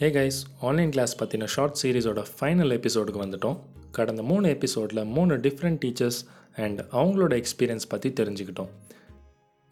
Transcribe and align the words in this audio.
ஹே 0.00 0.08
guys 0.14 0.38
online 0.66 0.92
class 0.94 1.12
பற்றின 1.20 1.46
short 1.54 1.76
சீரிஸோட 1.80 2.20
final 2.36 2.72
எபிசோடுக்கு 2.76 3.20
வந்துட்டோம். 3.22 3.56
கடந்த 3.96 4.22
மூணு 4.30 4.46
எபிசோடில் 4.54 5.00
மூணு 5.16 5.34
டிஃப்ரெண்ட் 5.46 5.78
டீச்சர்ஸ் 5.82 6.20
அண்ட் 6.64 6.78
அவங்களோட 7.00 7.32
எக்ஸ்பீரியன்ஸ் 7.40 7.86
பற்றி 7.92 8.10
தெரிஞ்சுக்கிட்டோம். 8.20 8.70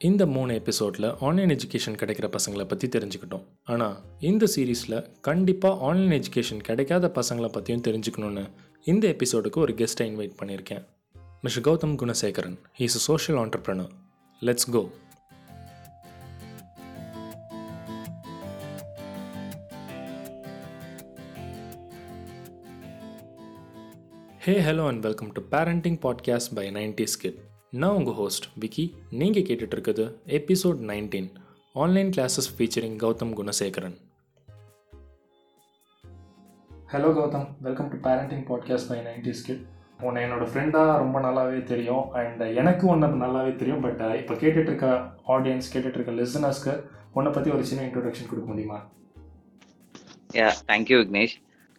இந்த 0.01 0.23
மூணு 0.35 0.53
எபிசோடில் 0.61 1.09
ஆன்லைன் 1.29 1.53
எஜுகேஷன் 1.57 1.97
கிடைக்கிற 2.03 2.29
பசங்களை 2.37 2.67
பற்றி 2.73 2.89
தெரிஞ்சுக்கிட்டோம். 2.97 3.45
ஆனால் 3.73 3.97
இந்த 4.31 4.47
சீரீஸில் 4.55 4.99
கண்டிப்பாக 5.29 5.75
ஆன்லைன் 5.89 6.15
எஜுகேஷன் 6.21 6.63
கிடைக்காத 6.69 7.13
பசங்களை 7.19 7.51
பற்றியும் 7.57 7.85
தெரிஞ்சுக்கணுன்னு 7.89 8.45
இந்த 8.93 9.07
எபிசோடுக்கு 9.15 9.65
ஒரு 9.67 9.75
கெஸ்ட்டை 9.81 10.09
இன்வைட் 10.13 10.39
பண்ணியிருக்கேன். 10.43 10.83
Mister 11.47 11.67
Gautham 11.69 11.99
Gunasekaran 12.03 12.59
he's 12.81 12.99
a 13.01 13.05
social 13.11 13.41
entrepreneur 13.45 13.93
let's 14.43 14.71
go 14.77 14.83
hey 24.51 24.61
hello 24.61 24.87
and 24.87 25.03
welcome 25.03 25.33
to 25.33 25.41
parenting 25.51 25.97
podcast 26.05 26.55
by 26.55 26.71
nineties 26.71 27.05
kid 27.13 27.37
நான் 27.71 27.97
உங்கள் 27.97 28.15
ஹோஸ்ட் 28.15 28.47
விக்கி. 28.61 28.95
நீங்கள் 29.11 29.43
கேட்டுட்டு 29.43 29.75
இருக்குது 29.77 30.05
episode 30.39 30.81
nineteen 30.89 31.29
online 31.73 32.11
classes 32.17 32.49
featuring 32.57 32.97
Gautham 33.03 33.35
Gunasekaran. 33.41 33.95
Hello 36.93 37.11
Gautham. 37.19 37.47
Welcome 37.61 37.89
to 37.89 37.97
parenting 38.09 38.43
podcast 38.51 38.89
by 38.89 38.99
nineties 38.99 39.35
kid 39.41 39.63
உன்னை 40.03 40.25
என்னோட 40.25 40.49
ஃப்ரெண்டாக 40.55 40.97
ரொம்ப 41.03 41.21
நல்லாவே 41.21 41.63
தெரியும். 41.63 42.11
அண்ட் 42.13 42.41
எனக்கு 42.41 42.87
ஒன்று 42.87 43.07
நல்லாவே 43.07 43.57
தெரியும். 43.57 43.81
பட் 43.81 44.03
இப்போ 44.23 44.35
கேட்டுட்டு 44.35 44.73
இருக்க 44.73 44.87
ஆடியன்ஸ் 45.29 45.71
கேட்டுட்டு 45.75 46.01
இருக்க 46.01 46.13
லிசனர்ஸ்க்கு 46.23 46.75
உன்னை 47.13 47.33
பற்றி 47.33 47.51
ஒரு 47.51 47.65
சின்ன 47.65 47.87
இன்ட்ரொடக்ஷன் 47.87 48.31
கொடுக்க 48.33 48.47
முடியுமா? 48.47 48.81
Yeah, 50.33 50.53
thank 50.67 50.89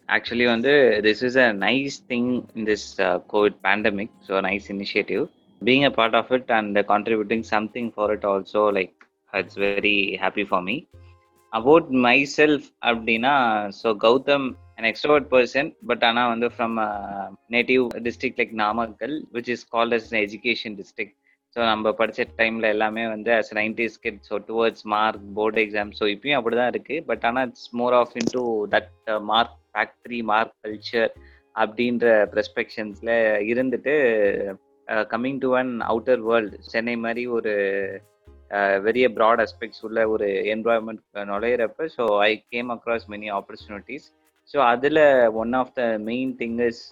ஆக்சுவலி 0.08 0.46
வந்து 0.46 0.72
this 1.06 1.22
is 1.28 1.38
a 1.44 1.48
nice 1.60 1.96
thing 2.10 2.30
in 2.56 2.66
this 2.70 2.86
Covid 3.32 3.58
pandemic 3.66 4.14
so 4.28 4.40
nice 4.48 4.66
initiative 4.74 5.22
being 5.62 5.84
a 5.84 5.92
part 5.98 6.16
of 6.20 6.32
it 6.38 6.50
and 6.58 6.78
contributing 6.90 7.44
something 7.52 7.90
for 7.94 8.12
it 8.16 8.26
also 8.32 8.64
like 8.78 8.96
it's 9.32 9.58
very 9.64 9.96
happy 10.24 10.44
for 10.50 10.64
me 10.68 10.76
about 11.52 11.88
my 12.06 12.18
self 12.36 12.68
அப்படின்னா 12.88 13.34
so 13.80 13.88
Gautham 14.04 14.46
an 14.78 14.88
extrovert 14.90 15.28
person 15.32 15.70
but 15.88 16.04
ஆனால் 16.08 16.30
வந்து 16.30 16.48
from 16.54 16.76
native 17.56 17.82
district 18.06 18.40
like 18.40 18.54
Namakkal 18.62 19.16
which 19.34 19.50
is 19.56 19.66
called 19.74 19.96
as 19.98 20.08
education 20.22 20.76
district 20.80 21.16
so 21.56 21.60
நம்ம 21.64 21.92
படித்த 21.94 22.26
டைமில் 22.38 22.66
எல்லாமே 22.74 23.02
வந்து 23.08 23.30
as 23.38 23.52
nineties 23.58 23.98
kid 24.04 24.20
so 24.28 24.36
towards 24.46 24.84
mark 24.92 25.26
board 25.38 25.60
exam 25.64 25.90
so 25.98 26.04
இப்பயும் 26.14 26.38
அப்படி 26.38 26.56
தான் 26.60 26.70
இருக்குது 26.72 27.04
பட் 27.10 27.24
ஆனால் 27.30 27.48
it's 27.48 27.68
more 27.80 27.96
of 27.98 28.14
into 28.32 28.44
that 28.74 28.92
mark 29.32 29.58
factory 29.74 30.20
mark 30.22 30.56
culture 30.64 31.12
அப்படின்ற 31.54 32.06
பெர்ஸ்பெக்ஷன்ஸில் 32.34 33.14
இருந்துட்டு 33.48 33.94
coming 35.10 35.40
to 35.40 35.50
an 35.56 35.74
outer 35.82 36.22
world 36.22 36.56
Chennai 36.72 36.96
மாதிரி 36.96 37.24
ஒரு 37.28 37.52
வெரிய 38.86 39.06
ப்ராட் 39.16 39.42
அஸ்பெக்ட்ஸ் 39.44 39.84
உள்ள 39.84 40.00
ஒரு 40.08 40.26
environment 40.54 41.04
நுழையிறப்ப 41.30 41.86
so 41.96 42.04
I 42.22 42.32
came 42.48 42.70
across 42.70 43.06
many 43.08 43.28
opportunities 43.30 44.08
so 44.50 44.58
அதில் 44.64 45.02
one 45.34 45.52
of 45.52 45.72
the 45.74 45.82
main 46.02 46.32
thing 46.38 46.58
is 46.66 46.82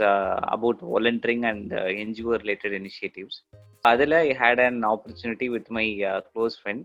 about 0.48 0.82
volunteering 0.92 1.44
and 1.44 1.72
NGO 2.02 2.34
related 2.36 2.76
initiatives 2.78 3.38
அதில் 3.84 4.16
I 4.20 4.26
had 4.34 4.62
an 4.68 4.80
opportunity 4.84 5.48
with 5.48 5.70
my 5.70 5.86
close 6.30 6.56
friend 6.60 6.84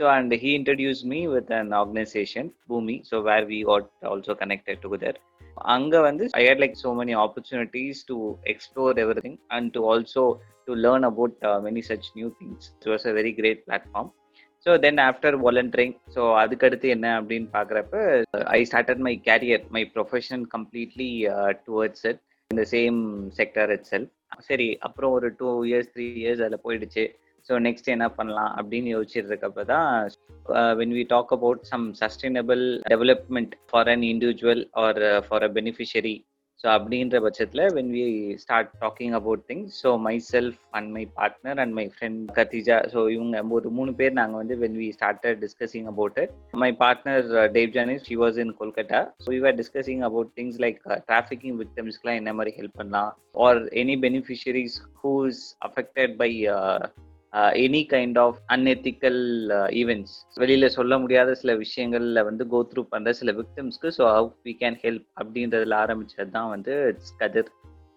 so 0.00 0.04
and 0.14 0.34
he 0.42 0.50
introduce 0.58 1.02
me 1.12 1.20
with 1.34 1.52
an 1.58 1.70
organisation 1.80 2.48
Bhumi 2.70 2.96
so 3.10 3.18
where 3.28 3.46
we 3.52 3.60
got 3.70 3.88
also 4.12 4.34
connected 4.42 4.82
together 4.84 5.18
அங்கே 5.74 6.00
வந்து 6.06 6.24
I 6.38 6.42
had 6.46 6.62
like 6.64 6.76
so 6.82 6.90
many 7.00 7.14
opportunities 7.24 8.02
to 8.08 8.16
explore 8.52 9.00
every 9.04 9.22
thing 9.26 9.38
and 9.56 9.70
to 9.76 9.82
also 9.92 10.24
to 10.68 10.74
learn 10.84 11.06
about 11.10 11.36
many 11.64 11.84
such 11.90 12.10
new 12.18 12.28
things 12.40 12.68
it 12.74 12.90
was 12.92 13.06
a 13.06 13.14
very 13.20 13.32
great 13.40 13.62
platform 13.66 14.10
so 14.66 14.72
then 14.84 15.00
after 15.06 15.36
volunteering 15.42 15.94
so 16.14 16.22
அதுக்கடுத்து 16.42 16.86
என்ன 16.96 17.06
அப்படின்னு 17.20 17.48
பார்க்குறப்ப 17.56 17.96
I 18.56 18.60
started 18.64 19.02
my 19.06 19.14
career 19.26 19.64
my 19.76 19.82
profession 19.96 20.44
completely 20.54 21.10
towards 21.66 22.06
it 22.10 22.20
இந்த 22.50 22.62
same 22.72 22.98
sector 23.38 23.72
it 23.76 23.86
self 23.92 24.12
சரி 24.48 24.68
அப்புறம் 24.86 25.12
ஒரு 25.16 25.28
two 25.40 25.50
years 25.68 25.90
three 25.94 26.06
years 26.22 26.42
அதில் 26.44 26.64
போயிடுச்சு. 26.64 27.04
ஸோ 27.48 27.54
நெக்ஸ்ட் 27.64 27.94
என்ன 27.94 28.06
பண்ணலாம் 28.10 28.52
அப்படின்னு 28.58 28.92
யோசிச்சுட்டு 28.92 29.30
இருக்கப்ப 29.30 29.64
தான் 29.66 29.88
when 30.78 30.94
we 30.98 31.02
talk 31.08 31.32
about 31.32 31.64
some 31.70 31.86
sustainable 32.00 32.62
development 32.92 33.54
for 33.70 33.90
an 33.94 34.06
individual 34.12 34.62
or 34.84 35.00
for 35.26 35.44
a 35.44 35.50
beneficiary 35.56 36.16
so 36.64 36.66
அப்படின்ற 36.74 37.16
பட்சத்தில் 37.24 37.62
when 37.76 37.90
we 37.94 38.02
start 38.42 38.70
talking 38.82 39.14
about 39.18 39.42
things 39.48 39.72
so 39.80 39.90
my 40.04 40.14
self 40.28 40.60
and 40.76 40.88
my 40.96 41.02
partner 41.16 41.58
and 41.62 41.74
my 41.78 41.84
friend 41.94 42.20
Khadija 42.36 42.76
so 42.92 43.00
இவங்க 43.08 43.42
ஒரு 43.50 43.70
மூணு 43.70 43.92
பேர் 43.98 44.12
நாங்கள் 44.12 44.40
வந்து 44.42 44.56
when 44.62 44.78
we 44.82 44.88
started 44.96 45.40
discussing 45.42 45.88
about 45.92 46.18
it 46.22 46.32
my 46.62 46.70
partner 46.80 47.26
Dave 47.56 47.74
Janis 47.76 48.06
she 48.08 48.16
was 48.22 48.38
in 48.44 48.54
Kolkata 48.60 49.00
so 49.24 49.28
we 49.34 49.40
are 49.50 49.58
discussing 49.62 50.04
about 50.10 50.30
things 50.38 50.60
like 50.64 50.78
trafficking 51.08 51.58
விக்டம்ஸ்க்குலாம் 51.62 52.20
என்ன 52.22 52.32
மாதிரி 52.32 52.54
help 52.60 52.78
பண்ணலாம்? 52.80 53.12
Or 53.46 53.60
any 53.82 53.96
beneficiaries 54.06 54.78
who 55.02 55.12
is 55.26 55.44
affected 55.68 56.14
by 56.16 56.30
any 57.64 57.82
kind 57.92 58.18
of 58.24 58.38
unethical 58.54 59.20
events 59.80 60.14
வெளியில 60.42 60.68
சொல்ல 60.76 60.98
முடியாத 60.98 61.34
சில 61.40 61.54
விஷயங்கள்ல 61.64 62.22
வந்து 62.28 62.44
கோ 62.52 62.60
through 62.72 62.82
பண்ற 62.92 63.12
சில 63.20 63.32
விக்டிம்ஸ்க்கு 63.40 63.90
so 63.98 64.04
how 64.16 64.30
we 64.48 64.54
can 64.62 64.78
help 64.84 65.06
அப்படின்றதுல 65.20 65.76
ஆரம்பிச்சது 65.84 66.30
தான் 66.38 66.50
வந்து 66.54 66.74
it's 66.90 67.14
Kathir 67.22 67.50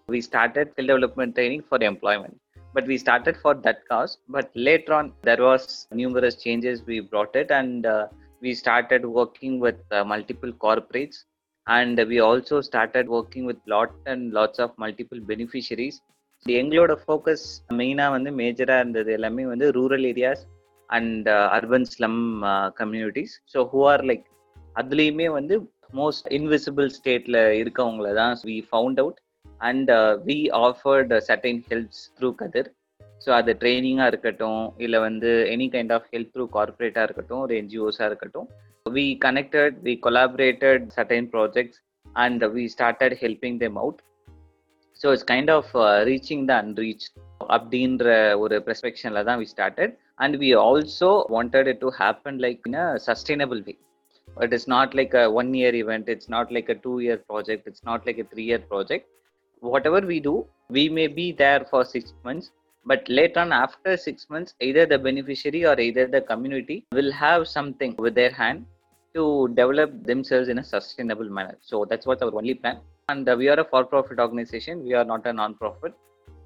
we 0.10 0.22
started 0.30 0.72
skill 0.74 0.92
development 0.94 1.36
training 1.40 1.66
for 1.70 1.86
employment 1.92 2.38
but 2.78 2.88
we 2.92 2.98
started 3.06 3.42
for 3.42 3.60
that 3.68 3.84
cause 3.92 4.16
but 4.38 4.52
later 4.68 4.96
on 5.00 5.12
there 5.30 5.44
was 5.50 5.68
numerous 6.02 6.40
changes 6.46 6.82
we 6.92 7.00
brought 7.14 7.38
it 7.44 7.54
and 7.60 7.88
we 8.42 8.54
started 8.54 9.06
working 9.08 9.60
with 9.60 9.80
uh, 9.92 10.04
multiple 10.06 10.52
corporates 10.56 11.26
and 11.68 11.98
we 12.08 12.20
also 12.20 12.62
started 12.62 13.08
working 13.10 13.46
with 13.46 13.58
lot 13.68 13.92
and 14.06 14.32
lots 14.32 14.60
of 14.60 14.72
multiple 14.78 15.20
beneficiaries. 15.22 16.02
எங்களோட 16.46 16.94
focus 17.02 17.46
மெயினாக 17.74 18.12
வந்து 18.12 18.32
மேஜராக 18.32 18.82
இருந்தது 18.82 19.12
எல்லாமே 19.12 19.46
வந்து 19.46 19.68
rural 19.72 20.06
areas 20.12 20.44
and 20.90 21.28
urban 21.58 21.90
slum 21.94 22.20
communities 22.82 23.34
so 23.54 23.62
who 23.72 23.80
are 23.84 24.04
like 24.06 24.26
அதுலேயுமே 24.76 25.28
வந்து 25.30 25.56
most 25.94 26.28
invisible 26.32 26.90
ஸ்டேட்டில் 26.90 27.40
இருக்கவங்கள 27.62 28.14
தான் 28.14 28.36
we 28.50 28.58
found 28.70 29.00
out 29.00 29.20
and 29.62 29.92
we 30.26 30.38
offered 30.64 31.14
certain 31.30 31.62
helps 31.70 32.04
through 32.18 32.30
Kathir 32.36 32.70
so 33.22 33.30
அது 33.32 33.52
ட்ரைனிங்காக 33.62 34.08
இருக்கட்டும் 34.08 34.62
இல்லை 34.78 35.00
வந்து 35.00 35.30
any 35.54 35.68
kind 35.76 35.94
of 35.94 36.10
help 36.14 36.34
through 36.34 36.46
கார்பரேட்டாக 36.50 37.06
இருக்கட்டும் 37.08 37.40
ஒரு 37.40 37.54
என்ஜிஓஸாக 37.62 38.10
இருக்கட்டும். 38.10 38.48
We 38.86 39.06
connected 39.26 39.78
we 39.86 39.94
collaborated 40.06 40.84
certain 40.98 41.30
projects 41.34 41.80
and 42.16 42.44
we 42.54 42.64
started 42.76 43.16
helping 43.24 43.58
them 43.58 43.78
out 43.78 44.02
so 45.01 45.13
it's 45.15 45.29
kind 45.33 45.53
of 45.57 45.71
reaching 46.11 46.45
the 46.51 46.55
unreached 46.63 47.07
அப்படின்ற 47.55 48.07
ஒரு 48.45 48.57
பெர்ஸ்பெக்ஷனில் 48.67 49.27
தான் 49.29 49.41
we 49.43 49.49
started 49.55 49.95
and 50.25 50.37
we 50.43 50.51
also 50.67 51.11
wanted 51.37 51.71
it 51.73 51.83
to 51.85 51.91
happen 52.03 52.39
like 52.47 52.69
in 52.71 52.79
a 52.85 52.89
sustainable 53.09 53.63
way 53.69 53.75
it 54.29 54.55
is 54.59 54.69
not 54.77 54.95
like 55.01 55.15
a 55.23 55.27
one 55.41 55.51
year 55.61 55.79
event 55.83 56.11
it's 56.15 56.31
not 56.37 56.53
like 56.57 56.71
a 56.77 56.79
two 56.87 56.95
year 57.07 57.21
project 57.33 57.67
it's 57.71 57.85
not 57.91 58.07
like 58.09 58.21
a 58.25 58.27
three 58.33 58.45
year 58.51 58.65
project 58.73 59.09
whatever 59.91 60.07
we 60.13 60.19
do 60.29 60.35
we 60.79 60.85
may 60.99 61.07
be 61.21 61.29
there 61.45 61.65
for 61.71 61.89
six 61.95 62.15
months 62.29 62.51
but 62.87 63.09
later 63.09 63.41
on 63.41 63.53
after 63.55 63.97
six 63.97 64.27
months 64.29 64.55
either 64.61 64.85
the 64.87 64.99
beneficiary 64.99 65.65
or 65.65 65.75
either 65.79 66.07
the 66.07 66.21
community 66.23 66.77
will 66.93 67.13
have 67.15 67.47
something 67.49 67.93
with 67.97 68.15
their 68.15 68.33
hand 68.33 68.61
to 69.15 69.25
develop 69.55 69.91
themselves 70.05 70.49
in 70.49 70.59
a 70.59 70.65
sustainable 70.65 71.31
manner 71.31 71.57
so 71.63 71.85
that's 71.85 72.07
what 72.07 72.23
our 72.23 72.35
only 72.35 72.55
plan 72.55 72.79
and 73.09 73.29
uh, 73.29 73.37
we 73.41 73.49
are 73.53 73.61
a 73.61 73.65
for 73.65 73.85
profit 73.85 74.19
organization 74.19 74.83
we 74.89 74.95
are 74.95 75.05
not 75.05 75.25
a 75.27 75.33
non-profit 75.33 75.95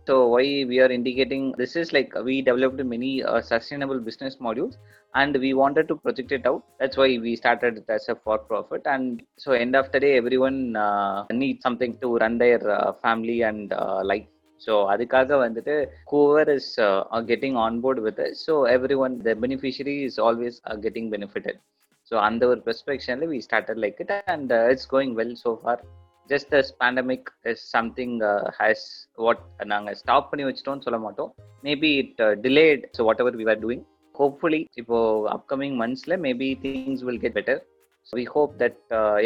so 0.09 0.15
why 0.33 0.45
we 0.71 0.77
are 0.85 0.91
indicating 0.99 1.45
this 1.61 1.73
is 1.81 1.93
like 1.97 2.11
we 2.29 2.35
developed 2.41 2.81
many 2.95 3.13
uh, 3.23 3.41
sustainable 3.41 4.01
business 4.09 4.37
modules 4.47 4.75
and 5.15 5.37
we 5.45 5.51
wanted 5.63 5.87
to 5.91 5.97
project 5.97 6.31
it 6.33 6.47
out 6.47 6.63
that's 6.81 6.97
why 6.97 7.09
we 7.25 7.35
started 7.43 7.79
it 7.79 7.89
as 7.97 8.07
a 8.09 8.17
for 8.25 8.39
profit 8.51 8.83
and 8.95 9.23
so 9.37 9.53
end 9.65 9.75
of 9.75 9.91
the 9.93 10.01
day 10.07 10.17
everyone 10.17 10.61
uh, 10.77 11.25
needs 11.43 11.63
something 11.63 11.95
to 12.05 12.17
run 12.17 12.37
their 12.39 12.63
uh, 12.79 12.93
family 13.05 13.39
and 13.51 13.73
uh, 13.83 14.01
life 14.13 14.29
so 14.61 14.75
அதுக்காக 14.93 15.37
வந்துட்டு 15.43 15.75
whoever 16.11 16.51
is 16.55 16.71
getting 17.31 17.57
on 17.65 17.77
board 17.85 18.01
with 18.07 18.23
so 18.45 18.53
everyone 19.05 19.15
the 19.27 19.35
beneficiary 19.43 19.97
is 20.07 20.19
always 20.29 20.57
getting 20.85 21.11
benefited 21.15 21.59
so 22.11 22.15
அந்த 22.29 22.43
ஒரு 22.53 22.61
பெர்ஸ்பெக்ஷனில் 22.69 23.31
we 23.35 23.41
started 23.49 23.81
like 23.85 24.01
it 24.05 24.15
and 24.35 24.53
it's 24.73 24.89
going 24.95 25.15
well 25.21 25.35
so 25.45 25.53
far 25.61 25.83
Just 26.32 26.50
this 26.54 26.72
pandemic 26.82 27.30
is 27.52 27.64
something 27.76 28.16
has 28.60 28.86
what 29.18 29.44
நாங்கள் 29.74 29.98
stop 30.02 30.30
பண்ணி 30.32 30.46
வச்சிட்டோம்னு 30.48 30.86
சொல்ல 30.88 31.00
மாட்டோம். 31.06 31.32
Maybe 31.70 31.92
it 32.02 32.22
delayed 32.46 32.84
so 32.98 33.04
what 33.10 33.24
ever 33.24 33.38
we 33.42 33.48
are 33.54 33.62
doing 33.66 33.84
hopefully 34.16 34.62
இப்போ 34.82 34.98
upcoming 35.38 35.78
மந்த்ஸில் 35.82 36.18
maybe 36.28 36.50
things 36.66 37.04
will 37.08 37.22
get 37.24 37.38
better 37.40 37.62
so 38.08 38.14
we 38.20 38.26
hope 38.36 38.54
that 38.62 38.80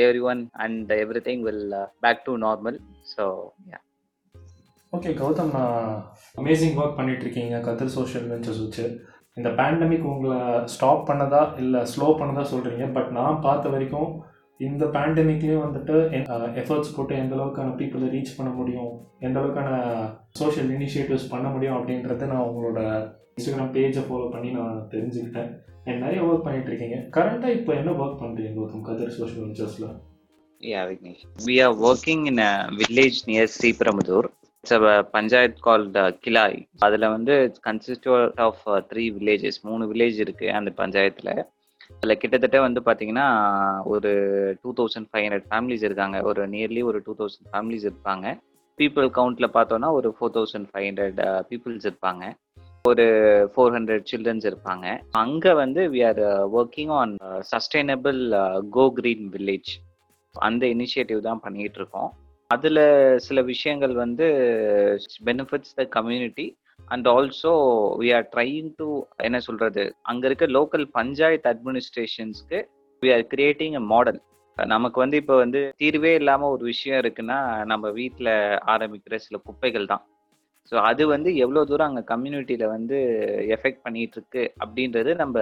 every 0.04 0.24
one 0.32 0.44
and 0.66 0.94
every 1.02 1.24
thing 1.28 1.44
will 1.48 1.66
back 2.06 2.24
to 2.28 2.36
normal 2.46 2.78
so 3.16 3.26
yeah 3.74 3.80
okay 4.94 5.12
Gautham 5.22 5.54
uh, 5.62 5.96
amazing 6.36 6.76
work 6.80 6.98
பண்ணிட்டு 6.98 7.24
இருக்கீங்க 7.26 7.56
Kathir 7.66 7.96
social 7.96 8.28
ventures 8.32 8.62
வச்சு. 8.64 8.86
இந்த 9.38 9.50
pandemic 9.58 10.06
உங்களை 10.12 10.38
stop 10.74 11.02
பண்ணதா 11.10 11.42
இல்லை 11.62 11.82
slow 11.94 12.08
பண்ணதா 12.20 12.44
சொல்கிறீங்க 12.52 12.86
but 12.94 13.10
நான் 13.18 13.42
பார்த்த 13.42 13.74
வரைக்கும் 13.74 14.12
இந்த 14.58 14.86
பேண்டமிக்லேயும் 14.86 15.66
வந்துட்டு 15.66 15.96
எஃபர்ட்ஸ் 16.62 16.96
போட்டு 16.96 17.16
எந்த 17.16 17.36
அளவுக்கான 17.36 17.74
பீப்புளை 17.80 18.08
ரீச் 18.16 18.38
பண்ண 18.38 18.52
முடியும் 18.52 18.92
எந்த 19.20 19.40
அளவுக்கான 19.40 19.70
சோஷியல் 20.30 20.70
இனிஷியேட்டிவ்ஸ் 20.70 21.30
பண்ண 21.30 21.48
முடியும் 21.48 21.76
அப்படின்றத 21.76 22.26
நான் 22.26 22.48
உங்களோட 22.50 22.80
இன்ஸ்டாகிராம் 23.36 23.74
பேஜை 23.76 24.04
ஃபாலோ 24.08 24.32
பண்ணி 24.32 24.52
நான் 24.52 24.88
தெரிஞ்சுக்கிட்டேன். 24.92 25.50
அண்ட் 25.86 26.00
நிறைய 26.00 26.22
ஒர்க் 26.24 26.44
பண்ணிட்டு 26.44 26.68
இருக்கீங்க. 26.68 26.98
கரண்ட்டாக 27.12 27.56
இப்போ 27.56 27.74
என்ன 27.74 27.92
ஒர்க் 27.92 28.22
பண்ணுறீங்க 28.22 28.52
கௌதம்? 28.60 28.82
கதர் 28.82 29.10
சோஷியல் 29.10 29.48
வெஞ்சர்ஸில் 29.48 29.90
Yeah, 30.64 30.84
Vignesh. 30.90 31.24
We 31.46 31.56
are 31.66 31.74
working 31.78 32.26
in 32.26 32.38
a 32.40 32.68
village 32.78 33.18
near 33.26 33.48
Sriperamadur. 33.56 34.24
It's 34.64 34.72
a 34.72 35.10
panchayat 35.14 35.58
called 35.66 35.98
uh, 35.98 36.66
அதில் 36.78 37.08
வந்து 37.08 37.52
கன்சிஸ்ட் 37.68 38.32
ஆஃப் 38.36 38.64
த்ரீ 38.66 39.04
வில்லேஜஸ் 39.12 39.60
மூணு 39.62 39.94
வில்லேஜ் 39.94 40.20
இருக்கு 40.20 40.52
அந்த 40.52 40.72
பஞ்சாயத்தில் 40.78 41.46
அதில் 41.94 42.20
கிட்டத்தட்ட 42.22 42.60
வந்து 42.68 42.82
பார்த்தீங்கன்னா 42.86 43.28
ஒரு 43.94 44.12
two 44.64 44.72
thousand 44.80 45.10
five 45.10 45.26
hundred 45.26 45.48
families 45.52 45.86
இருக்காங்க. 45.88 46.18
ஒரு 46.22 46.42
நியர்லி 46.50 46.84
ஒரு 46.90 47.00
டூ 47.06 47.16
தௌசண்ட் 47.20 47.50
ஃபேமிலிஸ் 47.54 47.88
இருப்பாங்க. 47.90 48.26
பீப்புள் 48.80 49.08
கவுண்ட்ல 49.18 49.48
பார்த்தோன்னா 49.58 49.90
ஒரு 49.98 50.10
four 50.16 50.34
thousand 50.38 50.68
five 50.72 50.88
hundred 50.90 51.20
peoples 51.50 51.88
இருப்பாங்க. 51.90 52.24
ஒரு 52.90 53.06
ஃபோர் 53.54 53.76
ஹண்ட்ரட் 53.76 54.04
சில்ட்ரன்ஸ் 54.12 54.46
இருப்பாங்க. 54.50 54.88
அங்கே 55.24 55.54
வந்து 55.54 55.82
we 55.94 56.02
are 56.10 56.22
working 56.60 56.92
on 57.00 57.14
sustainable 57.52 58.20
go 58.78 58.86
green 59.00 59.26
village 59.36 59.72
அந்த 60.36 60.66
இனிஷியேட்டிவ் 60.76 61.22
தான் 61.30 61.44
பண்ணிட்டு 61.46 61.80
இருக்கோம். 61.82 62.10
அதுல 62.50 62.80
சில 63.28 63.42
விஷயங்கள் 63.54 63.94
வந்து 64.04 64.26
benefits 65.28 65.76
the 65.80 65.86
community 65.98 66.46
and 66.88 67.08
also 67.08 67.54
we 68.00 68.10
are 68.14 68.28
trying 68.34 68.70
to 68.78 68.88
என்ன 69.18 69.38
சொல்றது 69.40 69.84
அங்க 70.04 70.24
இருக்க 70.28 70.48
local 70.58 70.86
panchayat 70.92 71.50
அட்மினிஸ்ட்ரேஷன்ஸ்க்கு 71.54 72.60
we 73.02 73.12
are 73.14 73.26
creating 73.28 73.76
a 73.76 73.84
model 73.94 74.20
நமக்கு 74.58 74.98
வந்து 75.00 75.18
இப்போ 75.18 75.36
வந்து 75.36 75.62
தீர்வே 75.78 76.12
இல்லாம 76.16 76.50
ஒரு 76.50 76.64
விஷயம் 76.64 77.00
இருக்குன்னா 77.02 77.40
நம்ம 77.66 77.90
வீட்டில் 77.92 78.34
ஆரம்பிக்கிற 78.74 79.16
சில 79.18 79.38
குப்பைகள் 79.46 79.86
தான். 79.86 80.04
ஸோ 80.72 80.76
அது 80.82 81.04
வந்து 81.08 81.30
எவ்வளோ 81.36 81.64
தூரம் 81.66 81.90
அங்கே 81.90 82.04
கம்யூனிட்டியில 82.14 82.68
வந்து 82.68 82.98
எஃபெக்ட் 83.56 83.84
பண்ணிட்டு 83.84 84.18
இருக்கு 84.18 84.44
அப்படின்றது 84.60 85.12
நம்ம 85.16 85.36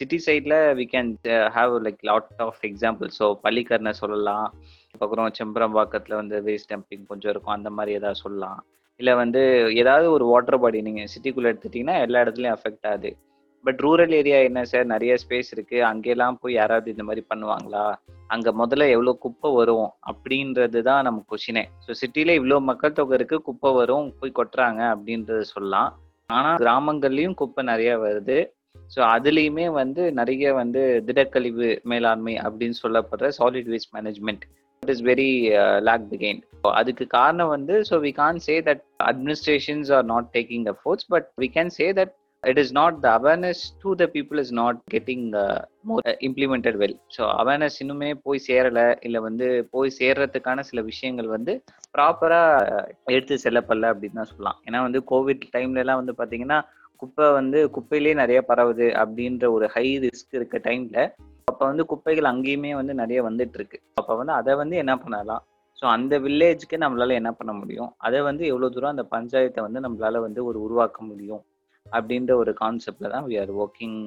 சிட்டி 0.00 0.18
சைடில் 0.26 0.58
we 0.80 0.84
can 0.94 1.12
have 1.56 1.72
like 1.86 2.02
lot 2.02 2.42
of 2.46 2.60
example 2.62 3.08
so 3.18 3.26
Pallikaranai 3.44 3.92
சொல்லலாம். 4.02 4.48
அப்புறம் 5.00 5.30
செம்பரம்பாக்கத்தில் 5.38 6.20
வந்து 6.20 6.36
வேஸ்ட் 6.48 6.70
டம்பிங் 6.72 7.06
கொஞ்சம் 7.06 7.32
இருக்கும். 7.32 7.56
அந்த 7.56 7.70
மாதிரி 7.70 7.96
ஏதாவது 8.00 8.22
சொல்லலாம். 8.24 8.60
இல்லை 9.00 9.12
வந்து 9.22 9.42
ஏதாவது 9.82 10.06
ஒரு 10.16 10.24
வாட்டர் 10.30 10.60
பாடி 10.62 10.78
நீங்கள் 10.86 11.10
சிட்டிக்குள்ளே 11.12 11.50
எடுத்துட்டிங்கன்னா 11.52 11.96
எல்லா 12.06 12.22
இடத்துலையும் 12.24 12.56
அஃபெக்ட் 12.56 12.88
ஆகுது. 12.92 13.10
பட் 13.64 13.80
ரூரல் 13.84 14.14
ஏரியா 14.18 14.38
என்ன 14.48 14.60
சார் 14.70 14.86
நிறைய 14.92 15.12
ஸ்பேஸ் 15.22 15.50
இருக்குது 15.54 15.86
அங்கெல்லாம் 15.88 16.38
போய் 16.42 16.54
யாராவது 16.60 16.88
இந்த 16.94 17.04
மாதிரி 17.08 17.22
பண்ணுவாங்களா? 17.30 17.82
அங்கே 18.34 18.50
முதல்ல 18.60 18.84
எவ்வளோ 18.94 19.12
குப்பை 19.24 19.48
வரும்? 19.58 19.88
அப்படின்றது 20.10 20.80
தான் 20.88 21.04
நம்ம 21.06 21.24
கொஷினே 21.32 21.64
ஸோ 21.86 21.96
சிட்டியில் 22.00 22.36
இவ்வளோ 22.38 22.58
மக்கள் 22.70 22.96
தொகை 22.98 23.14
இருக்குது 23.18 23.44
குப்பை 23.48 23.72
வரும் 23.80 24.06
போய் 24.20 24.38
கொட்டுறாங்க 24.38 24.80
அப்படின்றத 24.94 25.42
சொல்லலாம். 25.54 25.90
ஆனால் 26.30 26.58
கிராமங்கள்லேயும் 26.62 27.38
குப்பை 27.42 27.64
நிறைய 27.72 27.92
வருது. 28.06 28.38
ஸோ 28.94 29.00
அதுலேயுமே 29.14 29.66
வந்து 29.80 30.02
நிறைய 30.20 30.52
வந்து 30.60 30.82
திடக்கழிவு 31.08 31.68
மேலாண்மை 31.92 32.34
அப்படின்னு 32.46 32.76
சொல்லப்படுற 32.84 33.28
solid 33.38 33.70
waste 33.72 33.92
management 33.96 34.44
that 34.90 34.96
is 34.96 35.04
very 35.10 35.30
lag 35.80 36.06
பிகைன் 36.12 36.40
அதுக்கு 36.78 37.04
காரணம் 37.06 37.48
வந்து 37.48 37.74
so 37.90 37.96
we 38.02 38.12
can 38.12 38.40
say 38.46 38.54
that 38.60 38.80
administrations 39.04 39.90
are 39.92 40.04
not 40.04 40.30
taking 40.34 40.66
efforts 40.66 41.06
but 41.08 41.28
we 41.38 41.48
can 41.56 41.70
say 41.76 41.86
that 41.92 42.12
it 42.42 42.58
is 42.58 42.72
not 42.72 42.98
the 43.00 43.08
awareness 43.10 43.62
to 43.82 43.94
the 43.94 44.04
people 44.12 44.38
is 44.38 44.52
not 44.52 44.78
getting 44.94 45.24
more 45.82 46.06
implemented 46.20 46.78
well 46.78 46.96
so 47.16 47.22
awareness 47.40 47.76
இன்னுமே 47.82 48.10
போய் 48.22 48.44
சேரலை 48.48 48.86
இல்லை 49.00 49.20
வந்து 49.20 49.68
போய் 49.70 49.96
சேர்றதுக்கான 49.98 50.60
சில 50.60 50.82
விஷயங்கள் 50.82 51.26
வந்து 51.26 51.54
ப்ராப்பராக 51.98 52.84
எடுத்து 53.06 53.36
செல்லப்படல 53.44 53.90
அப்படின்னு 53.92 54.12
தான் 54.12 54.30
சொல்லலாம். 54.30 54.58
ஏன்னா 54.66 54.80
வந்து 54.82 55.02
கோவிட் 55.12 55.44
டைம்ல 55.56 55.76
எல்லாம் 55.76 56.00
வந்து 56.04 56.14
பார்த்தீங்கன்னா 56.18 56.60
குப்பை 57.00 57.26
வந்து 57.38 57.58
குப்பையிலே 57.76 58.12
நிறைய 58.14 58.40
பரவுது 58.50 58.86
அப்படின்ற 59.02 59.44
ஒரு 59.56 59.66
ஹை 59.74 59.86
ரிஸ்க் 60.04 60.36
இருக்க 60.38 60.58
டைம்ல 60.68 60.98
அப்போ 61.50 61.64
வந்து 61.70 61.84
குப்பைகள் 61.92 62.30
அங்கேயுமே 62.32 62.72
வந்து 62.80 62.94
நிறைய 62.94 63.20
வந்துட்டு 63.28 63.56
இருக்கு 63.58 63.78
அப்போ 63.94 64.12
வந்து 64.16 64.32
அதை 64.32 64.52
வந்து 64.62 64.76
என்ன 64.76 64.92
பண்ணலாம்? 64.96 65.42
ஸோ 65.78 65.84
அந்த 65.94 66.14
வில்லேஜ்க்கு 66.18 66.76
நம்மளால 66.82 67.14
என்ன 67.20 67.30
பண்ண 67.32 67.52
முடியும்? 67.52 67.90
அதை 67.98 68.18
வந்து 68.20 68.44
எவ்வளோ 68.46 68.68
தூரம் 68.68 68.94
அந்த 68.94 69.04
பஞ்சாயத்தை 69.14 69.60
வந்து 69.66 69.80
நம்மளால 69.80 70.20
வந்து 70.20 70.40
ஒரு 70.44 70.58
உருவாக்க 70.60 70.98
முடியும்? 71.02 71.42
அப்படின்ற 71.86 72.32
ஒரு 72.42 72.52
கான்செப்டில் 72.54 73.12
தான் 73.14 73.26
we 73.28 73.36
are 73.42 73.52
working 73.62 73.98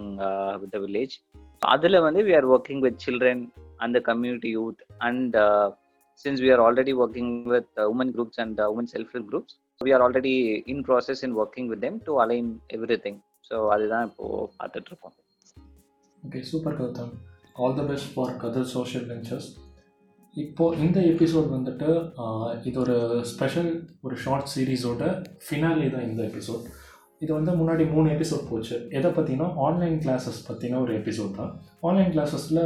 with 0.62 0.74
the 0.76 0.80
village 0.84 1.16
அதில் 1.62 2.04
வந்து 2.08 2.22
we 2.28 2.34
are 2.36 2.48
working 2.54 2.84
with 2.86 3.02
children 3.06 3.44
and 3.78 3.98
community 4.10 4.52
youth 4.58 4.82
and 5.08 5.36
since 6.26 6.42
we 6.46 6.50
are 6.56 6.64
already 6.68 6.94
working 7.04 7.34
with 7.54 7.74
women 7.92 8.14
groups 8.16 8.40
and 8.40 8.62
women 8.74 8.90
self 8.94 9.14
help 9.16 9.30
groups 9.32 9.56
we 9.82 9.92
are 9.96 10.04
already 10.06 10.34
in 10.74 10.84
process 10.88 11.22
in 11.28 11.36
working 11.42 11.70
with 11.72 11.84
them 11.86 11.98
to 12.08 12.14
align 12.24 12.50
every 12.78 12.98
thing 13.06 13.20
so 13.50 13.56
அதுதான் 13.76 14.06
இப்போ 14.10 14.26
பார்த்துட்டு 14.60 14.90
இருக்கோம் 14.92 15.16
okay 16.24 16.42
super 16.52 16.76
Gautham. 16.80 17.14
All 17.64 17.76
the 17.80 17.84
best 17.90 18.12
for 18.14 18.34
Kathir 18.44 18.70
social 18.76 19.08
ventures 19.12 19.50
இப்போது 20.36 20.78
இந்த 20.86 21.00
episode 21.14 21.50
வந்துட்டு 21.56 21.90
இது 22.68 22.78
ஒரு 22.84 22.96
special 23.32 23.72
ஒரு 24.06 24.16
ஷார்ட் 24.24 24.52
சீரீஸோட 24.54 25.04
ஃபினாலே 25.48 25.90
தான் 25.96 26.08
இந்த 26.10 26.22
எபிசோட் 26.32 26.64
இது 27.24 27.32
வந்து 27.38 27.52
முன்னாடி 27.60 27.84
மூணு 27.96 28.08
எபிசோட் 28.14 28.48
போச்சு. 28.52 28.76
எதை 28.98 29.10
பற்றினா 29.18 29.46
ஆன்லைன் 29.66 29.98
கிளாஸஸ் 30.06 30.40
பற்றின 30.48 30.80
ஒரு 30.86 30.94
எபிசோட் 31.02 31.38
தான். 31.40 31.52
ஆன்லைன் 31.90 32.10
கிளாஸஸில் 32.16 32.64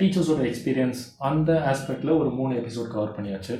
டீச்சர்ஸோட 0.00 0.40
எக்ஸ்பீரியன்ஸ் 0.50 1.00
அந்த 1.28 1.52
ஆஸ்பெக்டில் 1.70 2.18
ஒரு 2.20 2.30
மூணு 2.40 2.52
எபிசோட் 2.62 2.90
கவர் 2.96 3.14
பண்ணியாச்சு. 3.18 3.54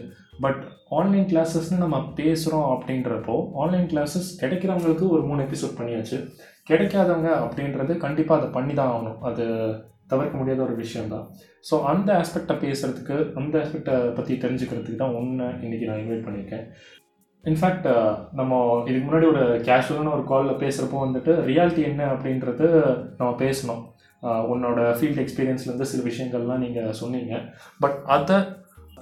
பட் 0.44 0.60
ஆன்லைன் 0.98 1.28
கிளாஸஸ்னு 1.32 1.82
நம்ம 1.82 1.98
பேசுகிறோம் 2.18 2.68
அப்படின்றப்போ 2.74 3.36
ஆன்லைன் 3.62 3.88
கிளாஸஸ் 3.92 4.28
கிடைக்கிறவங்களுக்கு 4.42 5.06
ஒரு 5.14 5.22
மூணு 5.28 5.40
எபிசோட் 5.46 5.78
பண்ணியாச்சு. 5.78 6.18
கிடைக்காதவங்க 6.70 7.30
அப்படின்றது 7.44 7.92
கண்டிப்பாக 8.04 8.40
அதை 8.40 8.48
பண்ணி 8.56 8.74
தான் 8.78 8.92
ஆகணும். 8.94 9.20
அது 9.28 9.44
தவிர்க்க 10.12 10.38
முடியாத 10.38 10.60
ஒரு 10.66 10.74
விஷயம்தான். 10.82 11.26
ஸோ 11.68 11.74
அந்த 11.90 12.08
ஆஸ்பெக்டை 12.20 12.54
பேசுகிறதுக்கு 12.64 13.16
அந்த 13.40 13.54
ஆஸ்பெக்டை 13.62 13.96
பற்றி 14.18 14.34
தெரிஞ்சுக்கிறதுக்கு 14.44 15.02
தான் 15.02 15.16
ஒன்று 15.20 15.46
இன்றைக்கி 15.66 15.88
நான் 15.90 16.02
இன்வைட் 16.02 16.26
பண்ணியிருக்கேன். 16.26 16.64
இன்ஃபேக்ட் 17.44 17.86
நம்ம 18.38 18.54
இதுக்கு 18.88 19.04
முன்னாடி 19.06 19.26
ஒரு 19.32 19.44
கேஷுவலான 19.68 20.12
ஒரு 20.16 20.24
காலில் 20.30 20.60
பேசுகிறப்போ 20.62 20.98
வந்துட்டு 21.04 21.34
ரியாலிட்டி 21.50 21.82
என்ன 21.90 22.02
அப்படின்றது 22.14 22.66
நம்ம 23.18 23.30
பேசணும். 23.44 23.82
உன்னோட 24.52 24.80
ஃபீல்ட் 24.96 25.22
எக்ஸ்பீரியன்ஸ்லேருந்து 25.22 25.90
சில 25.92 26.02
விஷயங்கள்லாம் 26.08 26.64
நீங்கள் 26.64 26.98
சொன்னீங்க. 27.02 27.34
பட் 27.82 27.96
அதை 28.16 28.38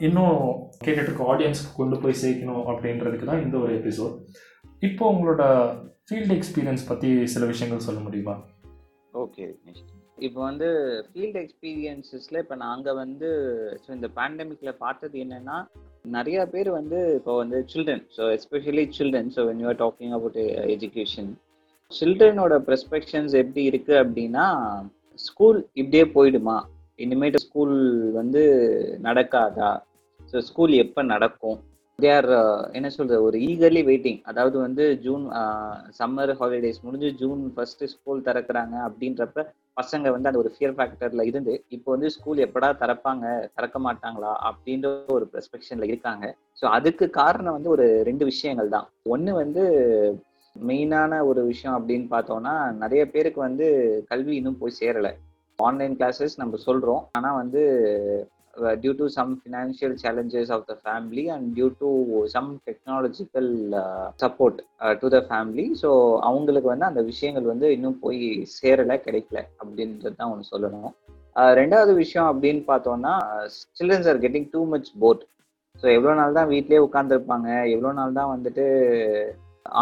இன்னும் 0.01 0.39
கேட்டுட்டு 0.85 1.25
ஆடியன்ஸ்க்கு 1.25 1.77
கொண்டு 1.77 2.01
போய் 2.01 2.13
சேர்க்கணும் 2.13 2.67
அப்படின்றதுக்கு 2.67 3.25
தான் 3.25 3.43
இந்த 3.43 3.59
ஒரு 3.59 3.75
எபிசோட் 3.79 4.15
இப்போ 4.83 5.11
உங்களோட 5.13 5.43
ஃபீல்டு 6.11 6.35
எக்ஸ்பீரியன்ஸ் 6.35 6.89
பற்றி 6.89 7.27
சில 7.27 7.47
விஷயங்கள் 7.47 7.79
சொல்ல 7.79 8.01
முடியுமா? 8.01 8.35
ஓகே 9.13 9.55
இப்போ 10.21 10.41
வந்து 10.41 10.69
ஃபீல்டு 11.15 11.39
எக்ஸ்பீரியன்ஸஸில் 11.39 12.39
இப்போ 12.39 12.55
நாங்கள் 12.55 12.95
வந்து 12.95 13.29
ஸோ 13.87 13.91
இந்த 13.93 14.09
பேண்டமிக்கில் 14.17 14.79
பார்த்தது 14.79 15.19
என்னென்னா 15.19 15.67
நிறைய 16.05 16.47
பேர் 16.47 16.71
வந்து 16.71 17.15
இப்போ 17.17 17.37
வந்து 17.37 17.65
children 17.73 18.05
so 18.17 18.23
especially 18.33 18.91
children 18.99 19.31
so 19.37 19.47
when 19.47 19.61
you're 19.61 19.77
talking 19.77 20.13
about 20.13 20.37
education 20.67 21.37
சில்ட்ரனோட 21.93 22.55
perspectives 22.59 23.35
எப்படி 23.35 23.71
இருக்குது 23.71 23.99
அப்படின்னா 23.99 24.47
ஸ்கூல் 25.19 25.69
இப்படியே 25.75 26.05
போயிடுமா? 26.05 26.63
இனிமேட்டு 26.99 27.37
ஸ்கூல் 27.37 27.77
வந்து 28.11 28.43
நடக்காதா? 29.03 29.81
ஸோ 30.31 30.39
ஸ்கூல் 30.49 30.73
எப்போ 30.85 31.01
நடக்கும்? 31.13 31.59
தே 31.99 32.09
ஆர் 32.17 32.29
uh, 32.33 32.59
என்ன 32.79 32.89
சொல்றது 32.97 33.21
ஒரு 33.29 33.37
ஈகர்லி 33.47 33.81
வெயிட்டிங் 33.89 34.19
அதாவது 34.31 34.57
வந்து 34.65 34.85
ஜூன் 35.05 35.25
சம்மர் 35.99 36.33
ஹாலிடேஸ் 36.41 36.79
முடிஞ்சு 36.85 37.09
ஜூன் 37.23 37.41
ஃபர்ஸ்ட் 37.55 37.83
ஸ்கூல் 37.95 38.21
திறக்கிறாங்க 38.29 38.75
அப்படின்றப்ப 38.87 39.45
பசங்க 39.81 40.13
வந்து 40.15 40.29
அந்த 40.31 40.41
ஒரு 40.43 40.51
ஃபியர் 40.55 40.77
ஃபேக்டர்ல 40.77 41.25
இருந்து 41.31 41.55
இப்போ 41.77 41.89
வந்து 41.95 42.09
ஸ்கூல் 42.17 42.45
எப்படா 42.47 42.69
திறப்பாங்க 42.83 43.25
திறக்க 43.57 43.79
மாட்டாங்களா 43.87 44.33
அப்படின்ற 44.51 44.89
ஒரு 45.17 45.27
பெர்ஸ்பெக்ஷன்ல 45.35 45.89
இருக்காங்க. 45.91 46.25
ஸோ 46.61 46.65
அதுக்கு 46.77 47.09
காரணம் 47.21 47.57
வந்து 47.59 47.75
ஒரு 47.77 47.87
ரெண்டு 48.11 48.25
விஷயங்கள் 48.33 48.75
தான். 48.77 48.89
ஒன்று 49.15 49.35
வந்து 49.43 49.65
மெயினான 50.57 51.21
ஒரு 51.31 51.43
விஷயம் 51.53 51.77
அப்படின்னு 51.79 52.09
பார்த்தோம்னா 52.15 52.55
நிறைய 52.83 53.03
பேருக்கு 53.15 53.41
வந்து 53.49 53.67
கல்வி 54.13 54.35
இன்னும் 54.37 54.61
போய் 54.63 54.79
சேரலை. 54.81 55.13
ஆன்லைன் 55.59 55.95
கிளாஸஸ் 56.01 56.41
நம்ம 56.43 56.57
சொல்கிறோம் 56.69 57.05
ஆனால் 57.17 57.39
வந்து 57.43 57.63
due 58.83 58.93
to 59.01 59.07
some 59.17 59.33
financial 59.41 59.97
challenges 60.05 60.53
of 60.57 60.65
the 60.71 60.77
family 60.85 61.25
and 61.35 61.49
due 61.57 61.69
to 61.83 61.91
some 62.35 62.51
technological 62.69 63.51
support 64.23 64.59
to 65.03 65.09
the 65.17 65.21
family 65.29 65.67
so 65.83 65.91
அவங்களுக்கு 66.31 66.71
வந்து 66.73 66.89
அந்த 66.91 67.03
விஷயங்கள் 67.11 67.51
வந்து 67.53 67.69
இன்னும் 67.77 68.01
போய் 68.05 68.21
சேரலை 68.57 68.99
கிடைக்கல 69.07 69.39
அப்படின்றது 69.61 70.19
தான் 70.21 70.33
ஒன்று 70.35 70.51
சொல்லணும். 70.55 70.93
Uh, 71.37 71.51
ரெண்டாவது 71.59 71.93
விஷயம் 71.95 72.29
அப்படின்னு 72.31 72.63
பார்த்தோம்னா 72.71 73.13
childrens 73.79 74.09
are 74.13 74.23
getting 74.23 74.49
too 74.55 74.61
much 74.73 74.89
bored 75.03 75.23
so 75.77 75.87
எவ்வளோ 75.97 76.15
நாள் 76.21 76.37
தான் 76.39 76.51
வீட்லேயே 76.53 76.81
உட்காந்துருப்பாங்க 76.87 77.49
எவ்வளோ 77.75 77.93
நாள் 77.99 78.17
தான் 78.17 78.31
வந்துட்டு 78.33 78.65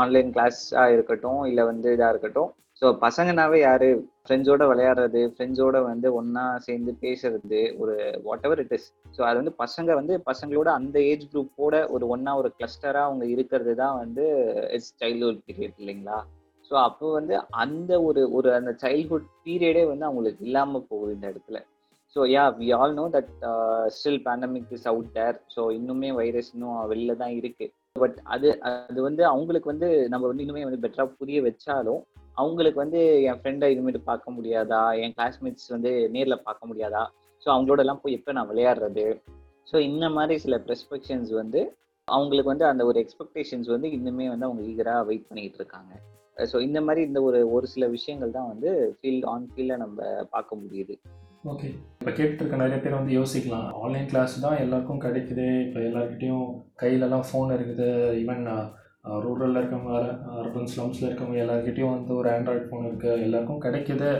ஆன்லைன் 0.00 0.30
கிளாஸாக 0.34 0.94
இருக்கட்டும் 0.96 1.40
இல்லை 1.50 1.64
வந்து 1.64 1.88
இதாக 1.96 2.12
இருக்கட்டும். 2.14 2.50
ஸோ 2.82 2.86
பசங்கனாவே 3.04 3.58
யாரு 3.60 3.88
ஃப்ரெண்ட்ஸோட 4.26 4.64
விளையாடுறது 4.70 5.20
ஃப்ரெண்ட்ஸோட 5.32 5.76
வந்து 5.82 6.08
ஒன்றா 6.14 6.44
சேர்ந்து 6.66 6.92
பேசுறது 7.02 7.60
ஒரு 7.78 7.94
what 8.24 8.46
ever 8.46 8.62
it 8.64 8.74
is 8.78 8.86
so 9.16 9.20
அது 9.28 9.36
வந்து 9.40 9.54
பசங்க 9.62 9.94
வந்து 9.94 10.14
பசங்களோட 10.30 10.68
அந்த 10.78 10.96
ஏஜ் 11.10 11.24
குரூப்போட 11.32 11.76
ஒரு 11.90 12.06
ஒன்றா 12.14 12.32
ஒரு 12.36 12.50
கிளஸ்டரா 12.58 13.02
அவங்க 13.08 13.24
இருக்கிறது 13.34 13.74
தான் 13.82 13.96
வந்து 14.02 14.24
இட்ஸ் 14.76 14.92
சைல்ட்ஹுட் 15.02 15.40
பீரியட் 15.48 15.78
இல்லைங்களா? 15.82 16.18
ஸோ 16.70 16.74
அப்போ 16.86 17.06
வந்து 17.12 17.34
அந்த 17.64 17.92
ஒரு 18.02 18.22
ஒரு 18.32 18.48
அந்த 18.54 18.72
சைல்ட்ஹுட் 18.82 19.30
பீரியடே 19.44 19.84
வந்து 19.92 20.06
அவங்களுக்கு 20.08 20.44
இல்லாமல் 20.48 20.86
போகுது 20.90 21.14
இந்த 21.16 21.26
இடத்துல. 21.32 21.58
So 22.16 22.20
yeah 22.34 22.44
we 22.60 22.68
all 22.72 22.94
know 22.94 23.06
that 23.16 23.30
still 23.96 24.22
pandemic 24.26 24.70
is 24.76 24.88
out 24.92 25.10
there 25.16 25.38
so 25.54 25.62
இன்னுமே 25.78 26.10
வைரஸ் 26.20 26.52
இன்னும் 26.54 26.78
வெளில 26.92 27.16
தான் 27.22 27.34
இருக்கு. 27.40 27.66
பட் 27.96 28.16
அது 28.34 28.48
அது 28.70 29.00
வந்து 29.08 29.22
அவங்களுக்கு 29.32 29.72
வந்து 29.72 29.88
நம்ம 30.12 30.24
வந்து 30.30 30.44
இன்னுமே 30.44 30.64
வந்து 30.68 30.82
பெட்டராக 30.84 31.16
புரிய 31.20 31.40
வச்சாலும் 31.42 32.02
அவங்களுக்கு 32.40 32.78
வந்து 32.84 33.00
என் 33.28 33.40
ஃப்ரெண்டை 33.40 33.68
இதுமாரி 33.74 34.00
பார்க்க 34.10 34.36
முடியாதா? 34.36 34.82
என் 35.02 35.14
கிளாஸ்மேட்ஸ் 35.16 35.68
வந்து 35.74 35.92
நேரில் 36.14 36.44
பார்க்க 36.48 36.68
முடியாதா? 36.70 37.02
ஸோ 37.42 37.48
அவங்களோட 37.54 37.80
எல்லாம் 37.84 38.02
போய் 38.02 38.16
எப்போ 38.18 38.32
நான் 38.38 38.50
விளையாடுறது? 38.52 39.06
ஸோ 39.70 39.76
இந்த 39.90 40.06
மாதிரி 40.16 40.36
சில 40.44 40.56
ப்ரெஸ்பெக்ஷன்ஸ் 40.66 41.32
வந்து 41.40 41.60
அவங்களுக்கு 42.08 42.52
வந்து 42.52 42.66
அந்த 42.70 42.82
ஒரு 42.90 42.98
எக்ஸ்பெக்டேஷன்ஸ் 43.04 43.68
வந்து 43.74 43.88
இன்னுமே 43.96 44.26
வந்து 44.32 44.46
அவங்க 44.48 44.62
ஈகராக 44.72 45.06
வெயிட் 45.10 45.28
பண்ணிகிட்டு 45.28 45.60
இருக்காங்க. 45.60 45.92
ஸோ 46.50 46.56
இந்த 46.66 46.78
மாதிரி 46.86 47.00
இந்த 47.08 47.20
ஒரு 47.28 47.38
ஒரு 47.56 47.66
சில 47.74 47.84
விஷயங்கள் 47.94 48.34
தான் 48.38 48.50
வந்து 48.52 48.70
ஃபீல்ட் 48.96 49.26
ஆன் 49.32 49.46
ஃபீல்டில் 49.52 49.82
நம்ம 49.84 50.08
பார்க்க 50.34 50.60
முடியுது. 50.62 50.96
ஓகே 51.52 51.68
இப்போ 51.98 52.10
கேட்டுட்டு 52.16 52.42
இருக்க 52.42 52.56
நிறைய 52.62 52.78
பேர் 52.84 52.98
வந்து 52.98 53.12
யோசிக்கலாம். 53.18 53.66
ஆன்லைன் 53.82 54.08
கிளாஸ் 54.12 54.34
தான் 54.44 54.60
எல்லாருக்கும் 54.64 55.02
கிடைக்குது. 55.04 55.46
இப்போ 55.66 55.80
எல்லாருக்கிட்டையும் 55.88 56.46
கையிலலாம் 56.82 57.26
ஃபோன் 57.28 57.52
இருக்குது. 57.56 57.88
ஈவன் 58.22 58.44
ரூரலில் 59.24 59.58
இருக்கவங்க 59.60 59.94
அர்பன் 60.40 60.70
ஸ்லம்ஸில் 60.72 61.06
இருக்கவங்க 61.08 61.38
எல்லாருக்கிட்டையும் 61.42 61.94
வந்து 61.94 62.12
ஒரு 62.20 62.28
ஆண்ட்ராய்ட் 62.34 62.66
ஃபோன் 62.68 62.86
இருக்குது 62.88 63.22
எல்லாருக்கும் 63.26 63.62
கிடைக்குது 63.64 64.10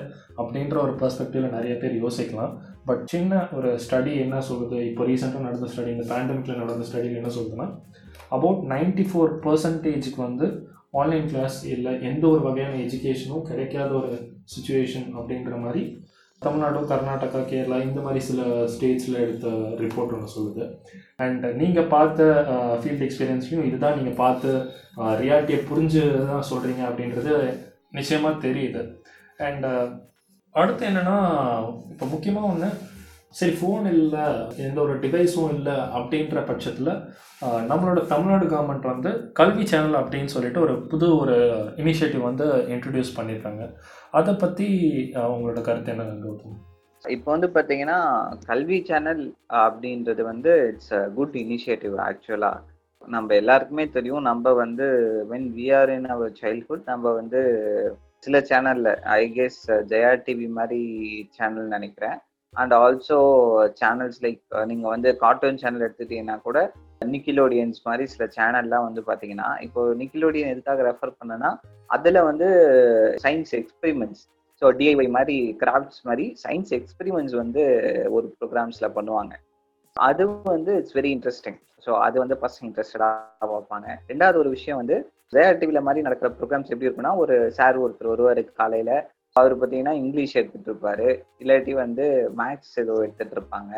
அப்படின்ற 0.41 0.77
ஒரு 0.85 0.95
பர்ஸ்பெக்டிவில் 1.03 1.55
நிறைய 1.57 1.75
பேர் 1.83 1.95
யோசிக்கலாம். 2.05 2.53
பட் 2.89 3.03
சின்ன 3.13 3.41
ஒரு 3.57 3.71
ஸ்டடி 3.85 4.13
என்ன 4.25 4.43
சொல்லுது? 4.51 4.79
இப்போ 4.91 5.05
ரீசெண்டாக 5.11 5.47
நடந்த 5.49 5.69
ஸ்டடி 5.73 5.91
இந்த 5.97 6.07
பேண்டமிக்கில் 6.13 6.63
நடந்த 6.63 6.87
ஸ்டடியில் 6.91 7.21
என்ன 7.21 7.33
சொல்லுதுன்னா 7.37 7.69
அபவுட் 8.37 8.63
நைன்டி 8.75 9.07
ஃபோர் 9.11 9.33
பர்சன்டேஜுக்கு 9.47 10.21
வந்து 10.29 10.49
ஆன்லைன் 11.01 11.27
கிளாஸ் 11.33 11.59
இல்லை 11.75 11.93
எந்த 12.11 12.25
ஒரு 12.33 12.43
வகையான 12.49 12.75
எஜுகேஷனும் 12.87 13.49
கிடைக்காத 13.51 13.91
ஒரு 14.01 14.13
சுச்சுவேஷன் 14.55 15.09
அப்படின்ற 15.19 15.57
மாதிரி 15.65 15.83
தமிழ்நாடு 16.47 16.81
கர்நாடகா 16.93 17.41
கேரளா 17.53 17.79
இந்த 17.89 18.01
மாதிரி 18.07 18.21
சில 18.29 18.41
ஸ்டேட்ஸில் 18.73 19.23
எடுத்த 19.25 19.49
ரிப்போர்ட் 19.85 20.15
ஒன்று 20.17 20.35
சொல்லுது. 20.37 20.65
அண்ட் 21.25 21.45
நீங்கள் 21.61 21.91
பார்த்த 21.95 22.25
ஃபீல்ட் 22.81 23.07
எக்ஸ்பீரியன்ஸ்லையும் 23.07 23.69
இதுதான் 23.69 23.97
நீங்கள் 24.01 24.21
பார்த்து 24.25 24.51
ரியாலிட்டியை 25.23 25.61
புரிஞ்சு 25.71 26.03
தான் 26.33 26.49
சொல்கிறீங்க 26.51 26.83
அப்படின்றது 26.89 27.35
நிச்சயமாக 27.99 28.43
தெரியுது. 28.47 28.83
அண்ட் 29.49 29.67
அடுத்து 30.55 30.83
என்னென்னா 30.91 31.17
இப்போ 31.93 32.05
முக்கியமாக 32.13 32.51
ஒன்று 32.53 32.69
சரி 33.35 33.55
ஃபோன் 33.59 33.87
இல்லை 33.93 34.25
எந்த 34.67 34.79
ஒரு 34.85 34.95
டிவைஸும் 35.03 35.51
இல்லை 35.57 35.75
அப்படின்ற 35.97 36.43
பட்சத்தில் 36.51 36.93
நம்மளோட 37.71 38.01
தமிழ்நாடு 38.13 38.47
கவர்மெண்ட் 38.53 38.87
வந்து 38.93 39.11
கல்வி 39.41 39.65
சேனல் 39.73 39.97
அப்படின்னு 40.01 40.33
சொல்லிட்டு 40.35 40.61
ஒரு 40.67 40.75
புது 40.93 41.07
ஒரு 41.23 41.37
இனிஷியேட்டிவ் 41.83 42.23
வந்து 42.29 42.47
இன்ட்ரடியூஸ் 42.75 43.17
பண்ணியிருக்காங்க. 43.19 43.65
அதை 44.19 44.35
பற்றி 44.45 44.69
உங்களோட 45.33 45.61
கருத்து 45.67 45.93
என்ன 45.95 46.07
கௌதம்? 46.23 46.57
இப்போ 47.05 47.29
வந்து 47.35 47.49
பார்த்தீங்கன்னா 47.57 47.99
கல்வி 48.51 48.79
சேனல் 48.89 49.23
அப்படின்றது 49.65 50.23
வந்து 50.33 50.53
இட்ஸ் 50.71 50.95
அ 51.01 51.03
குட் 51.19 51.37
இனிஷியேட்டிவ் 51.43 51.97
ஆக்சுவலாக 52.07 52.65
நம்ம 53.15 53.35
எல்லாருக்குமே 53.41 53.85
தெரியும் 53.97 54.29
நம்ம 54.31 54.53
வந்து 54.63 54.87
when 55.33 55.49
we 55.57 55.67
are 55.81 55.93
in 55.97 56.09
our 56.15 56.33
childhood 56.41 56.91
நம்ம 56.93 57.13
வந்து 57.21 57.43
சில 58.27 58.39
சேனல்ல 58.51 58.93
ஐ 59.21 59.23
கெஸ் 59.37 59.61
ஜெயா 59.93 60.13
டிவி 60.27 60.49
மாதிரி 60.59 60.81
சேனல் 61.37 61.75
நினைக்கிறேன். 61.77 62.19
அண்ட் 62.57 62.75
ஆல்சோ 62.75 63.19
சேனல்ஸ் 63.81 64.21
லைக் 64.25 64.41
நீங்கள் 64.71 64.93
வந்து 64.95 65.09
கார்ட்டூன் 65.25 65.61
சேனல் 65.63 65.87
எடுத்துட்டீங்கன்னா 65.87 66.37
கூட 66.47 66.59
நிக்கிலோடியன்ஸ் 67.15 67.81
மாதிரி 67.89 68.05
சில 68.13 68.25
சேனல்லாம் 68.37 68.87
வந்து 68.89 69.03
பார்த்தீங்கன்னா 69.09 69.49
இப்போ 69.67 69.81
நிக்கிலோடியன் 70.03 70.53
எதுக்காக 70.55 70.85
ரெஃபர் 70.91 71.17
பண்ணனா 71.19 71.51
அதில் 71.91 72.27
வந்து 72.31 72.49
சயின்ஸ் 73.25 73.53
எக்ஸ்பெரிமெண்ட்ஸ் 73.61 74.23
ஸோ 74.63 74.69
டிஐஒய் 74.79 75.11
மாதிரி 75.17 75.37
கிராஃப்ட்ஸ் 75.63 76.01
மாதிரி 76.09 76.27
சயின்ஸ் 76.45 76.73
எக்ஸ்பெரிமெண்ட்ஸ் 76.77 77.37
வந்து 77.43 77.63
ஒரு 78.17 78.27
ப்ரோக்ராம்ஸில் 78.39 78.95
பண்ணுவாங்க. 78.97 79.33
அதுவும் 79.97 80.55
வந்து 80.55 80.73
இட்ஸ் 80.81 80.97
வெரி 80.99 81.11
இன்ட்ரெஸ்டிங் 81.17 81.59
ஸோ 81.87 81.91
அது 82.07 82.17
வந்து 82.23 82.37
பசங்க 82.45 82.65
இன்ட்ரெஸ்டடாக 82.69 83.47
பார்ப்பாங்க. 83.53 83.87
ரெண்டாவது 84.13 84.39
ஒரு 84.43 84.51
விஷயம் 84.57 84.81
வந்து 84.83 84.97
ஜெயா 85.35 85.51
டிவியில் 85.61 85.87
மாதிரி 85.87 86.07
நடக்கிற 86.07 86.29
ப்ரோக்ராம்ஸ் 86.39 86.73
எப்படி 86.73 86.89
இருக்குன்னா 86.89 87.13
ஒரு 87.23 87.37
சார் 87.59 87.79
ஒருத்தர் 87.85 88.13
வருவார் 88.13 88.43
காலையில் 88.61 88.95
அவர் 89.37 89.55
பார்த்தீங்கன்னா 89.55 89.95
இங்கிலீஷ் 90.03 90.37
எடுத்துட்டு 90.41 90.69
இருப்பாரு 90.71 91.09
இல்லாட்டி 91.43 91.73
வந்து 91.85 92.05
மேக்ஸ் 92.41 92.75
ஏதோ 92.83 92.95
எடுத்துட்டு 93.07 93.37
இருப்பாங்க 93.39 93.73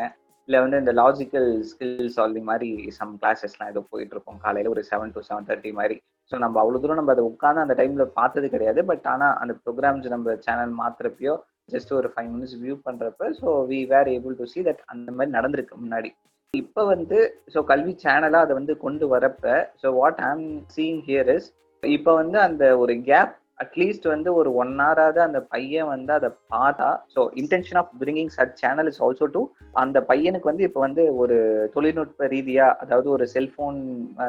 இல்லை 0.49 0.59
வந்து 0.63 0.77
இந்த 0.81 0.91
லாஜிக்கல் 0.99 1.49
ஸ்கில் 1.69 2.11
சால்விங் 2.15 2.47
மாதிரி 2.51 2.69
சம் 2.95 3.11
கிளாஸஸ்லாம் 3.19 3.71
ஏதோ 3.73 3.81
போயிட்டு 3.91 4.15
இருக்கோம் 4.15 4.39
காலையில் 4.45 4.71
ஒரு 4.73 4.81
செவன் 4.87 5.11
டு 5.15 5.21
செவன் 5.27 5.47
தேர்ட்டி 5.49 5.71
மாதிரி. 5.79 5.97
ஸோ 6.31 6.37
நம்ம 6.43 6.55
அவ்வளோ 6.61 6.79
தூரம் 6.83 6.99
நம்ம 6.99 7.13
அதை 7.15 7.23
உட்காந்து 7.31 7.63
அந்த 7.65 7.75
டைமில் 7.79 8.15
பார்த்தது 8.19 8.47
கிடையாது. 8.53 8.79
பட் 8.89 9.05
ஆனால் 9.13 9.35
அந்த 9.41 9.53
ப்ரோக்ராம்ஸ் 9.63 10.07
நம்ம 10.15 10.35
சேனல் 10.47 10.73
மாத்துறப்பயோ 10.81 11.35
ஜஸ்ட் 11.73 11.91
ஒரு 11.99 12.09
ஃபைவ் 12.13 12.31
மினிட்ஸ் 12.33 12.57
வியூ 12.63 12.75
பண்ணுறப்ப 12.87 13.29
so 13.41 13.51
we 13.71 13.79
were 13.93 14.09
able 14.15 14.35
to 14.39 14.47
see 14.53 14.61
that 14.69 14.83
அந்த 14.93 15.07
மாதிரி 15.17 15.31
நடந்திருக்கு 15.37 15.77
முன்னாடி. 15.83 16.11
இப்போ 16.53 16.81
வந்து 16.93 17.17
ஸோ 17.53 17.61
கல்வி 17.71 17.93
சேனலாக 18.05 18.45
அதை 18.45 18.53
வந்து 18.59 18.75
கொண்டு 18.85 19.07
வரப்ப 19.13 19.45
so 19.81 19.89
what 19.99 20.21
I'm 20.29 20.45
seeing 20.75 21.01
here 21.09 21.29
is 21.35 21.49
இப்போ 21.83 22.11
வந்து 22.21 22.37
அந்த 22.47 22.63
ஒரு 22.83 22.93
கேப் 23.09 23.35
அட்லீஸ்ட் 23.59 24.05
வந்து 24.07 24.29
ஒரு 24.33 24.49
ஒன் 24.53 24.73
ஹவராவது 24.79 25.19
அந்த 25.21 25.39
பையன் 25.51 25.89
வந்து 25.89 26.11
அதை 26.13 26.29
பார்த்தா 26.53 26.89
so 27.13 27.23
intention 27.41 27.79
of 27.81 27.91
bringing 28.01 28.31
such 28.35 28.55
channel 28.55 28.89
is 28.91 29.01
also 29.01 29.27
to 29.33 29.41
அந்த 29.75 29.99
பையனுக்கு 30.09 30.51
வந்து 30.51 30.65
இப்போ 30.67 30.79
வந்து 30.79 31.03
ஒரு 31.15 31.37
தொழில்நுட்ப 31.73 32.27
ரீதியாக 32.27 32.77
அதாவது 32.81 33.09
ஒரு 33.09 33.27
செல்ஃபோன் 33.27 33.79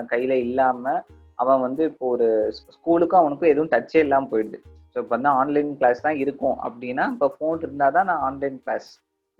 கையில் 0.07 0.37
இல்லாமல் 0.39 1.01
அவன் 1.39 1.61
வந்து 1.61 1.83
இப்போ 1.85 2.07
ஒரு 2.09 2.29
ஸ்கூலுக்கும் 2.71 3.21
அவனுக்கும் 3.21 3.53
எதுவும் 3.53 3.73
டச்சே 3.75 4.01
இல்லாமல் 4.07 4.31
போயிடுது. 4.33 4.59
ஸோ 4.93 4.97
இப்போ 5.03 5.15
வந்து 5.17 5.31
ஆன்லைன் 5.41 5.71
கிளாஸ் 5.79 6.01
தான் 6.01 6.19
இருக்கும் 6.19 6.57
அப்படின்னா 6.67 7.05
இப்போ 7.15 7.29
ஃபோன் 7.37 7.63
இருந்தால் 7.63 7.93
தான் 7.93 8.09
நான் 8.11 8.25
ஆன்லைன் 8.29 8.59
கிளாஸ் 8.65 8.89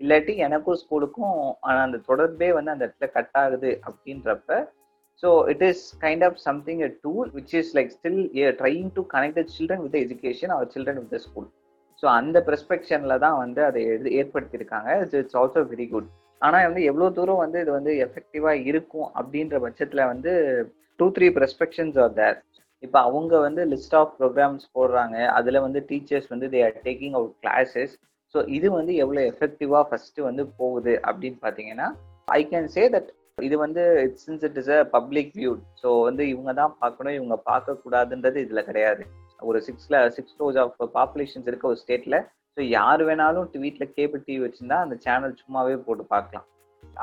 இல்லாட்டி 0.01 0.33
எனக்கும் 0.45 0.79
ஸ்கூலுக்கும் 0.81 1.35
அந்த 1.81 1.97
தொடர்பே 2.07 2.49
வந்து 2.51 2.73
அந்த 2.73 2.83
இடத்துல 2.87 3.09
கட் 3.17 3.35
ஆகுது 3.41 3.71
அப்படின்றப்ப 3.85 4.51
so 5.23 5.29
it 5.53 5.63
is 5.69 5.83
kind 6.03 6.23
of 6.27 6.37
something 6.47 6.81
a 6.87 6.91
tool 7.05 7.27
which 7.37 7.55
is 7.59 7.71
like 7.77 7.91
still 7.97 8.21
trying 8.61 8.89
to 8.97 9.01
connect 9.15 9.39
the 9.39 9.43
children 9.55 9.83
with 9.85 9.97
education 10.03 10.53
our 10.55 10.71
children 10.75 10.99
with 11.01 11.13
the 11.15 11.19
school 11.27 11.49
so 12.03 12.07
அந்த 12.19 12.37
பெர்ஸ்பெக்ஷன்ல 12.47 13.15
தான் 13.23 13.37
வந்து 13.41 13.61
அதை 13.67 13.81
எது 13.95 14.11
ஏற்படுத்தியிருக்காங்க. 14.19 14.89
இட்ஸ் 15.19 15.37
ஆல்சோ 15.41 15.61
வெரி 15.73 15.85
குட் 15.91 16.07
ஆனால் 16.41 16.65
வந்து 16.67 16.83
எவ்வளோ 16.91 17.07
தூரம் 17.17 17.41
வந்து 17.43 17.57
இது 17.63 17.71
வந்து 17.77 17.91
எஃபெக்டிவாக 18.05 18.63
இருக்கும் 18.69 19.09
அப்படின்ற 19.19 19.55
பட்சத்தில் 19.65 20.09
வந்து 20.11 20.31
two 20.99 21.07
three 21.17 21.27
perspectives 21.37 21.99
are 22.05 22.15
there 22.19 22.37
இப்போ 22.83 22.99
அவங்க 23.07 23.33
வந்து 23.45 23.61
லிஸ்ட் 23.73 23.95
ஆஃப் 23.99 24.13
ப்ரோக்ராம்ஸ் 24.19 24.63
போடுறாங்க. 24.77 25.17
அதில் 25.37 25.63
வந்து 25.65 25.79
டீச்சர்ஸ் 25.89 26.29
வந்து 26.33 26.47
they 26.53 26.61
are 26.67 26.79
taking 26.87 27.17
out 27.19 27.35
classes 27.43 27.93
so 28.35 28.41
இது 28.57 28.67
வந்து 28.77 28.93
எவ்வளோ 29.03 29.21
எஃபெக்டிவாக 29.31 29.83
ஃபஸ்ட்டு 29.89 30.25
வந்து 30.29 30.43
போகுது 30.61 30.93
அப்படின்னு 31.09 31.39
பார்த்தீங்கன்னா 31.45 31.87
ஐ 32.37 32.41
கேன் 32.51 32.69
சே 32.75 32.83
தட் 32.95 33.09
இது 33.37 33.55
வந்து 33.63 33.83
since 34.23 34.43
it 34.47 34.57
is 34.61 34.71
a 34.75 34.79
public 34.95 35.31
view 35.39 35.51
so 35.81 35.89
வந்து 36.07 36.23
இவங்க 36.33 36.51
தான் 36.59 36.73
பார்க்கணும் 36.81 37.15
இவங்க 37.19 37.35
பார்க்கக்கூடாதுன்றது 37.49 38.43
இதில் 38.45 38.67
கிடையாது. 38.69 39.03
ஒரு 39.49 39.59
சிக்ஸ்ல 39.67 39.99
சிக்ஸ் 40.15 40.35
க்ரோஸ் 40.37 40.59
ஆஃப் 40.63 40.75
பாப்புலேஷன்ஸ் 40.97 41.49
இருக்க 41.49 41.65
ஒரு 41.71 41.79
ஸ்டேட்ல 41.83 42.17
ஸோ 42.57 42.61
யார் 42.77 43.01
வேணாலும் 43.09 43.47
வீட்டில் 43.65 43.93
கேபிள் 43.97 44.25
டிவி 44.27 44.41
வச்சிருந்தா 44.45 44.79
அந்த 44.85 44.95
சேனல் 45.05 45.39
சும்மாவே 45.41 45.77
போட்டு 45.87 46.05
பார்க்கலாம். 46.15 46.47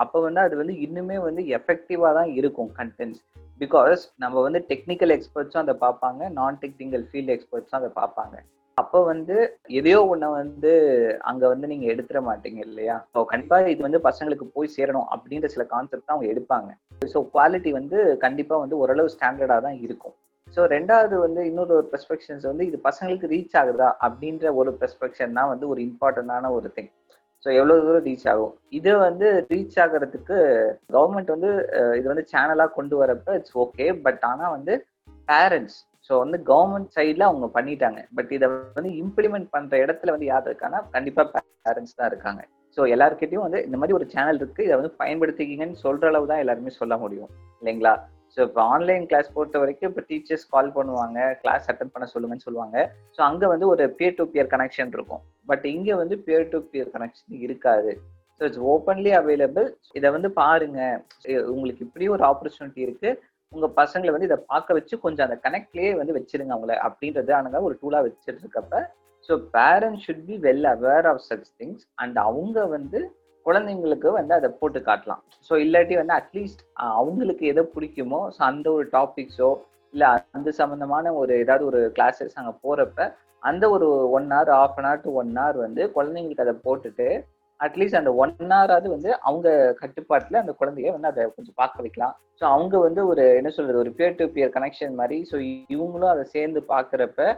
அப்போ 0.02 0.18
வந்து 0.26 0.40
அது 0.46 0.54
வந்து 0.60 0.74
இன்னுமே 0.84 1.16
வந்து 1.28 1.42
எஃபெக்டிவாக 1.58 2.12
தான் 2.18 2.30
இருக்கும் 2.38 2.70
கண்டென்ட்ஸ் 2.78 3.22
பிகாஸ் 3.60 4.02
நம்ம 4.24 4.42
வந்து 4.46 4.60
டெக்னிக்கல் 4.70 5.14
எக்ஸ்பர்ட்ஸும் 5.16 5.64
அதை 5.64 5.74
பார்ப்பாங்க 5.86 6.28
நான் 6.38 6.58
டெக்னிக்கல் 6.64 7.06
ஃபீல்டு 7.10 7.34
எக்ஸ்பர்ட்ஸும் 7.36 7.80
அதை 7.80 7.90
பார்ப்பாங்க. 8.00 8.36
அப்போ 8.80 8.98
வந்து 9.10 9.36
எதையோ 9.78 10.00
ஒன்றை 10.12 10.28
வந்து 10.40 10.72
அங்கே 11.30 11.46
வந்து 11.52 11.66
நீங்கள் 11.70 11.90
எடுத்துட 11.92 12.20
மாட்டீங்க 12.28 12.60
இல்லையா? 12.68 12.96
ஸோ 13.14 13.18
கண்டிப்பாக 13.32 13.72
இது 13.74 13.80
வந்து 13.86 14.00
பசங்களுக்கு 14.06 14.46
போய் 14.56 14.74
சேரணும் 14.76 15.08
அப்படின்ற 15.14 15.48
சில 15.54 15.64
கான்செப்ட் 15.72 16.06
தான் 16.06 16.16
அவங்க 16.16 16.32
எடுப்பாங்க. 16.34 16.70
ஸோ 17.12 17.20
குவாலிட்டி 17.34 17.72
வந்து 17.78 17.98
கண்டிப்பாக 18.24 18.62
வந்து 18.64 18.80
ஓரளவு 18.82 19.14
ஸ்டாண்டர்டாக 19.14 19.60
தான் 19.66 19.78
இருக்கும். 19.86 20.14
ஸோ 20.56 20.60
ரெண்டாவது 20.74 21.14
வந்து 21.24 21.40
இன்னொரு 21.48 21.72
ஒரு 21.78 21.86
பெர்ஸ்பெக்ஷன்ஸ் 21.92 22.46
வந்து 22.50 22.64
இது 22.68 22.78
பசங்களுக்கு 22.88 23.32
ரீச் 23.34 23.56
ஆகுதா 23.62 23.88
அப்படின்ற 24.06 24.54
ஒரு 24.60 24.70
பெர்ஸ்பெக்ஷன் 24.82 25.36
தான் 25.38 25.50
வந்து 25.52 25.66
ஒரு 25.72 25.80
இம்பார்ட்டண்டான 25.88 26.52
ஒரு 26.58 26.70
திங் 26.76 26.92
ஸோ 27.46 27.48
எவ்வளோ 27.58 27.74
தூரம் 27.86 28.06
ரீச் 28.06 28.28
ஆகும்? 28.30 28.54
இது 28.78 28.92
வந்து 29.06 29.26
ரீச் 29.52 29.76
ஆகிறதுக்கு 29.82 30.38
கவர்மெண்ட் 30.94 31.34
வந்து 31.34 31.50
இது 31.98 32.06
வந்து 32.12 32.24
சேனலாக 32.32 32.74
கொண்டு 32.78 32.94
வரப்ப 33.02 33.36
இட்ஸ் 33.40 33.58
ஓகே 33.64 33.86
பட் 34.06 34.24
ஆனால் 34.30 34.54
வந்து 34.56 34.74
பேரண்ட்ஸ் 35.28 35.78
ஸோ 36.10 36.14
வந்து 36.24 36.38
கவர்மெண்ட் 36.50 36.92
சைடில் 36.96 37.28
அவங்க 37.30 37.46
பண்ணிட்டாங்க. 37.56 38.00
பட் 38.18 38.30
இதை 38.36 38.46
வந்து 38.78 38.92
இம்ப்ளிமெண்ட் 39.02 39.48
பண்ணுற 39.54 39.82
இடத்துல 39.84 40.12
வந்து 40.14 40.30
யார் 40.32 40.48
இருக்காங்கன்னா 40.50 40.82
கண்டிப்பாக 40.94 41.42
பேரண்ட்ஸ் 41.66 41.98
தான் 41.98 42.10
இருக்காங்க. 42.12 42.42
ஸோ 42.76 42.82
எல்லாருக்கிட்டையும் 42.94 43.46
வந்து 43.46 43.60
இந்த 43.66 43.76
மாதிரி 43.80 43.96
ஒரு 43.98 44.06
சேனல் 44.14 44.40
இருக்குது 44.40 44.66
இதை 44.66 44.76
வந்து 44.80 44.92
பயன்படுத்திக்கிங்கன்னு 45.02 45.82
சொல்கிற 45.86 46.08
அளவு 46.12 46.30
தான் 46.30 46.42
எல்லாருமே 46.44 46.72
சொல்ல 46.80 46.96
முடியும். 47.02 47.30
இல்லைங்களா? 47.60 47.94
ஸோ 48.34 48.38
இப்போ 48.46 48.62
ஆன்லைன் 48.74 49.04
கிளாஸ் 49.10 49.28
பொறுத்த 49.36 49.58
வரைக்கும் 49.62 49.88
இப்போ 49.90 50.02
டீச்சர்ஸ் 50.08 50.44
கால் 50.54 50.74
பண்ணுவாங்க 50.76 51.18
கிளாஸ் 51.42 51.68
அட்டன் 51.70 51.92
பண்ண 51.94 52.06
சொல்லுங்கன்னு 52.14 52.46
சொல்லுவாங்க. 52.46 52.76
ஸோ 53.16 53.20
அங்கே 53.28 53.46
வந்து 53.52 53.66
ஒரு 53.72 53.84
பியர் 53.98 54.18
டு 54.18 54.26
பியர் 54.34 54.52
கனெக்ஷன் 54.54 54.92
இருக்கும். 54.96 55.22
பட் 55.50 55.64
இங்கே 55.74 55.94
வந்து 56.02 56.16
பியர் 56.26 56.50
டு 56.52 56.60
பியர் 56.72 56.92
கனெக்ஷன் 56.96 57.36
இருக்காது. 57.46 57.92
ஸோ 58.40 58.42
இட்ஸ் 58.48 58.64
ஓப்பன்லி 58.72 59.12
அவைலபிள் 59.20 59.68
இதை 59.98 60.08
வந்து 60.16 60.28
பாருங்க. 60.42 60.80
உங்களுக்கு 61.54 61.84
இப்படி 61.86 62.08
ஒரு 62.16 62.24
ஆப்பர்ச்சுனிட்டி 62.30 62.82
இருக்கு. 62.88 63.10
உங்க 63.52 63.66
பசங்களை 63.78 64.10
வந்து 64.12 64.28
இதை 64.28 64.38
பார்க்க 64.50 64.76
வச்சு 64.78 64.94
கொஞ்சம் 65.04 65.26
அந்த 65.26 65.36
கனெக்ட்லயே 65.44 65.90
வந்து 65.98 66.16
வச்சிருங்க 66.16 66.52
அவங்கள 66.54 66.74
அப்படின்றது 66.86 67.32
ஆனாங்க 67.36 67.60
ஒரு 67.68 67.74
டூலா 67.82 68.00
வச்சுட்டு 68.06 68.42
இருக்கப்ப 68.42 68.80
so 69.28 69.34
parents 69.54 70.02
should 70.04 70.26
be 70.26 70.36
well 70.46 70.66
aware 70.72 71.06
of 71.12 71.22
such 71.28 71.48
things 71.60 71.84
and 72.02 72.18
அவங்க 72.24 72.66
வந்து 72.74 73.00
குழந்தைங்களுக்கு 73.46 74.08
வந்து 74.18 74.32
அதை 74.34 74.48
போட்டு 74.60 74.78
காட்டலாம். 74.88 75.22
ஸோ 75.50 75.52
இல்லாட்டி 75.62 75.94
வந்து 76.00 76.14
அட்லீஸ்ட் 76.18 76.62
அவங்களுக்கு 76.90 77.44
எதை 77.52 77.64
பிடிக்குமோ 77.74 78.20
ஸோ 78.34 78.40
அந்த 78.48 78.66
ஒரு 78.70 78.86
டாபிக்ஸோ 78.92 79.50
இல்லை 79.94 80.08
அந்த 80.36 80.48
சம்மந்தமான 80.58 81.12
ஒரு 81.20 81.32
ஏதாவது 81.42 81.64
ஒரு 81.70 81.80
கிளாஸஸ் 81.96 82.36
அங்கே 82.40 82.54
போகிறப்ப 82.64 83.06
அந்த 83.42 83.64
ஒரு 83.74 83.86
one 84.16 84.28
hour 84.32 84.50
of 84.58 84.78
an 84.78 84.88
hour 84.88 85.04
to 85.04 85.10
one 85.20 85.32
hour 85.38 85.58
வந்து 85.64 85.82
குழந்தைங்களுக்கு 85.96 86.46
அதை 86.46 86.56
போட்டுட்டு 86.66 87.08
அட்லீஸ்ட் 87.60 87.98
அந்த 88.00 88.10
ஒன் 88.22 88.32
ஹவராவது 88.52 88.88
வந்து 88.94 89.10
அவங்க 89.28 89.48
கட்டுப்பாட்டில் 89.82 90.40
அந்த 90.40 90.52
குழந்தைய 90.60 90.92
வந்து 90.96 91.10
அதை 91.10 91.22
கொஞ்சம் 91.36 91.58
பார்க்க 91.60 91.84
வைக்கலாம். 91.84 92.14
ஸோ 92.40 92.44
அவங்க 92.54 92.74
வந்து 92.86 93.00
ஒரு 93.12 93.22
என்ன 93.38 93.50
சொல்றது 93.56 93.82
ஒரு 93.84 93.92
பியர் 93.98 94.18
டு 94.18 94.26
பியர் 94.34 94.54
கனெக்ஷன் 94.56 94.98
மாதிரி 95.00 95.18
ஸோ 95.30 95.38
இவங்களும் 95.74 96.12
அதை 96.14 96.24
சேர்ந்து 96.36 96.62
பார்க்குறப்ப 96.74 97.30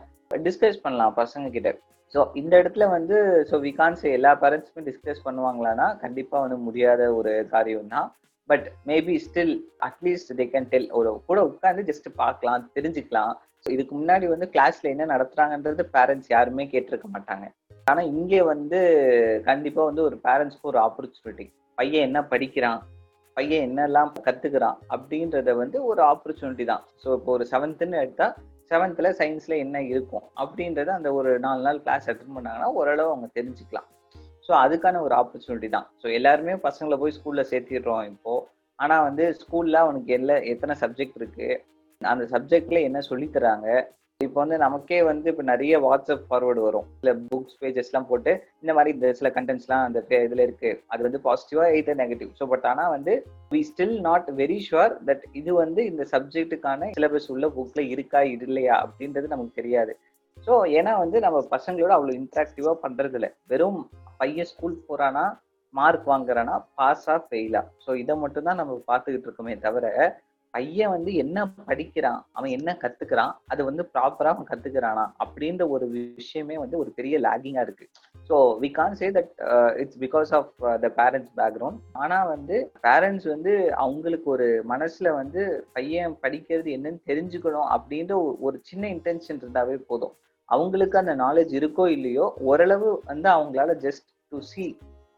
டிஸ்கஸ் 0.47 0.83
பண்ணலாம் 0.85 1.17
பசங்க 1.21 1.49
கிட்ட 1.57 1.71
ஸோ 2.15 2.21
இந்த 2.41 2.53
இடத்துல 2.63 2.85
வந்து 2.97 3.17
ஸோ 3.51 3.57
வி 3.65 3.73
எல்லா 4.19 4.33
பேரண்ட்ஸுமே 4.43 4.85
டிஸ்கஸ் 4.89 5.27
பண்ணுவாங்களான்னா 5.27 5.87
கண்டிப்பாக 6.05 6.43
வந்து 6.45 6.59
முடியாத 6.69 7.03
ஒரு 7.19 7.35
காரியம் 7.55 7.93
தான் 7.95 8.09
but 8.51 8.67
maybe 8.91 9.15
still 9.27 9.55
at least 9.89 10.33
they 10.39 10.47
can 10.55 10.71
tell 10.73 10.89
ஒரு 11.01 11.11
கூட 11.29 11.41
உட்காந்து 11.51 11.83
ஜஸ்ட் 11.91 12.09
பார்க்கலாம் 12.23 12.65
தெரிஞ்சுக்கலாம். 12.77 13.35
இதுக்கு 13.67 13.93
முன்னாடி 14.01 14.27
வந்து 14.29 14.47
கிளாஸ்ல 14.55 14.87
என்ன 14.95 15.07
நடத்துறாங்கன்றது 15.15 15.83
பேரண்ட்ஸ் 15.97 16.31
யாருமே 16.35 16.65
கேட்டிருக்க 16.65 17.09
மாட்டாங்க. 17.17 17.47
ஆனா 17.91 18.01
இங்கே 18.01 18.41
வந்து 18.43 18.79
கண்டிப்பா 19.49 19.85
வந்து 19.85 20.03
ஒரு 20.03 20.17
பேரண்ட்ஸ்க்கு 20.27 20.71
ஒரு 20.73 20.79
ஆப்பர்ச்சுனிட்டி 20.87 21.47
பையன் 21.79 22.07
என்ன 22.09 22.21
படிக்கிறான்? 22.23 22.81
பையன் 23.37 23.65
என்னெல்லாம் 23.69 24.11
கத்துக்கிறான்? 24.27 24.79
அப்படின்றத 24.95 25.51
வந்து 25.63 25.85
ஒரு 25.85 26.03
ஆப்பர்ச்சுனிட்டி 26.03 26.65
தான். 26.65 26.83
ஸோ 27.03 27.09
இப்போ 27.19 27.33
ஒரு 27.33 27.45
செவன்த்துன்னு 27.53 28.01
எடுத்தா 28.05 28.27
செவன்த்ல 28.71 29.09
சயின்ஸ்ல 29.21 29.55
என்ன 29.65 29.77
இருக்கும்? 29.83 30.25
அப்படின்றத 30.43 30.91
அந்த 30.99 31.13
ஒரு 31.13 31.31
நாலு 31.39 31.63
நாள் 31.67 31.81
கிளாஸ் 31.87 32.09
அட்டன் 32.11 32.37
பண்ணாங்கன்னா 32.37 32.69
ஓரளவு 32.81 33.11
அவங்க 33.13 33.29
தெரிஞ்சுக்கலாம். 33.39 33.89
ஸோ 34.47 34.53
அதுக்கான 34.65 35.01
ஒரு 35.07 35.15
ஆப்பர்ச்சுனிட்டி 35.21 35.69
தான். 35.69 35.87
ஸோ 36.03 36.07
எல்லாருமே 36.19 36.55
பசங்களை 36.67 36.99
போய் 37.03 37.17
ஸ்கூல்ல 37.17 37.45
சேர்த்திடுறோம் 37.53 38.05
இப்போ. 38.13 38.35
ஆனா 38.79 39.03
வந்து 39.03 39.25
ஸ்கூல்ல 39.41 39.79
அவனுக்கு 39.87 40.13
எல்லா 40.19 40.37
எத்தனை 40.53 40.77
சப்ஜெக்ட் 40.83 41.19
இருக்கு? 41.21 41.49
அந்த 42.01 42.25
சப்ஜெக்ட்ல 42.35 42.79
என்ன 42.89 42.99
சொல்லி 43.09 43.27
தராங்க 43.33 43.69
இப்போ 44.21 44.39
வந்து 44.41 44.57
நமக்கே 44.63 44.99
வந்து 45.09 45.27
இப்போ 45.33 45.45
நிறைய 45.51 45.75
வாட்ஸ்அப் 45.85 46.25
ஃபார்வர்டு 46.29 46.61
வரும். 46.67 46.87
இல்லை 47.01 47.13
புக்ஸ் 47.29 47.57
பேஜஸ்லாம் 47.61 48.07
போட்டு 48.11 48.33
இந்த 48.63 48.73
மாதிரி 48.77 48.91
இந்த 48.97 49.09
சில 49.19 49.29
கண்டென்ட்ஸ்லாம் 49.37 49.85
அந்த 49.87 50.01
இதில் 50.27 50.43
இருக்கு. 50.47 50.71
அது 50.93 51.01
வந்து 51.07 51.21
பாசிட்டிவா 51.27 51.65
எயிட்டர் 51.75 51.99
நெகட்டிவ் 52.03 52.31
ஸோ 52.41 52.47
பட் 52.53 52.67
ஆனால் 52.71 52.93
வந்து 52.97 53.13
we 53.55 53.61
still 53.71 53.97
not 54.09 54.29
very 54.41 54.59
sure 54.67 54.95
that 55.09 55.25
இது 55.41 55.51
வந்து 55.63 55.81
இந்த 55.91 56.05
சப்ஜெக்ட்டுக்கான 56.13 56.91
சிலபஸ் 56.99 57.31
உள்ள 57.35 57.49
புக்ல 57.57 57.83
இருக்கா 57.95 58.23
இல்லையா 58.35 58.75
அப்படின்றது 58.85 59.33
நமக்கு 59.35 59.59
தெரியாது. 59.61 59.95
ஸோ 60.39 60.55
ஏன்னா 60.79 60.93
வந்து 61.05 61.19
நம்ம 61.27 61.39
பசங்களோட 61.57 61.93
அவ்வளோ 61.97 62.15
இன்ட்ராக்டிவா 62.21 62.75
பண்றது 62.85 63.19
இல்லை 63.21 63.31
வெறும் 63.53 63.81
பையன் 64.23 64.51
ஸ்கூல் 64.53 64.77
போறானா 64.89 65.25
மார்க் 65.75 66.07
வாங்குறானா 66.13 66.55
பாஸா 66.79 67.17
ஃபெயிலா 67.27 67.63
ஸோ 67.85 67.91
இதை 68.03 68.15
மட்டும் 68.23 68.49
தான் 68.49 68.61
நம்ம 68.61 68.77
பார்த்துக்கிட்டு 68.91 69.29
இருக்கோமே 69.29 69.55
தவிர 69.67 69.87
பையன் 70.55 70.93
வந்து 70.95 71.11
என்ன 71.15 71.39
படிக்கிறான்? 71.69 72.21
அவன் 72.33 72.51
என்ன 72.51 72.71
கத்துக்கிறான்? 72.83 73.33
அது 73.53 73.61
வந்து 73.65 73.83
ப்ராப்பரா 73.95 74.31
அவன் 74.35 74.49
கத்துக்கிறானா? 74.51 75.05
அப்படின்ற 75.25 75.65
ஒரு 75.69 75.87
விஷயமே 76.21 76.57
வந்து 76.59 76.77
ஒரு 76.79 76.91
பெரிய 76.99 77.19
லாகிங்கா 77.27 77.65
இருக்கு. 77.67 77.87
So 78.31 78.37
we 78.63 78.71
can 78.71 78.97
say 79.01 79.09
that 79.11 79.33
it's 79.83 80.01
because 80.05 80.33
of 80.39 80.51
the 80.85 80.91
parents 81.01 81.33
background 81.41 81.81
ஆனா 82.03 82.19
வந்து 82.25 82.57
பேரண்ட்ஸ் 82.87 83.29
வந்து 83.35 83.55
அவங்களுக்கு 83.85 84.29
ஒரு 84.31 84.49
மனசுல 84.69 85.15
வந்து 85.15 85.43
பையன் 85.73 86.17
படிக்கிறது 86.25 86.71
என்னன்னு 86.79 87.01
தெரிஞ்சுக்கணும் 87.13 87.71
அப்படின்ற 87.77 88.15
ஒரு 88.49 88.59
சின்ன 88.63 88.85
இன்டென்ஷன் 88.97 89.41
இருந்தாவே 89.43 89.77
போதும். 89.91 90.15
அவங்களுக்கு 90.49 90.97
அந்த 90.99 91.13
நாலேஜ் 91.17 91.53
இருக்கோ 91.59 91.85
இல்லையோ 91.97 92.25
ஓரளவு 92.51 92.89
வந்து 93.07 93.29
அவங்களால 93.35 93.75
ஜஸ்ட் 93.85 94.09
டு 94.33 94.39
சி 94.49 94.65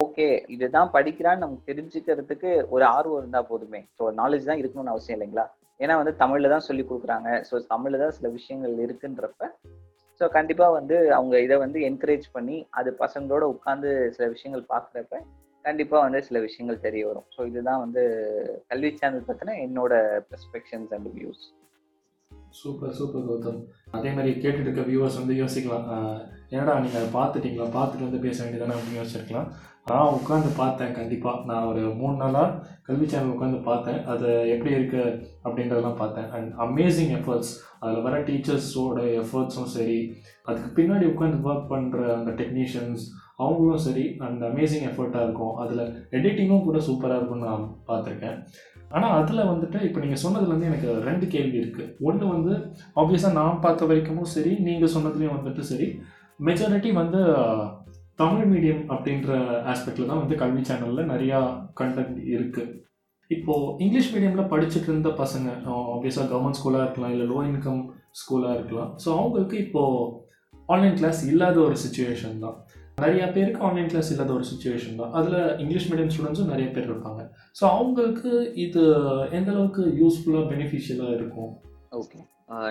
ஓகே 0.03 0.27
இதுதான் 0.55 0.93
படிக்கிறான்னு 0.97 1.45
நமக்கு 1.45 1.69
தெரிஞ்சுக்கிறதுக்கு 1.71 2.51
ஒரு 2.75 2.85
ஆர்வம் 2.97 3.21
இருந்தா 3.23 3.43
போதுமே. 3.51 3.81
ஸோ 3.99 4.05
நாலேஜ் 4.21 4.49
தான் 4.51 4.63
இருக்கணும்னு 4.63 4.95
அவசியம் 4.95 5.17
இல்லைங்களா? 5.19 5.47
ஏன்னா 5.81 5.95
வந்து 6.01 6.15
தமிழ்ல 6.23 6.51
தான் 6.55 6.67
சொல்லி 6.69 6.85
கொடுக்குறாங்க. 6.89 7.29
ஸோ 7.49 7.55
தமிழ்ல 7.73 8.01
தான் 8.05 8.17
சில 8.19 8.29
விஷயங்கள் 8.39 8.75
இருக்குன்றப்ப 8.87 9.51
ஸோ 10.21 10.25
கண்டிப்பா 10.35 10.67
வந்து 10.79 10.97
அவங்க 11.17 11.37
இதை 11.45 11.57
வந்து 11.63 11.79
என்கரேஜ் 11.87 12.27
பண்ணி 12.35 12.57
அது 12.79 12.91
பசங்களோட 13.05 13.45
உட்காந்து 13.55 13.89
சில 14.17 14.27
விஷயங்கள் 14.35 14.71
பார்க்குறப்ப 14.75 15.21
கண்டிப்பா 15.65 15.97
வந்து 16.05 16.21
சில 16.27 16.39
விஷயங்கள் 16.45 16.85
தெரிய 16.85 17.03
வரும். 17.09 17.27
ஸோ 17.35 17.41
இதுதான் 17.51 17.83
வந்து 17.85 18.03
கல்வி 18.71 18.91
சேனல் 19.01 19.27
பத்தின 19.29 19.57
என்னோட 19.65 19.93
perspectives 20.31 20.93
and 20.97 21.11
views 21.17 21.43
super 22.61 22.95
super 22.97 23.27
Gautham. 23.29 23.61
அதே 23.97 24.11
மாதிரி 24.17 24.31
கேட்டுட்டு 24.43 24.69
இருக்க 24.69 24.83
வியூவர்ஸ் 24.89 25.21
வந்து 25.21 25.35
யோசிக்கலாம். 25.43 25.87
என்னடா 26.53 26.73
நீங்கள் 26.87 27.13
பார்த்துட்டீங்களா? 27.19 27.69
பார்த்துட்டு 27.77 28.09
வந்து 28.09 28.25
பேச 28.27 28.39
வேண்டியதானே 28.43 28.75
அப்படின்னு 28.77 29.01
யோசிச்சிருக்கலாம். 29.01 29.49
நான் 29.91 30.13
உட்காந்து 30.17 30.51
பார்த்தேன் 30.59 30.93
கண்டிப்பாக 30.97 31.47
நான் 31.51 31.69
ஒரு 31.71 31.81
மூணு 32.01 32.15
நாளாக 32.21 32.59
கல்வி 32.87 33.07
சேனல் 33.13 33.33
உட்காந்து 33.35 33.59
பார்த்தேன். 33.69 33.99
அது 34.13 34.29
எப்படி 34.53 34.71
இருக்கு 34.77 35.01
அப்படின்றதெல்லாம் 35.47 35.99
பார்த்தேன். 36.03 36.29
அண்ட் 36.37 36.51
அமேசிங் 36.67 37.13
எஃபர்ட்ஸ் 37.17 37.51
அதில் 37.81 38.05
வர 38.05 38.17
டீச்சர்ஸோட 38.29 39.01
எஃபர்ட்ஸும் 39.23 39.73
சரி. 39.77 39.99
அதுக்கு 40.49 40.71
பின்னாடி 40.79 41.07
உட்காந்து 41.13 41.49
ஒர்க் 41.49 41.73
பண்ணுற 41.73 42.07
அந்த 42.19 42.31
டெக்னீஷியன்ஸ் 42.41 43.05
அவங்களும் 43.43 43.85
சரி. 43.87 44.05
அந்த 44.27 44.43
அமேசிங் 44.53 44.87
எஃபர்ட்டாக 44.91 45.27
இருக்கும். 45.27 45.55
அதில் 45.63 45.85
எடிட்டிங்கும் 46.19 46.67
கூட 46.69 46.79
சூப்பராக 46.89 47.19
இருக்கும்னு 47.21 47.51
நான் 47.51 47.69
பார்த்துருக்கேன். 47.91 48.39
ஆனால் 48.97 49.17
அதில் 49.21 49.49
வந்துட்டு 49.53 49.79
இப்போ 49.89 50.01
நீங்கள் 50.05 50.25
சொன்னதுலேருந்து 50.25 50.71
எனக்கு 50.71 50.89
ரெண்டு 51.11 51.27
கேள்வி 51.35 51.57
இருக்குது 51.63 51.93
ஒன்று 52.09 52.35
வந்து 52.35 52.55
ஆப்வியஸாக 53.03 53.39
நான் 53.41 53.63
பார்த்த 53.67 53.91
வரைக்கும் 53.91 54.33
சரி 54.37 54.55
நீங்கள் 54.69 54.95
சொன்னதுலேயும் 54.97 55.39
வந்துட்டு 55.39 55.65
சரி. 55.73 55.89
மெஜாரிட்டி 56.49 56.91
வந்து 57.03 57.21
தமிழ் 58.19 58.49
மீடியம் 58.53 58.83
அப்படின்ற 58.95 59.31
ஆஸ்பெக்டில் 59.73 60.11
தான் 60.11 60.23
வந்து 60.23 60.37
கல்வி 60.43 60.63
சேனலில் 60.69 61.11
நிறையா 61.13 61.39
கண்டென்ட் 61.81 62.19
இருக்குது 62.35 62.75
இப்போது 63.31 63.73
இங்கிலீஷ் 63.85 64.11
மீடியமில் 64.15 64.51
படிச்சுட்டு 64.53 64.89
இருந்த 64.91 65.11
பசங்க 65.23 65.49
ஆப்வியஸாக 65.95 66.27
கவர்மெண்ட் 66.33 66.59
ஸ்கூலாக 66.59 66.85
இருக்கலாம் 66.87 67.13
இல்லை 67.15 67.27
லோ 67.31 67.39
இன்கம் 67.49 67.83
ஸ்கூலாக 68.21 68.57
இருக்கலாம். 68.59 68.91
ஸோ 69.03 69.09
அவங்களுக்கு 69.19 69.57
இப்போது 69.65 70.11
ஆன்லைன் 70.75 70.99
கிளாஸ் 71.01 71.21
இல்லாத 71.31 71.57
ஒரு 71.67 71.77
சுச்சுவேஷன் 71.85 72.43
தான். 72.45 72.57
நிறையா 73.03 73.27
பேருக்கு 73.37 73.65
ஆன்லைன் 73.69 73.91
கிளாஸ் 73.93 74.11
இல்லாத 74.15 74.33
ஒரு 74.39 74.47
சுச்சுவேஷன் 74.51 74.99
தான். 75.01 75.13
அதில் 75.19 75.39
இங்கிலீஷ் 75.63 75.89
மீடியம் 75.91 76.13
ஸ்டூடெண்ட்ஸும் 76.15 76.53
நிறைய 76.55 76.69
பேர் 76.75 76.89
இருப்பாங்க. 76.91 77.23
ஸோ 77.59 77.65
அவங்களுக்கு 77.77 78.33
இது 78.67 78.83
எந்தளவுக்கு 79.39 79.85
யூஸ்ஃபுல்லாக 80.03 80.51
பெனிஃபிஷியலாக 80.53 81.17
இருக்கும்? 81.19 81.53
ஓகே 82.01 82.21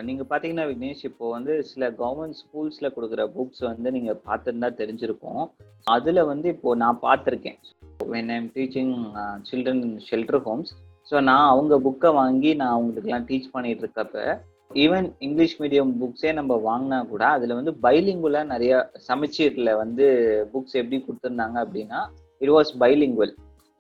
நீங்கள் 0.08 0.28
பார்த்தீங்கன்னா 0.30 0.66
விக்னேஷ் 0.70 1.04
இப்போ 1.10 1.26
வந்து 1.36 1.54
சில 1.70 1.90
கவர்மெண்ட் 2.02 2.40
ஸ்கூல்ஸில் 2.42 2.94
கொடுக்குற 2.96 3.22
புக்ஸ் 3.36 3.64
வந்து 3.70 3.92
நீங்கள் 3.92 4.20
பார்த்துருந்தா 4.28 4.70
தெரிஞ்சிருக்கும். 4.82 5.44
அதில் 5.88 6.28
வந்து 6.32 6.48
இப்போது 6.56 6.82
நான் 6.84 7.00
பார்த்துருக்கேன். 7.08 7.60
When 8.14 8.32
I'm 8.36 8.48
teaching 8.56 8.94
children 9.50 9.84
shelter 10.08 10.42
homes 10.48 10.72
so 11.12 11.20
நான் 11.30 11.48
அவங்க 11.52 11.76
புக்கை 11.86 12.10
வாங்கி 12.20 12.52
நான் 12.56 12.74
அவங்களுக்குலாம் 12.76 13.28
டீச் 13.30 13.52
பண்ணிட்டு 13.52 13.84
இருக்கப்ப 13.84 14.26
ஈவன் 14.76 15.08
இங்கிலீஷ் 15.20 15.56
மீடியம் 15.62 15.92
புக்ஸே 16.02 16.32
நம்ம 16.34 16.54
வாங்கினா 16.68 17.00
கூட 17.08 17.24
அதில் 17.38 17.58
வந்து 17.60 17.72
பைலிங்குவலாக 17.86 18.52
நிறையா 18.54 18.78
சமச்சீர்ல 19.08 19.72
வந்து 19.78 20.06
புக்ஸ் 20.54 20.78
எப்படி 20.82 21.00
கொடுத்துருந்தாங்க 21.00 21.58
அப்படின்னா 21.66 22.00
இட் 22.42 22.54
வாஸ் 22.58 22.72
பைலிங்குவல் 22.80 23.34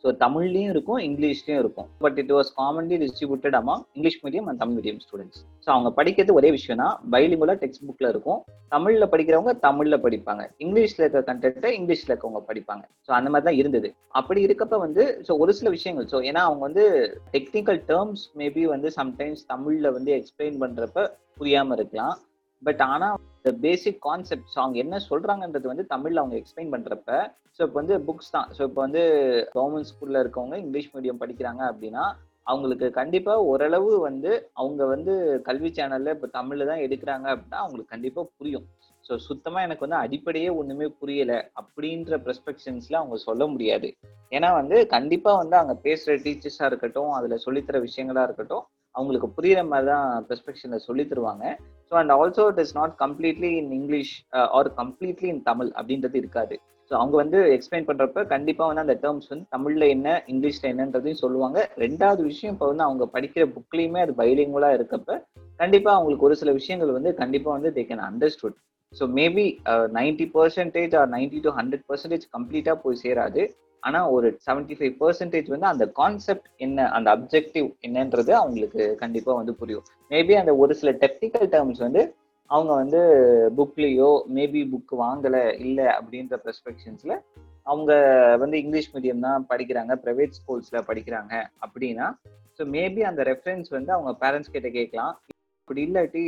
ஸோ 0.04 0.12
தமிழ்லையும் 0.24 0.72
இருக்கும் 0.74 1.00
இங்கிலீஷ்லையும் 1.08 1.62
இருக்கும். 1.64 1.88
But 2.06 2.18
it 2.24 2.34
was 2.38 2.50
commonly 2.60 2.98
distributed 3.04 3.58
among 3.60 3.84
English 3.96 4.20
medium 4.26 4.48
and 4.50 4.60
Tamil 4.62 4.78
medium 4.78 5.02
students 5.06 5.42
so 5.66 5.70
அவங்க 5.76 5.90
படிக்கிறது 6.00 6.38
ஒரே 6.40 6.52
விஷயம் 6.58 6.82
தான் 6.84 6.96
பைலிங்குவலா 7.16 7.56
டெக்ஸ்ட் 7.64 7.86
புக்ல 7.90 8.10
இருக்கும். 8.14 8.40
தமிழ்ல 8.76 9.06
படிக்கிறவங்க 9.14 9.54
தமிழ்ல 9.68 9.96
படிப்பாங்க. 10.06 10.44
இங்கிலீஷ்ல 10.66 11.04
இருக்க 11.04 11.22
கண்டென்ட்டை 11.30 11.72
இங்கிலீஷ்ல 11.80 12.12
இருக்கவங்க 12.14 12.42
படிப்பாங்க. 12.50 12.84
ஸோ 13.08 13.12
அந்த 13.20 13.30
மாதிரி 13.32 13.48
தான் 13.50 13.60
இருந்தது. 13.62 13.90
அப்படி 14.20 14.42
இருக்கப்ப 14.48 14.80
வந்து 14.86 15.06
ஸோ 15.28 15.38
ஒரு 15.44 15.54
சில 15.60 15.70
விஷயங்கள் 15.78 16.10
ஸோ 16.14 16.20
ஏன்னா 16.30 16.44
அவங்க 16.50 16.64
வந்து 16.70 16.86
டெக்னிக்கல் 17.38 17.82
டேர்ம்ஸ் 17.92 18.26
மேபி 18.42 18.66
வந்து 18.74 18.92
சம்டைம்ஸ் 19.00 19.44
தமிழ்ல 19.54 19.94
வந்து 19.98 20.14
எக்ஸ்பிளைன் 20.20 20.60
பண்றப்ப 20.66 21.08
புரியாம 21.40 21.76
இருக்கலாம். 21.80 22.16
பட் 22.63 22.82
ஆனா 22.91 23.08
இந்த 23.38 23.52
பேசிக் 23.58 24.02
கான்செப்ட்ஸ் 24.08 24.58
அவங்க 24.62 24.78
என்ன 24.78 24.95
சொல்றாங்கன்றது 25.10 25.67
வந்து 25.67 25.86
தமிழ்ல 25.89 26.21
அவங்க 26.24 26.36
எக்ஸ்பிளைன் 26.41 26.74
பண்றப்ப 26.74 27.10
ஸோ 27.56 27.62
இப்போ 27.67 27.78
வந்து 27.82 27.95
புக்ஸ் 28.00 28.34
தான். 28.36 28.50
ஸோ 28.58 28.62
இப்போ 28.67 28.82
வந்து 28.82 29.02
கவர்மெண்ட் 29.56 29.89
ஸ்கூல்ல 29.91 30.21
இருக்கவங்க 30.24 30.58
இங்கிலீஷ் 30.58 30.91
மீடியம் 30.95 31.21
படிக்கிறாங்க 31.24 31.62
அப்படின்னா 31.71 32.04
அவங்களுக்கு 32.47 32.88
கண்டிப்பா 32.91 33.34
ஓரளவு 33.41 34.00
வந்து 34.00 34.32
அவங்க 34.54 34.86
வந்து 34.86 35.13
கல்வி 35.43 35.69
சேனல்ல 35.69 36.13
இப்போ 36.15 36.28
தமிழ்ல 36.38 36.65
தான் 36.65 36.84
எடுக்கிறாங்க 36.86 37.28
அப்படின்னா 37.34 37.60
அவங்களுக்கு 37.63 37.93
கண்டிப்பா 37.95 38.21
புரியும். 38.38 38.65
ஸோ 39.06 39.15
சுத்தமா 39.28 39.60
எனக்கு 39.62 39.86
வந்து 39.86 40.02
அடிப்படையே 40.04 40.50
ஒண்ணுமே 40.50 40.88
புரியல 41.00 41.34
அப்படின்ற 41.62 42.17
பெர்ஸ்பெக்ஷன்ஸ்ல 42.26 43.00
அவங்க 43.02 43.17
சொல்ல 43.28 43.47
முடியாது. 43.47 43.88
ஏன்னா 44.32 44.50
வந்து 44.54 44.78
கண்டிப்பா 44.88 45.32
வந்து 45.36 45.56
அங்க 45.58 45.74
பேசுற 45.84 46.15
டீச்சர்ஸா 46.26 46.65
இருக்கட்டும் 46.65 47.12
அதுல 47.12 47.38
சொல்லித்தர 47.45 47.80
விஷயங்களா 47.88 48.24
இருக்கட்டும் 48.24 48.63
அவங்களுக்கு 48.96 49.28
புரியுற 49.38 49.62
மாதிரி 49.72 49.88
தான் 49.92 50.26
பெர்ஸ்பெக்ஷன்ல 50.30 50.80
சொல்லி 50.88 51.04
தருவாங்க. 51.12 51.46
So 51.90 51.96
and 52.02 52.14
also 52.18 52.44
it 52.52 52.62
is 52.64 52.76
not 52.80 52.94
completely 53.04 53.52
in 53.62 53.72
English 53.80 54.14
or 54.58 54.70
completely 54.82 55.30
in 55.34 55.42
Tamil 55.50 55.72
அப்படின்றது 55.80 56.18
இருக்காது. 56.24 56.56
ஸோ 56.92 56.96
அவங்க 57.00 57.16
வந்து 57.22 57.40
எக்ஸ்பிளைன் 57.56 57.86
பண்ணுறப்ப 57.90 58.24
கண்டிப்பாக 58.32 58.68
வந்து 58.70 58.84
அந்த 58.86 58.96
டேர்ம்ஸ் 59.04 59.30
வந்து 59.32 59.46
தமிழில் 59.56 59.86
என்ன 59.96 60.16
இங்கிலீஷில் 60.34 60.70
என்னன்றதையும் 60.72 61.22
சொல்லுவாங்க. 61.22 61.60
ரெண்டாவது 61.84 62.22
விஷயம் 62.32 62.54
இப்போ 62.56 62.68
வந்து 62.72 62.86
அவங்க 62.88 63.06
படிக்கிற 63.16 63.46
புக்லேயுமே 63.56 64.02
அது 64.06 64.14
பைலிங்குலாக 64.22 64.78
இருக்கப்ப 64.80 65.20
கண்டிப்பாக 65.62 65.96
அவங்களுக்கு 65.98 66.28
ஒரு 66.30 66.36
சில 66.42 66.52
விஷயங்கள் 66.60 66.96
வந்து 66.98 67.14
கண்டிப்பாக 67.22 67.56
வந்து 67.58 67.72
they 67.78 67.86
can 67.90 68.06
understood 68.10 68.58
so 68.94 69.04
maybe 69.18 69.46
ninety 69.98 70.26
percentage 70.38 70.94
or 71.02 71.10
ninety 71.16 71.40
to 71.46 71.52
hundred 71.60 71.86
percentage 71.90 72.26
கம்ப்ளீட்டாக 72.36 72.78
போய் 72.84 73.02
சேராது. 73.04 73.44
ஆனா 73.84 74.00
ஒரு 74.10 74.28
செவன்டி 74.48 74.76
ஃபைவ் 74.78 74.96
பர்சன்டேஜ் 75.02 75.48
வந்து 75.54 75.67
அந்த 75.74 75.86
கான்செப்ட் 76.00 76.48
என்ன 76.65 76.88
அந்த 76.98 77.08
அப்ஜெக்டிவ் 77.15 77.67
என்னன்றது 77.88 78.32
அவங்களுக்கு 78.39 78.84
கண்டிப்பா 78.96 79.34
வந்து 79.34 79.56
புரியும். 79.62 79.86
மேபி 80.12 80.34
அந்த 80.41 80.54
ஒரு 80.63 80.76
சில 80.82 80.91
டெக்னிக்கல் 81.04 81.50
டேர்ம்ஸ் 81.54 81.82
வந்து 81.88 82.04
அவங்க 82.50 82.72
வந்து 82.74 83.02
புக்லேயோ 83.58 84.10
மேபி 84.38 84.62
புக் 84.74 84.94
வாங்கல 85.04 85.38
இல்லை 85.65 85.88
அப்படின்ற 85.98 86.38
பெர்ஸ்பெக்ஷன்ஸ்ல 86.46 87.13
அவங்க 87.67 87.91
வந்து 88.38 88.58
இங்கிலீஷ் 88.58 88.91
மீடியம் 88.94 89.26
தான் 89.28 89.46
படிக்கிறாங்க 89.50 89.94
ப்ரைவேட் 90.06 90.38
ஸ்கூல்ஸ்ல 90.39 90.80
படிக்கிறாங்க 90.88 91.34
அப்படின்னா 91.65 92.08
ஸோ 92.60 92.63
மேபி 92.76 93.02
அந்த 93.02 93.24
ரெஃபரன்ஸ் 93.24 93.70
வந்து 93.70 93.91
அவங்க 93.91 94.12
பேரண்ட்ஸ் 94.24 94.54
கிட்ட 94.56 94.70
கேட்கலாம். 94.70 95.13
அப்படி 95.62 95.82
இல்லாட்டி 95.88 96.24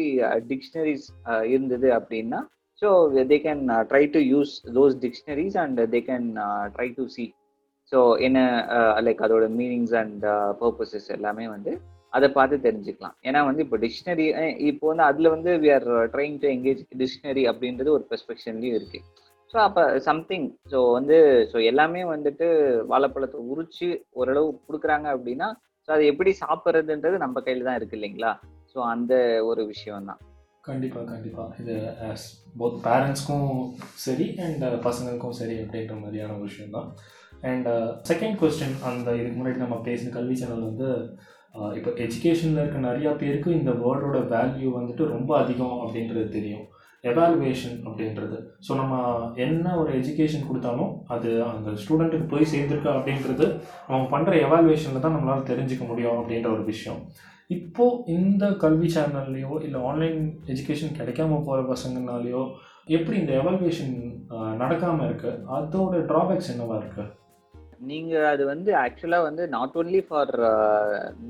டிக்ஷனரிஸ் 0.51 1.07
இருந்தது 1.51 1.87
அப்படின்னா 1.91 2.39
so 2.81 2.89
they 3.31 3.37
can 3.45 3.63
try 3.89 4.03
to 4.13 4.19
use 4.33 4.53
those 4.77 4.95
dictionaries 5.05 5.57
and 5.63 5.79
they 5.95 5.99
can 6.09 6.27
try 6.75 6.87
to 6.95 7.05
see 7.15 7.25
so 7.91 7.99
என்ன 8.27 8.39
லைக் 9.07 9.23
அதோட 9.27 9.47
மீனிங்ஸ் 9.61 9.95
அண்ட் 10.01 10.23
பர்பஸஸ் 10.61 11.09
எல்லாமே 11.17 11.47
வந்து 11.55 11.73
அதை 12.17 12.27
பார்த்து 12.37 12.63
தெரிஞ்சுக்கலாம். 12.67 13.15
ஏன்னா 13.27 13.39
வந்து 13.49 13.61
இப்போ 13.65 13.77
டிக்ஷனரி 13.83 14.25
இப்போ 14.69 14.85
வந்து 14.91 15.05
அதுல 15.09 15.29
வந்து 15.35 15.51
we 15.63 15.69
are 15.75 15.87
trying 16.15 16.35
to 16.43 16.47
engage 16.55 16.81
dictionary 17.01 17.43
அப்படின்றது 17.51 17.89
ஒரு 17.97 18.05
பெர்ஸ்பெக்ஷன்லையும் 18.11 18.77
இருக்கு. 18.79 18.99
ஸோ 19.53 19.57
அப்போ 19.67 19.83
சம்திங் 20.09 20.45
ஸோ 20.71 20.79
வந்து 20.97 21.17
ஸோ 21.51 21.57
எல்லாமே 21.71 22.01
வந்துட்டு 22.11 22.47
வாழைப்பழத்தை 22.91 23.39
உரிச்சு 23.53 23.89
ஓரளவு 24.19 24.47
கொடுக்குறாங்க 24.67 25.07
அப்படின்னா 25.15 25.49
ஸோ 25.87 25.89
அதை 25.95 26.03
எப்படி 26.11 26.31
சாப்பிட்றதுன்றது 26.43 27.17
நம்ம 27.23 27.41
கையில் 27.47 27.67
தான் 27.67 27.77
இருக்கு 27.79 27.97
இல்லைங்களா? 27.99 28.31
ஸோ 28.73 28.77
அந்த 28.93 29.13
ஒரு 29.49 29.61
விஷயம் 29.73 30.07
தான். 30.11 30.21
கண்டிப்பாக 30.67 31.05
கண்டிப்பாக 31.11 31.55
இது 31.61 31.73
போத் 32.59 32.77
பேரண்ட்ஸ்க்கும் 32.87 33.49
சரி 34.05 34.27
அண்ட் 34.45 34.63
பசங்களுக்கும் 34.87 35.35
சரி 35.41 35.55
அப்படின்ற 35.63 35.95
மாதிரியான 36.03 36.37
விஷயம் 36.47 36.75
தான். 36.77 36.87
அண்ட் 37.43 37.69
செகண்ட் 38.09 38.37
கொஸ்டின் 38.41 38.75
அந்த 38.89 39.07
இதுக்கு 39.19 39.37
முன்னாடி 39.37 39.59
நம்ம 39.63 39.77
பேசின 39.87 40.13
கல்வி 40.17 40.35
சேனல் 40.41 40.67
வந்து 40.69 40.89
uh, 41.55 41.71
இப்போ 41.77 41.89
எஜுகேஷனில் 42.05 42.61
இருக்க 42.61 42.77
நிறையா 42.87 43.11
பேருக்கு 43.21 43.49
இந்த 43.57 43.71
வேர்டோட 43.81 44.19
வேல்யூ 44.31 44.69
வந்துட்டு 44.77 45.05
ரொம்ப 45.15 45.31
அதிகம் 45.41 45.75
அப்படின்றது 45.81 46.27
தெரியும். 46.37 46.65
எவாலுவேஷன் 47.03 47.77
அப்படின்றது. 47.87 48.37
ஸோ 48.65 48.71
நம்ம 48.81 48.93
என்ன 49.45 49.65
ஒரு 49.79 49.91
எஜுகேஷன் 49.99 50.47
கொடுத்தாலும் 50.49 50.91
அது 51.07 51.29
அந்த 51.47 51.69
ஸ்டூடெண்ட்டுக்கு 51.81 52.27
போய் 52.33 52.51
சேர்ந்துருக்கா 52.53 52.91
அப்படின்றது 52.97 53.45
அவங்க 53.87 54.05
பண்ணுற 54.13 54.35
எவாலுவேஷனில் 54.45 55.05
தான் 55.05 55.15
நம்மளால் 55.15 55.49
தெரிஞ்சுக்க 55.51 55.85
முடியும் 55.87 56.19
அப்படின்ற 56.19 56.49
ஒரு 56.51 56.63
விஷயம். 56.63 57.01
இப்போது 57.49 57.99
இந்த 58.17 58.45
கல்வி 58.63 58.89
சேனல்லையோ 58.95 59.55
இல்லை 59.65 59.81
ஆன்லைன் 59.89 60.21
எஜுகேஷன் 60.53 60.97
கிடைக்காம 60.99 61.41
போகிற 61.47 61.65
பசங்கனாலேயோ 61.73 62.43
எப்படி 62.89 63.17
இந்த 63.19 63.33
எவால்வேஷன் 63.41 63.93
uh, 64.35 64.53
நடக்காமல் 64.61 65.07
இருக்குது 65.09 65.43
அதோட 65.57 65.99
ட்ராபேக்ஸ் 66.11 66.51
என்னவா 66.53 66.77
இருக்குது 66.79 67.11
நீங்க 67.91 68.13
அது 68.29 68.43
வந்து 68.45 68.71
ஆக்சுவலா 68.85 69.21
வந்து 69.27 69.43
not 69.57 69.77
only 69.81 70.01
for 70.07 70.33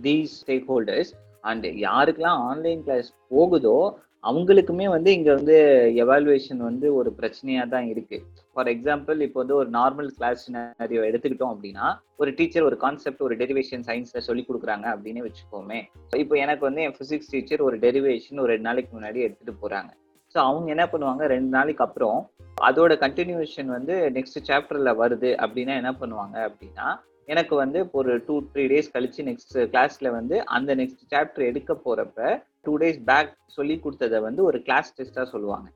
these 0.07 0.33
stakeholders 0.71 1.13
and 1.51 1.67
யாருக்கெல்லாம் 1.87 2.41
ஆன்லைன் 2.49 2.83
கிளாஸ் 2.87 3.11
போகுதோ 3.35 3.77
அவங்களுக்குமே 4.23 4.85
வந்து 4.93 5.09
இங்க 5.15 5.29
வந்து 5.33 5.55
எவாலுவேஷன் 6.03 6.61
வந்து 6.67 6.87
ஒரு 6.99 7.09
பிரச்சனையா 7.17 7.63
தான் 7.73 7.87
இருக்கு. 7.93 8.17
ஃபார் 8.53 8.69
எக்ஸாம்பிள் 8.73 9.23
இப்போ 9.25 9.39
வந்து 9.41 9.55
ஒரு 9.61 9.69
நார்மல் 9.77 10.09
கிளாஸ் 10.17 10.43
சினாரியோ 10.45 11.01
எடுத்துக்கிட்டோம் 11.09 11.53
அப்படின்னா 11.53 11.87
ஒரு 12.21 12.31
டீச்சர் 12.37 12.67
ஒரு 12.69 12.77
கான்செப்ட் 12.83 13.25
ஒரு 13.27 13.35
டெரிவேஷன் 13.41 13.83
சயின்ஸ்ல 13.89 14.21
சொல்லி 14.27 14.45
கொடுக்குறாங்க 14.49 14.87
அப்படின்னு 14.93 15.25
வச்சுக்கோமே. 15.25 15.79
இப்போ 16.23 16.37
எனக்கு 16.45 16.65
வந்து 16.69 16.83
என் 16.85 16.97
பிசிக்ஸ் 16.99 17.31
டீச்சர் 17.33 17.65
ஒரு 17.67 17.77
டெரிவேஷன் 17.85 18.41
ஒரு 18.45 18.51
ரெண்டு 18.53 18.69
நாளைக்கு 18.69 18.91
முன்னாடி 18.97 19.21
எடுத்துட்டு 19.27 19.55
போறாங்க. 19.65 19.91
ஸோ 20.33 20.39
அவங்க 20.49 20.67
என்ன 20.75 20.85
பண்ணுவாங்க? 20.91 21.23
ரெண்டு 21.33 21.49
நாளைக்கு 21.55 21.83
அப்புறம் 21.85 22.19
அதோட 22.67 22.93
கண்டினியூஷன் 23.03 23.69
வந்து 23.77 23.95
நெக்ஸ்ட் 24.15 24.39
சாப்டர்ல 24.49 24.91
வருது 25.01 25.31
அப்படின்னா 25.43 25.73
என்ன 25.81 25.91
பண்ணுவாங்க 26.01 26.35
அப்படின்னா 26.49 26.87
எனக்கு 27.33 27.53
வந்து 27.61 27.79
ஒரு 27.99 28.11
டூ 28.27 28.35
த்ரீ 28.53 28.63
டேஸ் 28.71 28.89
கழிச்சு 28.95 29.21
நெக்ஸ்ட் 29.27 29.53
கிளாஸ்ல 29.73 30.07
வந்து 30.17 30.35
அந்த 30.55 30.71
நெக்ஸ்ட் 30.79 31.03
சாப்டர் 31.13 31.45
எடுக்க 31.49 31.73
போறப்ப 31.85 32.31
டூ 32.65 32.73
டேஸ் 32.81 32.99
பேக் 33.09 33.31
சொல்லி 33.57 33.75
கொடுத்ததை 33.83 34.19
வந்து 34.27 34.41
ஒரு 34.49 34.59
கிளாஸ் 34.67 34.89
டெஸ்டா 34.97 35.23
சொல்லுவாங்க. 35.33 35.67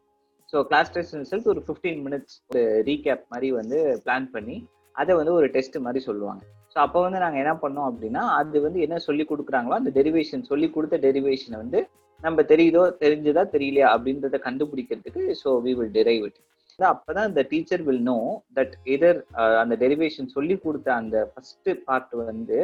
ஸோ 0.53 0.57
கிளாஸ் 0.71 0.91
டெஸ்ட் 0.95 1.15
ரிசல்ட் 1.21 1.49
ஒரு 1.53 1.61
ஃபிஃப்டீன் 1.67 2.01
மினிட்ஸ் 2.07 2.35
ஒரு 2.49 2.63
ரீகேப் 2.89 3.23
மாதிரி 3.33 3.47
வந்து 3.59 3.79
பிளான் 4.05 4.27
பண்ணி 4.35 4.57
அதை 4.95 5.13
வந்து 5.19 5.33
ஒரு 5.39 5.47
டெஸ்ட் 5.55 5.77
மாதிரி 5.85 6.01
சொல்லுவாங்க. 6.09 6.43
ஸோ 6.73 6.77
அப்போ 6.85 6.99
வந்து 7.05 7.19
நாங்கள் 7.23 7.41
என்ன 7.43 7.53
பண்ணோம் 7.63 7.87
அப்படின்னா 7.91 8.23
அது 8.39 8.57
வந்து 8.65 8.79
என்ன 8.87 8.99
சொல்லி 9.07 9.23
கொடுக்குறாங்களோ 9.31 9.77
அந்த 9.81 9.91
டெரிவேஷன் 9.99 10.49
சொல்லி 10.51 10.69
கொடுத்த 10.75 10.97
டெரிவேஷனை 11.07 11.57
வந்து 11.63 11.81
நம்ம 12.25 12.43
தெரியுதோ 12.51 12.83
தெரிஞ்சதா 13.03 13.43
தெரியலையா 13.55 13.87
அப்படின்றத 13.95 14.37
கண்டுபிடிக்கிறதுக்கு 14.47 15.23
so 15.41 15.49
we 15.65 15.73
will 15.79 15.95
derive 15.97 16.23
it 16.27 16.39
அப்பதான் 16.79 17.29
இந்த 17.29 17.41
teacher 17.51 17.83
will 17.85 18.03
know 18.09 18.17
that 18.57 18.73
either 18.95 19.19
அந்த 19.61 19.75
டெரிவேஷன் 19.83 20.27
சொல்லி 20.35 20.55
கொடுத்த 20.65 20.89
அந்த 21.01 21.17
ஃபர்ஸ்ட் 21.29 21.69
பார்ட் 21.87 22.13
வந்து 22.29 22.59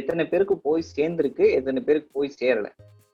எத்தனை 0.00 0.24
பேருக்கு 0.32 0.56
போய் 0.66 0.84
சேர்ந்துருக்கு 0.96 1.44
எத்தனை 1.58 1.80
பேருக்கு 1.86 2.10
போய் 2.18 2.36
சேரல. 2.40 2.68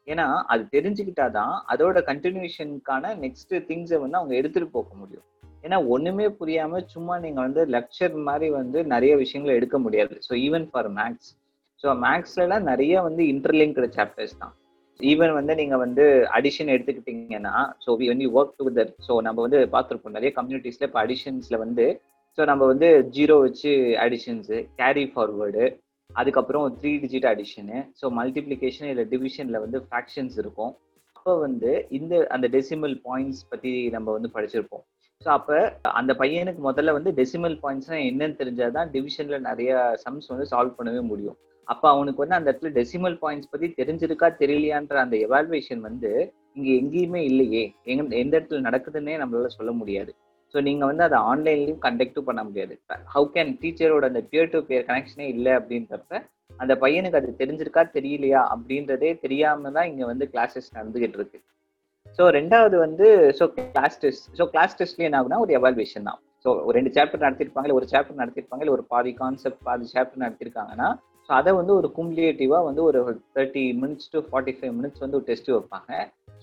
ஏன்னா 0.08 0.26
அது 0.52 0.62
தெரிஞ்சுக்கிட்டாதான் 0.74 1.54
அதோட 1.72 1.98
கண்டினியூஷனுக்கான 2.10 3.14
நெக்ஸ்ட் 3.22 3.54
திங்ஸை 3.68 3.98
வந்து 4.02 4.18
அவங்க 4.20 4.34
எடுத்துட்டு 4.40 4.68
போக 4.76 4.90
முடியும். 5.02 5.26
ஏன்னா 5.66 5.78
ஒண்ணுமே 5.94 6.26
புரியாம 6.40 6.82
சும்மா 6.94 7.14
நீங்க 7.24 7.40
வந்து 7.46 7.62
லெக்சர் 7.76 8.16
மாதிரி 8.28 8.48
வந்து 8.60 8.78
நிறைய 8.94 9.12
விஷயங்களை 9.22 9.54
எடுக்க 9.60 9.78
முடியாது. 9.84 10.16
So 10.26 10.32
even 10.46 10.66
for 10.72 10.90
maths 10.98 11.30
so 11.84 11.96
மேக்ஸ்ல 12.06 12.44
எல்லாம் 12.46 12.68
நிறைய 12.72 13.00
வந்து 13.08 13.22
இன்டர்லிங்க்டு 13.34 13.88
சாப்டர்ஸ் 13.96 14.36
தான். 14.42 14.54
ஈவன் 15.00 15.32
வந்து 15.36 15.52
நீங்க 15.60 15.76
வந்து 15.76 16.04
அடிஷன் 16.38 16.72
எடுத்துக்கிட்டீங்கன்னா 16.74 17.54
ஸோ 17.84 17.96
வி 18.00 18.06
வந்து 18.12 18.26
ஒர்க் 18.38 18.56
டுகெதர் 18.58 18.90
ஸோ 19.06 19.14
நம்ம 19.26 19.38
வந்து 19.46 19.60
பார்த்துருப்போம் 19.74 20.16
நிறைய 20.18 20.30
கம்யூனிட்டிஸ்ல 20.36 20.88
இப்போ 20.88 21.00
அடிஷன்ஸ்ல 21.04 21.58
வந்து 21.64 21.86
ஸோ 22.38 22.44
நம்ம 22.50 22.62
வந்து 22.72 22.88
ஜீரோ 23.16 23.34
வச்சு 23.46 23.72
அடிஷன்ஸு 24.04 24.58
கேரி 24.80 25.04
ஃபார்வேர்டு 25.12 25.64
அதுக்கப்புறம் 26.10 26.64
three 26.80 26.92
digit 27.04 27.28
addition 27.32 27.78
so 28.00 28.06
multiplication 28.18 28.90
இல்லை 28.92 29.04
டிவிஷன்ல 29.12 29.60
வந்து 29.64 29.78
ஃப்ராக்ஷன்ஸ் 29.84 30.36
இருக்கும். 30.42 30.72
அப்போ 31.16 31.34
வந்து 31.46 31.70
இந்த 31.98 32.14
அந்த 32.34 32.46
டெசிமல் 32.54 32.96
பாயிண்ட்ஸ் 33.06 33.42
பத்தி 33.52 33.72
நம்ம 33.94 34.12
வந்து 34.16 34.30
படிச்சிருப்போம். 34.34 34.84
ஸோ 35.22 35.28
அப்போ 35.28 35.56
அந்த 36.00 36.12
பையனுக்கு 36.20 36.62
முதல்ல 36.68 36.92
வந்து 36.92 37.10
டெசிமல் 37.20 37.56
பாயிண்ட்ஸ்னால் 37.62 38.06
என்னன்னு 38.10 38.38
தெரிஞ்சாதான் 38.40 38.90
டிவிஷனில் 38.94 39.46
நிறைய 39.48 39.70
சம்ஸ் 40.04 40.30
வந்து 40.32 40.46
சால்வ் 40.52 40.76
பண்ணவே 40.78 41.02
முடியும். 41.12 41.38
அப்ப 41.72 41.84
அவனுக்கு 41.94 42.22
வந்து 42.22 42.36
அந்த 42.38 42.48
இடத்துல 42.50 42.72
டெசிமல் 42.78 43.16
பாயிண்ட்ஸ் 43.22 43.50
பத்தி 43.52 43.68
தெரிஞ்சிருக்கா 43.80 44.28
தெரியலையான்ற 44.42 44.96
அந்த 45.04 45.16
எவால்வேஷன் 45.26 45.82
வந்து 45.88 46.10
இங்க 46.58 46.68
எங்கேயுமே 46.80 47.20
இல்லையே. 47.30 47.64
எங்க 47.90 48.02
எந்த 48.24 48.34
இடத்துல 48.38 48.60
நடக்குதுன்னே 48.68 49.14
நம்மளால 49.22 49.50
சொல்ல 49.58 49.72
முடியாது. 49.80 50.12
ஸோ 50.54 50.60
நீங்க 50.66 50.84
வந்து 50.90 51.04
அதை 51.06 51.18
ஆன்லைன்லயும் 51.30 51.80
கண்டக்டும் 51.86 52.28
பண்ண 52.28 52.40
முடியாது. 52.48 52.74
ஹவு 53.14 53.26
கேன் 53.36 53.50
டீச்சரோட 53.62 54.04
அந்த 54.10 54.22
பியர் 54.32 54.52
டு 54.52 54.58
பியர் 54.68 54.86
கனெக்ஷனே 54.90 55.26
இல்லை 55.34 55.52
அப்படின்றப்ப 55.60 56.20
அந்த 56.62 56.72
பையனுக்கு 56.82 57.18
அது 57.20 57.30
தெரிஞ்சிருக்கா 57.40 57.82
தெரியலையா 57.96 58.42
அப்படின்றதே 58.54 59.10
தெரியாம 59.24 59.70
தான் 59.76 59.88
இங்க 59.92 60.04
வந்து 60.12 60.24
கிளாஸஸ் 60.34 60.68
நடந்துகிட்டு 60.76 61.18
இருக்கு. 61.20 61.38
ஸோ 62.18 62.24
ரெண்டாவது 62.38 62.76
வந்து 62.84 63.06
so 63.38 63.44
class 63.56 63.98
test 64.04 64.26
so 64.38 64.44
class 64.52 64.76
டெஸ்ட்ல 64.80 65.06
என்ன 65.08 65.18
ஆகுனா 65.20 65.40
ஒரு 65.44 65.52
எவால்வேஷன் 65.58 66.08
தான். 66.10 66.20
ஸோ 66.44 66.50
ஒரு 66.66 66.74
ரெண்டு 66.78 66.92
சாப்டர் 66.96 67.24
நடத்திருப்பாங்க 67.26 67.74
ஒரு 67.80 67.86
சாப்டர் 67.92 68.20
நடத்திருப்பாங்க 68.22 68.70
ஒரு 68.76 68.84
பாதி 68.92 69.12
கான்செப்ட் 69.22 69.62
பாதி 69.68 69.86
சாப்டர் 69.94 70.24
நடத்திருக்காங்கன்னா 70.24 70.88
ஸோ 71.28 71.30
அதை 71.38 71.50
வந்து 71.58 71.72
ஒரு 71.80 71.88
கும்லேட்டிவா 71.96 72.58
வந்து 72.68 72.82
ஒரு 72.88 73.00
thirty 73.36 73.64
minutes 73.82 74.10
to 74.14 74.20
forty 74.28 74.54
five 74.56 74.72
minutes 74.78 75.02
வந்து 75.04 75.18
ஒரு 75.18 75.26
டெஸ்ட் 75.30 75.50
வைப்பாங்க. 75.54 75.90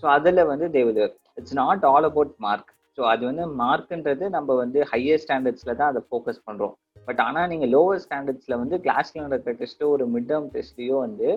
ஸோ 0.02 0.06
அதில் 0.16 0.48
வந்து 0.52 0.68
they 0.76 0.90
it's 1.38 1.58
not 1.62 1.84
all 1.92 2.08
about 2.10 2.34
mark 2.46 2.72
so 2.98 3.02
அது 3.12 3.24
வந்து 3.30 3.44
மார்க்ன்றது 3.62 4.26
நம்ம 4.30 4.56
வந்து 4.64 4.80
ஹையர் 4.92 5.22
ஸ்டாண்டர்ட்ஸில் 5.24 5.78
தான் 5.80 5.90
அதை 5.92 6.02
ஃபோக்கஸ் 6.08 6.42
பண்ணுறோம் 6.48 6.74
பட் 7.08 7.22
ஆனால் 7.26 7.48
நீங்கள் 7.52 7.72
லோவர் 7.76 8.02
ஸ்டாண்டர்ட்ஸில் 8.06 8.60
வந்து 8.64 8.78
கிளாஸில் 8.86 9.26
நடக்கிற 9.26 9.54
டெஸ்ட்டோ 9.62 9.88
ஒரு 9.96 10.06
மிட் 10.16 10.28
டேர்ம் 10.32 10.50
டெஸ்ட்லயோ 10.56 10.98
வந்து 11.06 11.30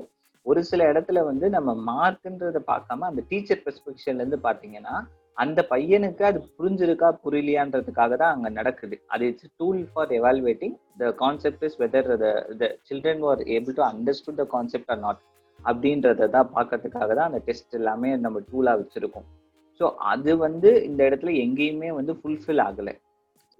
ஒரு 0.47 0.61
சில 0.71 0.81
இடத்துல 0.93 1.19
வந்து 1.25 1.47
நம்ம 1.51 1.71
மார்க்குன்றதை 1.91 2.63
பார்க்காம 2.73 3.07
அந்த 3.11 3.23
டீச்சர் 3.31 3.63
பெர்ஸ்பெக்ஷன்லேருந்து 3.67 4.41
பார்த்தீங்கன்னா 4.49 4.97
அந்த 5.37 5.61
பையனுக்கு 5.70 6.23
அது 6.29 6.38
புரிஞ்சிருக்கா 6.59 7.09
புரியலையான்றதுக்காக 7.23 8.16
தான் 8.23 8.33
அங்கே 8.35 8.51
நடக்குது. 8.59 8.97
அது 9.12 9.23
it's 9.31 9.53
tool 9.61 9.81
for 9.92 10.11
evaluating 10.18 10.75
the 11.01 11.12
concept 11.23 11.64
is 11.68 11.79
whether 11.83 12.11
the 12.61 12.66
children 12.88 13.25
are 13.31 13.40
able 13.57 13.77
to 13.79 13.85
understood 13.92 14.38
the 14.42 14.47
concept 14.57 14.90
or 14.94 15.03
not 15.07 15.23
அப்படின்றத 15.61 16.29
தான் 16.37 16.53
பார்க்கறதுக்காக 16.57 17.11
தான் 17.18 17.29
அந்த 17.31 17.40
டெஸ்ட் 17.49 17.79
எல்லாமே 17.81 18.11
நம்ம 18.27 18.40
டூலாக 18.51 18.79
வச்சுருக்கோம். 18.83 19.27
ஸோ 19.81 19.85
அது 20.12 20.33
வந்து 20.44 20.70
இந்த 20.88 21.01
இடத்துல 21.09 21.33
எங்கேயுமே 21.44 21.90
வந்து 21.99 22.14
ஃபுல்ஃபில் 22.20 22.62
ஆகலை. 22.66 22.94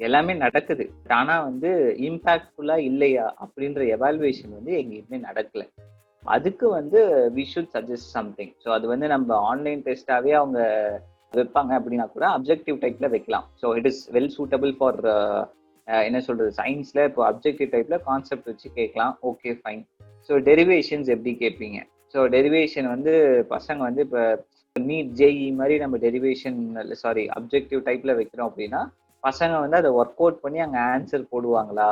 எல்லாமே 0.01 0.33
நடக்குது. 0.45 0.85
ஆனால் 1.19 1.45
வந்து 1.49 1.71
இம்பேக்ட்ஃபுல்லாக 2.09 2.87
இல்லையா 2.91 3.27
அப்படின்ற 3.45 3.83
எவால்வேஷன் 3.97 4.55
வந்து 4.59 4.73
எங்கேயுமே 4.83 5.19
நடக்கலை. 5.29 5.67
அதுக்கு 6.25 6.67
வந்து 6.79 7.01
we 7.37 7.45
should 7.53 7.73
suggest 7.75 8.13
something 8.17 8.53
so 8.63 8.69
அது 8.77 8.87
வந்து 8.93 9.07
நம்ம 9.15 9.37
ஆன்லைன் 9.51 9.83
டெஸ்ட்டாகவே 9.89 10.33
அவங்க 10.41 10.61
வைப்பாங்க 11.39 11.73
அப்படின்னா 11.79 12.07
கூட 12.15 12.25
அப்ஜெக்டிவ் 12.37 12.79
டைப்ல 12.85 13.09
வைக்கலாம். 13.15 13.47
So 13.61 13.67
it 13.79 13.89
is 13.91 14.03
well 14.17 14.33
suitable 14.37 14.73
for 14.79 14.99
என்ன 16.09 16.19
சொல்றது 16.27 16.51
சயின்ஸ்ல 16.61 17.01
இப்போ 17.09 17.23
அப்ஜெக்டிவ் 17.31 17.71
டைப்ல 17.75 17.97
கான்செப்ட் 18.09 18.49
வச்சு 18.51 18.69
கேட்கலாம். 18.79 19.15
ஓகே 19.31 19.53
ஃபைன் 19.61 19.83
ஸோ 20.29 20.35
டெரிவேஷன்ஸ் 20.51 21.09
எப்படி 21.15 21.33
கேட்பீங்க? 21.43 21.79
ஸோ 22.15 22.21
டெரிவேஷன் 22.35 22.89
வந்து 22.95 23.13
பசங்க 23.55 23.81
வந்து 23.89 24.03
இப்போ 24.07 24.23
நீட் 24.77 25.11
ஜேஇ 25.19 25.49
மாதிரி 25.59 25.75
நம்ம 25.83 25.97
டெரிவேஷன் 26.05 26.61
சாரி 27.03 27.25
அப்ஜெக்டிவ் 27.39 27.81
டைப்ல 27.89 28.15
வைக்கிறோம் 28.21 28.49
அப்படின்னா 28.51 28.81
பசங்க 29.25 29.55
வந்து 29.65 29.79
அதை 29.81 29.91
ஒர்க் 30.01 30.23
அவுட் 30.23 30.41
பண்ணி 30.45 30.59
அங்கே 30.65 30.81
ஆன்சர் 30.95 31.31
போடுவாங்களா? 31.33 31.91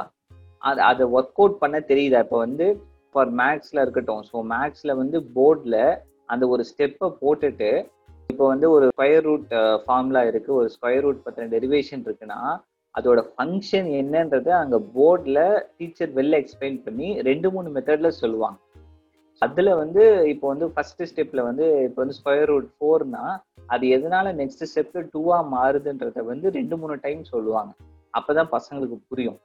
அது 0.63 0.81
அதை 0.91 1.05
ஒர்க் 1.19 1.39
அவுட் 1.41 1.61
பண்ண 1.63 1.77
தெரியுதா? 1.91 2.21
இப்போ 2.27 2.39
வந்து 2.47 2.67
ஃபார் 3.13 3.31
மேக்ஸ்ல 3.43 3.85
இருக்கட்டும். 3.85 4.23
ஸோ 4.31 4.37
மேக்ஸ்ல 4.55 4.95
வந்து 5.03 5.21
போர்டில் 5.37 5.81
அந்த 6.33 6.45
ஒரு 6.55 6.65
ஸ்டெப்பை 6.71 7.09
போட்டுட்டு 7.23 7.71
இப்போ 8.31 8.45
வந்து 8.53 8.67
ஒரு 8.75 8.87
ஸ்கொயர் 8.93 9.25
ரூட் 9.29 9.53
ஃபார்முலா 9.85 10.23
இருக்கு. 10.31 10.51
ஒரு 10.61 10.69
ஸ்கொயர் 10.75 11.05
ரூட் 11.07 11.25
பத்தின 11.25 11.49
டெரிவேஷன் 11.55 12.05
இருக்குன்னா 12.07 12.41
அதோட 12.95 13.21
ஃபங்க்ஷன் 13.29 13.89
என்னன்றத 14.01 14.49
அங்கே 14.63 14.79
போர்டில் 14.97 15.45
டீச்சர் 15.79 16.11
வெளில 16.19 16.41
எக்ஸ்பிளைன் 16.43 16.79
பண்ணி 16.87 17.09
ரெண்டு 17.29 17.49
மூணு 17.55 17.69
மெத்தட்ல 17.77 18.11
சொல்லுவாங்க. 18.23 18.59
அதுல 19.43 19.71
வந்து 19.83 20.03
இப்போ 20.33 20.47
வந்து 20.53 20.67
ஃபர்ஸ்ட் 20.75 21.03
ஸ்டெப்ல 21.11 21.41
வந்து 21.47 21.67
இப்போ 21.87 22.01
வந்து 22.03 22.17
ஸ்கொயர் 22.19 22.51
ரூட் 22.53 22.69
ஃபோர்னா 22.75 23.25
அது 23.75 23.87
எதனால 23.97 24.33
நெக்ஸ்ட் 24.41 24.67
ஸ்டெப் 24.73 24.99
டூவா 25.15 25.39
மாறுதுன்றத 25.55 26.23
வந்து 26.33 26.47
ரெண்டு 26.59 26.77
மூணு 26.83 26.95
டைம் 27.07 27.23
சொல்லுவாங்க. 27.33 27.73
அப்பதான் 28.15 28.53
பசங்களுக்கு 28.57 28.99
புரியும். 29.11 29.39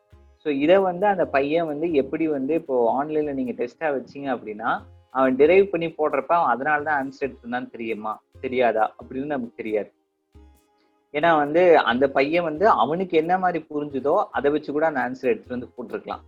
ஸோ 0.45 0.49
இதை 0.63 0.77
வந்து 0.89 1.05
அந்த 1.13 1.25
பையன் 1.35 1.69
வந்து 1.71 1.87
எப்படி 2.01 2.25
வந்து 2.37 2.53
இப்போ 2.61 2.75
ஆன்லைன்ல 2.99 3.33
நீங்க 3.39 3.53
டெஸ்டா 3.61 3.89
வச்சீங்க 3.97 4.27
அப்படின்னா 4.35 4.69
அவன் 5.17 5.37
டிரைவ் 5.41 5.65
பண்ணி 5.71 5.87
போடுறப்ப 5.99 6.31
அவன் 6.37 6.53
அதனால 6.53 6.83
தான் 6.87 6.99
ஆன்சர் 7.01 7.25
எடுத்திருந்தான்னு 7.27 7.73
தெரியுமா? 7.75 8.13
தெரியாதா 8.41 8.85
அப்படின்னு 8.99 9.35
நமக்கு 9.35 9.61
தெரியாது. 9.61 9.89
ஏன்னா 11.13 11.29
வந்து 11.37 11.61
அந்த 11.91 12.05
பையன் 12.09 12.43
வந்து 12.43 12.65
அவனுக்கு 12.83 13.17
என்ன 13.17 13.33
மாதிரி 13.37 13.59
புரிஞ்சுதோ 13.69 14.15
அதை 14.31 14.51
வச்சு 14.51 14.69
கூட 14.71 14.85
அந்த 14.87 15.01
ஆன்சர் 15.05 15.31
எடுத்துட்டு 15.31 15.55
வந்து 15.55 15.73
போட்டிருக்கலாம். 15.75 16.23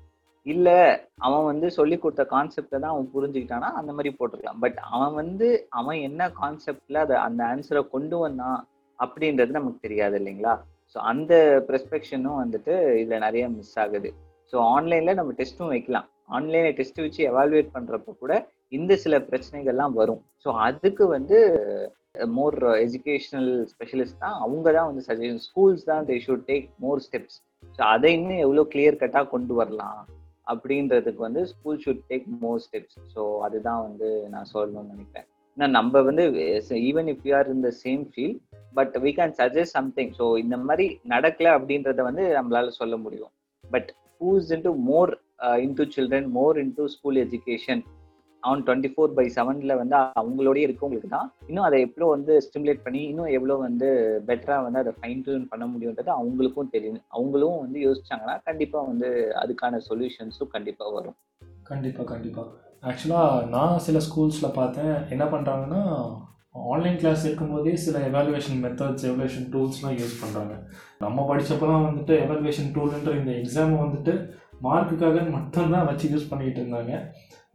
இல்ல 0.46 0.70
அவன் 1.18 1.44
வந்து 1.44 1.68
சொல்லி 1.72 1.96
கொடுத்த 1.98 2.24
கான்செப்டை 2.36 2.78
தான் 2.80 2.94
அவன் 2.94 3.10
புரிஞ்சுக்கிட்டானா 3.16 3.70
அந்த 3.80 3.92
மாதிரி 3.94 4.16
போட்டிருக்கலாம். 4.20 4.60
பட் 4.60 4.78
அவன் 4.92 5.14
வந்து 5.14 5.48
அவன் 5.70 5.98
என்ன 5.98 6.32
கான்செப்ட்ல 6.42 7.04
அதை 7.06 7.16
அந்த 7.18 7.42
ஆன்சரை 7.44 7.82
கொண்டு 7.90 8.18
வந்தான் 8.18 8.60
அப்படின்றது 9.00 9.58
நமக்கு 9.58 9.86
தெரியாது 9.88 10.16
இல்லைங்களா? 10.20 10.54
ஸோ 10.96 10.98
அந்த 11.12 11.34
ப்ரெஸ்பெக்ஷனும் 11.68 12.40
வந்துட்டு 12.44 12.76
இதுல 13.02 13.18
நிறைய 13.18 13.50
மிஸ் 13.50 13.80
ஆகுது. 13.80 14.12
ஸோ 14.54 14.58
ஆன்லைன்ல 14.76 15.14
நம்ம 15.14 15.34
டெஸ்ட்டும் 15.38 15.74
வைக்கலாம். 15.76 16.08
ஆன்லைன்ல 16.30 16.72
டெஸ்ட் 16.74 17.04
வச்சு 17.06 17.22
எவாலுவேட் 17.32 17.76
பண்றப்ப 17.76 18.16
கூட 18.18 18.34
இந்த 18.78 18.94
சில 19.04 19.16
பிரச்சனைகள்லாம் 19.30 19.96
வரும். 20.02 20.22
ஸோ 20.44 20.50
அதுக்கு 20.68 21.06
வந்து 21.16 21.38
மோர் 22.38 22.58
எஜுகேஷனல் 22.86 23.52
ஸ்பெஷலிஸ்ட் 23.72 24.22
தான் 24.24 24.38
அவங்க 24.44 24.68
தான் 24.78 24.88
வந்து 24.90 25.04
சஜஷன் 25.10 25.44
ஸ்கூல்ஸ் 25.48 25.84
தான் 25.90 26.06
they 26.10 26.16
should 26.26 26.46
take 26.52 26.68
more 26.86 27.02
steps 27.08 27.38
so 27.76 27.82
அதை 27.94 28.10
இன்னும் 28.18 28.44
எவ்வளோ 28.46 28.64
கிளியர் 28.74 29.02
கட்டாக 29.02 29.28
கொண்டு 29.34 29.54
வரலாம் 29.60 30.00
அப்படின்றதுக்கு 30.52 31.22
வந்து 31.28 31.42
school 31.52 31.82
should 31.84 32.06
take 32.12 32.26
more 32.44 32.62
steps 32.66 32.98
so 33.14 33.24
அதுதான் 33.48 33.82
வந்து 33.88 34.08
நான் 34.34 34.50
சொல்லணும்னு 34.54 34.94
நினைக்கிறேன். 34.94 35.28
ஏன்னா 35.58 35.68
நம்ம 35.78 36.02
வந்து 36.08 36.24
even 36.90 37.10
if 37.14 37.24
you 37.28 37.34
are 37.40 37.50
in 37.54 37.64
the 37.68 37.72
same 37.84 38.04
field 38.12 38.40
but 38.80 38.94
we 39.06 39.12
can 39.20 39.36
suggest 39.42 39.76
something 39.78 40.12
so 40.20 40.26
இந்த 40.44 40.58
மாதிரி 40.68 40.88
நடக்கல 41.14 41.54
அப்படின்றத 41.58 42.04
வந்து 42.10 42.26
நம்மளால 42.38 42.74
சொல்ல 42.82 42.98
முடியும். 43.06 43.32
But 43.64 43.90
whose 44.22 44.52
into 44.58 44.74
more 44.90 45.12
into 45.66 45.86
children 45.96 46.30
more 46.38 46.58
into 46.66 46.86
school 46.96 47.20
education 47.26 47.84
அவன் 48.44 48.62
டுவெண்ட்டி 48.68 48.90
ஃபோர் 48.92 49.16
பை 49.18 49.26
செவன்ல 49.36 49.76
வந்து 49.82 49.96
அவங்களோடய 50.22 50.66
இருக்கவங்களுக்கு 50.68 51.10
தான் 51.16 51.28
இன்னும் 51.48 51.66
அதை 51.68 51.80
எவ்வளோ 51.88 52.10
வந்து 52.16 52.34
ஸ்டிமுலேட் 52.46 52.86
பண்ணி 52.86 53.02
இன்னும் 53.12 53.32
எவ்வளோ 53.38 53.56
வந்து 53.66 53.88
பெட்டராக 54.28 54.66
வந்து 54.68 54.82
அதை 54.84 54.94
ஃபைன் 55.00 55.24
டியூன் 55.26 55.50
பண்ண 55.52 55.66
முடியுன்றது 55.74 56.12
அவங்களுக்கும் 56.20 56.72
தெரியும். 56.76 57.02
அவங்களும் 57.18 57.60
வந்து 57.66 57.80
யோசிச்சாங்கன்னா 57.88 58.38
கண்டிப்பாக 58.50 58.90
வந்து 58.92 59.10
அதுக்கான 59.42 59.82
சொல்யூஷன்ஸும் 59.90 60.54
கண்டிப்பாக 60.56 60.94
வரும். 60.98 61.18
கண்டிப்பாக 61.72 62.08
கண்டிப்பாக 62.14 62.48
ஆக்சுவலாக 62.90 63.46
நான் 63.56 63.84
சில 63.88 63.98
ஸ்கூல்ஸில் 64.08 64.58
பார்த்தேன். 64.60 64.94
என்ன 65.14 65.24
பண்ணுறாங்கன்னா 65.34 65.82
ஆன்லைன் 66.74 67.00
கிளாஸ் 67.02 67.24
இருக்கும்போதே 67.26 67.74
சில 67.86 67.98
எவாலுவேஷன் 68.10 68.62
மெத்தட்ஸ் 68.66 69.06
எவாலுவேஷன் 69.08 69.50
டூல்ஸ்லாம் 69.54 69.98
யூஸ் 70.00 70.16
பண்ணுறாங்க 70.22 70.54
நம்ம 71.04 71.26
படித்தப்பெல்லாம் 71.30 71.86
வந்துட்டு 71.88 72.14
எவாலுவேஷன் 72.24 72.72
டூல்ன்ற 72.78 73.12
இந்த 73.20 73.32
எக்ஸாமை 73.42 73.76
வந்துட்டு 73.84 74.14
மார்க்குக்காக 74.68 75.18
மட்டும்தான் 75.36 75.86
வச்சு 75.90 76.06
யூஸ் 76.10 76.30
பண்ணிக்கிட்டு 76.30 76.62
இருந்தாங்க. 76.64 76.94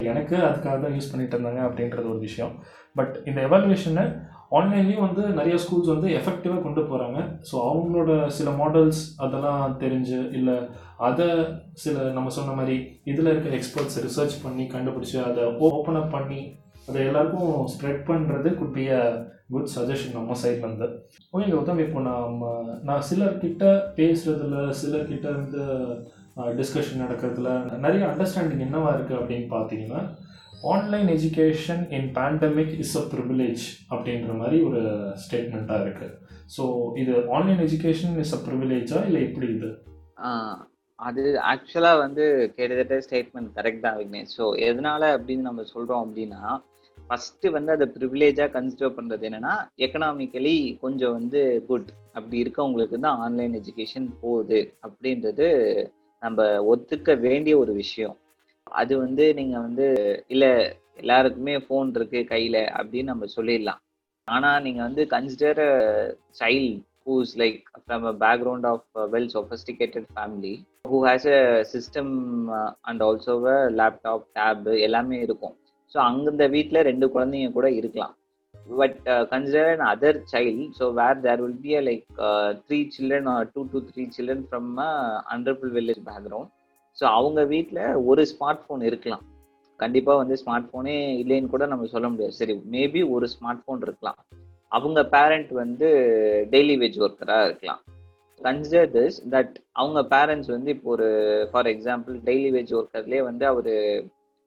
எனக்கு 0.00 0.36
அதுக்காக 0.44 0.76
தான் 0.76 0.94
யூஸ் 0.94 1.10
பண்ணிட்டு 1.10 1.34
இருந்தாங்க 1.36 1.60
அப்படின்றது 1.64 2.06
ஒரு 2.08 2.20
விஷயம். 2.20 2.54
பட் 2.96 3.14
இந்த 3.24 3.38
எவாலுவேஷனை 3.40 4.04
ஆன்லைன்லேயும் 4.52 5.04
வந்து 5.06 5.22
நிறைய 5.34 5.56
ஸ்கூல்ஸ் 5.56 5.92
வந்து 5.92 6.08
எஃபெக்டிவாக 6.18 6.62
கொண்டு 6.62 6.82
போகிறாங்க 6.82 7.18
ஸோ 7.42 7.54
அவங்களோட 7.68 8.10
சில 8.28 8.48
மாடல்ஸ் 8.58 9.02
அதெல்லாம் 9.18 9.76
தெரிஞ்சு 9.80 10.18
இல்லை 10.32 10.56
அதை 11.00 11.28
சில 11.74 12.04
நம்ம 12.10 12.32
சொன்ன 12.36 12.54
மாதிரி 12.54 12.76
இதில் 13.04 13.30
இருக்க 13.32 13.56
எக்ஸ்பர்ட்ஸ் 13.56 13.98
ரிசர்ச் 14.04 14.36
பண்ணி 14.42 14.66
கண்டுபிடிச்சி 14.66 15.16
அதை 15.22 15.44
ஓப்பன் 15.68 16.00
அப் 16.00 16.14
பண்ணி 16.14 16.40
அதை 16.88 17.00
எல்லாருக்கும் 17.06 17.52
ஸ்ப்ரெட் 17.74 18.02
பண்ணுறது 18.08 18.48
good 18.54 18.74
be 18.74 18.84
a 18.90 19.02
good 19.50 19.72
suggestion 19.74 20.16
நம்ம 20.16 20.36
சைட்லேருந்து 20.42 20.88
ஓகே 21.34 21.48
கௌதம் 21.50 21.82
இப்போ 21.84 22.00
நம்ம 22.02 22.50
நான் 22.82 23.06
சிலர்கிட்ட 23.10 23.64
பேசுகிறதுல 23.96 24.66
சிலர்கிட்ட 24.80 25.26
இருந்து 25.34 25.64
டிஸ்கஷன் 26.54 27.02
நடக்கிறதுல 27.02 27.50
நிறைய 27.78 28.02
அண்டர்ஸ்டாண்டிங் 28.08 28.64
என்னவா 28.66 28.90
இருக்குது 28.94 29.20
அப்படின்னு 29.20 29.48
பார்த்தீங்கன்னா 29.52 30.02
online 30.68 31.08
education 31.14 31.82
in 31.96 32.06
pandemic 32.16 32.74
is 32.80 32.96
a 32.96 33.04
privilege 33.10 33.64
அப்படின்ற 33.90 34.34
மாதிரி 34.38 34.58
ஒரு 34.68 34.82
ஸ்டேட்மெண்ட்டாக 35.24 35.84
இருக்குது 35.84 36.14
ஸோ 36.50 36.62
இது 37.02 37.14
ஆன்லைன் 37.36 37.62
எஜுகேஷன் 37.66 38.14
இஸ் 38.20 38.34
அ 38.34 38.42
ப்ரிவிலேஜா 38.46 39.00
இல்லை 39.08 39.22
எப்படி 39.24 39.48
இது? 39.54 39.70
அது 40.98 41.22
ஆக்சுவலாக 41.50 41.98
வந்து 42.00 42.24
கிட்டத்தட்ட 42.56 42.96
ஸ்டேட்மெண்ட் 43.06 43.50
கரெக்ட் 43.56 43.82
தான் 43.82 43.96
விக்னேஷ் 43.98 44.34
ஸோ 44.36 44.44
எதனால 44.66 45.02
அப்படின்னு 45.16 45.48
நம்ம 45.48 45.64
சொல்கிறோம் 45.72 46.04
அப்படின்னா 46.04 46.42
ஃபர்ஸ்ட் 46.98 47.46
வந்து 47.54 47.70
அதை 47.72 47.86
ப்ரிவிலேஜாக 47.94 48.48
கன்சிடர் 48.52 48.96
பண்ணுறது 48.96 49.26
என்னன்னா 49.28 49.54
எக்கனாமிக்கலி 49.86 50.54
கொஞ்சம் 50.80 51.16
வந்து 51.18 51.40
குட் 51.68 51.88
அப்படி 52.14 52.36
இருக்கவங்களுக்கு 52.44 52.98
தான் 53.00 53.20
ஆன்லைன் 53.20 53.56
எஜுகேஷன் 53.60 54.08
போகுது 54.22 54.60
அப்படின்றது 54.84 55.48
நம்ம 56.24 56.40
ஒத்துக்க 56.64 57.14
வேண்டிய 57.20 57.58
ஒரு 57.58 57.72
விஷயம். 57.72 58.16
அது 58.76 58.98
வந்து 58.98 59.34
நீங்க 59.34 59.58
வந்து 59.58 59.86
இல்ல 60.28 60.44
எல்லாருக்குமே 60.96 61.56
ஃபோன் 61.56 61.94
இருக்கு 61.94 62.20
கையில 62.30 62.56
அப்படின்னு 62.78 63.02
நம்ம 63.04 63.26
சொல்லிடலாம். 63.36 63.80
ஆனா 64.28 64.50
நீங்க 64.60 64.80
வந்து 64.82 65.02
consider 65.06 65.62
child 66.38 66.76
whose 67.06 67.32
like 67.38 67.58
from 67.82 68.06
a 68.06 68.14
background 68.20 68.66
of 68.66 68.84
well 69.12 69.30
sophisticated 69.34 70.08
family 70.14 70.54
who 70.88 70.98
has 71.06 71.26
a 71.32 71.40
system 71.74 72.12
and 72.82 73.02
also 73.02 73.34
a 73.46 73.58
laptop 73.80 74.24
tab 74.32 74.68
எல்லாமே 74.80 75.18
இருக்கும். 75.20 75.54
ஸோ 75.92 75.98
அங்க 76.00 76.46
வீட்டில் 76.48 76.86
ரெண்டு 76.86 77.06
குழந்தைங்க 77.06 77.50
கூட 77.52 77.68
இருக்கலாம். 77.70 78.14
But 78.66 78.98
consider 79.32 79.70
an 79.74 79.86
other 79.92 80.18
child 80.32 80.62
so 80.78 80.86
where 81.00 81.22
there 81.26 81.42
will 81.44 81.60
be 81.64 81.72
like 81.88 82.04
three 82.66 82.78
children 82.96 83.28
or 83.34 83.48
two 83.54 83.62
to 83.72 83.80
three 83.90 84.04
children 84.16 84.44
from 84.48 84.70
a 84.86 84.90
humble 85.36 85.72
village 85.78 86.02
background 86.10 86.52
so 86.98 87.04
அவங்க 87.18 87.40
வீட்டில் 87.52 87.82
ஒரு 88.10 88.22
ஸ்மார்ட் 88.32 88.64
ஃபோன் 88.64 88.82
இருக்கலாம். 88.88 89.24
கண்டிப்பாக 89.80 90.20
வந்து 90.20 90.34
ஸ்மார்ட் 90.42 90.68
ஃபோனே 90.70 90.96
இல்லைன்னு 91.22 91.52
கூட 91.54 91.64
நம்ம 91.72 91.86
சொல்ல 91.94 92.08
முடியாது. 92.12 92.34
சரி 92.40 92.54
மேபி 92.74 93.00
ஒரு 93.14 93.26
ஸ்மார்ட் 93.34 93.62
ஃபோன் 93.64 93.80
இருக்கலாம். 93.86 94.18
அவங்க 94.72 95.00
பேரண்ட் 95.14 95.50
வந்து 95.62 95.88
டெய்லி 96.52 96.76
வேஜ் 96.82 96.98
ஒர்க்கராக 97.06 97.48
இருக்கலாம். 97.48 97.80
கன்சிடர் 98.40 98.90
திஸ் 98.96 99.18
தட் 99.34 99.54
அவங்க 99.80 100.00
பேரண்ட்ஸ் 100.14 100.50
வந்து 100.54 100.70
இப்போ 100.76 100.90
ஒரு 100.96 101.08
ஃபார் 101.50 101.70
எக்ஸாம்பிள் 101.74 102.14
டெய்லி 102.28 102.50
வேஜ் 102.56 102.72
ஒர்க்கர்லேயே 102.80 103.22
வந்து 103.30 103.44
அவர் 103.52 103.72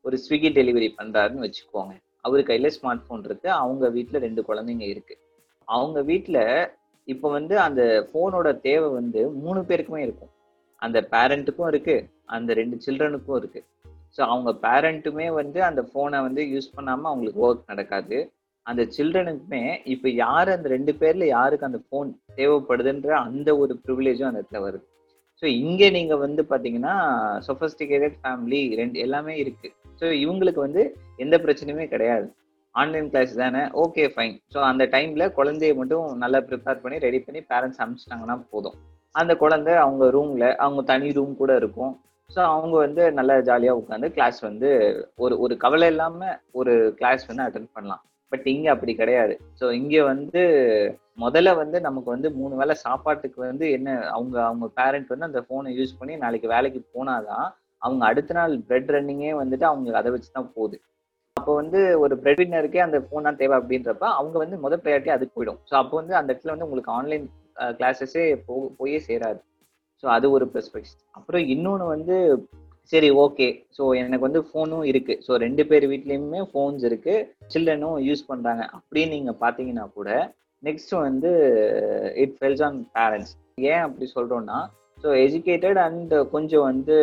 ஒரு 0.06 0.18
ஸ்விக்கி 0.26 0.50
டெலிவரி 0.60 0.90
பண்ணுறாருன்னு 1.00 1.46
வச்சுக்கோங்க. 1.46 1.94
அவர் 2.28 2.50
கையில் 2.50 2.76
ஸ்மார்ட் 2.78 3.06
ஃபோன் 3.06 3.26
இருக்கு. 3.30 3.50
அவங்க 3.64 3.86
வீட்டில் 3.98 4.24
ரெண்டு 4.28 4.42
குழந்தைங்க 4.50 4.86
இருக்கு. 4.94 5.16
அவங்க 5.68 6.02
வீட்டில் 6.12 6.44
இப்போ 7.08 7.28
வந்து 7.38 7.56
அந்த 7.66 7.82
ஃபோனோட 8.08 8.50
தேவை 8.68 8.88
வந்து 9.00 9.22
மூணு 9.44 9.60
பேருக்குமே 9.70 10.02
இருக்கும். 10.08 10.32
அந்த 10.82 10.98
பேரண்ட்டுக்கும் 11.14 11.70
இருக்கு. 11.74 11.96
அந்த 12.36 12.50
ரெண்டு 12.60 12.78
சில்ட்ரனுக்கும் 12.86 13.38
இருக்கு. 13.42 13.62
ஸோ 14.16 14.22
அவங்க 14.32 14.52
பேரண்ட்டுமே 14.66 15.28
வந்து 15.42 15.60
அந்த 15.70 15.82
ஃபோனை 15.90 16.20
வந்து 16.28 16.42
யூஸ் 16.54 16.74
பண்ணாமல் 16.76 17.10
அவங்களுக்கு 17.12 17.44
ஒர்க் 17.48 17.72
நடக்காது. 17.72 18.18
அந்த 18.66 18.84
சில்ட்ரனுக்குமே 18.96 19.64
இப்போ 19.94 20.08
யார் 20.24 20.50
அந்த 20.56 20.68
ரெண்டு 20.76 20.94
பேரில் 21.02 21.26
யாருக்கு 21.36 21.68
அந்த 21.70 21.80
ஃபோன் 21.86 22.10
தேவைப்படுதுன்ற 22.40 23.12
அந்த 23.28 23.50
ஒரு 23.62 23.74
ப்ரிவிலேஜும் 23.84 24.30
அந்த 24.30 24.42
இடத்துல 24.42 24.62
வருது. 24.68 24.86
ஸோ 25.42 25.46
இங்கே 25.62 25.88
நீங்கள் 25.98 26.22
வந்து 26.26 26.44
பார்த்தீங்கன்னா 26.52 26.96
சொஃபஸ்டிகேட்டட் 27.48 28.18
ஃபேமிலி 28.22 28.62
ரெண்டு 28.82 28.98
எல்லாமே 29.06 29.36
இருக்குது 29.44 29.76
ஸோ 30.02 30.06
இவங்களுக்கு 30.24 30.62
வந்து 30.68 30.82
எந்த 31.18 31.36
பிரச்சனையுமே 31.38 31.86
கிடையாது. 31.88 32.28
ஆன்லைன் 32.76 33.10
கிளாஸ் 33.10 33.34
தானே? 33.36 33.62
ஓகே 33.84 34.04
ஃபைன் 34.16 34.36
ஸோ 34.54 34.60
அந்த 34.72 34.84
டைம்ல 34.96 35.26
குழந்தைய 35.38 35.76
மட்டும் 35.76 36.08
நல்லா 36.24 36.40
ப்ரிப்பேர் 36.50 36.82
பண்ணி 36.84 36.98
ரெடி 37.06 37.20
பண்ணி 37.20 37.40
பேரண்ட்ஸ் 37.52 37.82
அனுப்பிச்சிட்டாங்கன்னா 37.84 38.36
போதும். 38.50 38.76
அந்த 39.16 39.34
குழந்தை 39.36 39.74
அவங்க 39.76 40.06
ரூம்ல 40.16 40.48
அவங்க 40.56 40.82
தனி 40.82 41.08
ரூம் 41.12 41.34
கூட 41.36 41.56
இருக்கும். 41.56 41.94
ஸோ 42.30 42.40
அவங்க 42.54 42.76
வந்து 42.78 43.04
நல்லா 43.12 43.36
ஜாலியாக 43.40 43.80
உட்காந்து 43.82 44.08
கிளாஸ் 44.12 44.40
வந்து 44.42 44.70
ஒரு 45.16 45.36
ஒரு 45.40 45.54
கவலை 45.58 45.88
இல்லாமல் 45.88 46.38
ஒரு 46.52 46.74
கிளாஸ் 47.00 47.24
வந்து 47.28 47.46
அட்டன் 47.46 47.74
பண்ணலாம். 47.74 48.02
பட் 48.32 48.48
இங்கே 48.54 48.68
அப்படி 48.68 48.94
கிடையாது. 48.96 49.34
ஸோ 49.60 49.66
இங்கே 49.72 50.02
வந்து 50.02 50.42
முதல்ல 51.20 51.52
வந்து 51.56 51.78
நமக்கு 51.82 52.10
வந்து 52.16 52.30
மூணு 52.32 52.56
வேளை 52.56 52.74
சாப்பாட்டுக்கு 52.86 53.40
வந்து 53.42 53.66
என்ன 53.72 53.96
அவங்க 54.16 54.36
அவங்க 54.46 54.68
பேரண்ட் 54.80 55.14
வந்து 55.14 55.30
அந்த 55.30 55.42
ஃபோனை 55.46 55.72
யூஸ் 55.80 55.98
பண்ணி 56.00 56.16
நாளைக்கு 56.18 56.48
வேலைக்கு 56.48 56.82
போனாதான் 56.96 57.48
அவங்க 57.82 58.04
அடுத்த 58.10 58.36
நாள் 58.38 58.54
பிரெட் 58.70 58.92
ரன்னிங்கே 58.96 59.34
வந்துட்டு 59.42 59.66
அவங்க 59.72 59.98
அதை 60.02 60.12
வச்சு 60.16 60.30
தான் 60.38 60.52
போகுது. 60.58 60.78
அப்போ 61.38 61.54
வந்து 61.62 61.80
ஒரு 62.04 62.14
பிரெட் 62.22 62.40
வின்னருக்கே 62.42 62.86
அந்த 62.86 63.00
ஃபோன் 63.08 63.28
தான் 63.28 63.40
தேவை 63.42 63.56
அப்படின்றப்ப 63.60 64.06
அவங்க 64.20 64.38
வந்து 64.44 64.58
முதல் 64.64 64.82
ப்ரையாரிட்டி 64.86 65.12
அதுக்கு 65.16 65.36
போயிடும். 65.38 65.60
ஸோ 65.70 65.74
அப்போ 65.82 65.96
வந்து 66.02 66.16
அந்த 66.20 66.30
இடத்துல 66.34 66.54
வந்து 66.54 66.68
உங்களுக்கு 66.68 66.92
ஆன்லைன் 67.00 67.26
கிளாஸஸே 67.80 68.24
போ 68.48 68.56
போயே 68.80 69.00
சேராது. 69.10 69.40
ஸோ 70.04 70.06
அது 70.16 70.26
ஒரு 70.38 70.46
பெர்ஸ்பெக்ட் 70.56 70.98
அப்புறம் 71.18 71.46
இன்னொன்று 71.54 71.86
வந்து 71.96 72.16
சரி 72.92 73.10
ஓகே 73.24 73.48
ஸோ 73.78 73.84
எனக்கு 74.02 74.26
வந்து 74.28 74.42
ஃபோனும் 74.50 74.86
இருக்கு. 74.92 75.14
ஸோ 75.26 75.32
ரெண்டு 75.46 75.64
பேர் 75.70 75.86
வீட்லேயுமே 75.94 76.42
ஃபோன்ஸ் 76.52 76.84
இருக்கு. 76.90 77.16
சில்ட்ரனும் 77.54 77.98
யூஸ் 78.08 78.28
பண்ணுறாங்க 78.30 78.64
அப்படின்னு 78.78 79.16
நீங்கள் 79.18 79.40
பார்த்தீங்கன்னா 79.44 79.86
கூட 79.98 80.10
நெக்ஸ்ட் 80.64 80.94
வந்து 81.08 81.32
இட் 82.24 82.36
ஃபெல்ஸ் 82.38 82.64
ஆன் 82.68 82.78
பேரண்ட்ஸ் 82.98 83.34
ஏன் 83.72 83.84
அப்படி 83.88 84.06
சொல்கிறோன்னா 84.18 84.60
ஸோ 85.04 85.10
எஜுகேட்டட் 85.26 85.80
அண்ட் 85.86 86.14
கொஞ்சம் 86.32 86.66
வந்து 86.70 86.96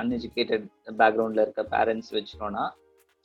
அன்எஜுகேட்டட் 0.00 0.66
பேக்ரவுண்டில் 1.00 1.44
இருக்க 1.44 1.62
பேரண்ட்ஸ் 1.74 2.12
வச்சுட்டோன்னா 2.16 2.64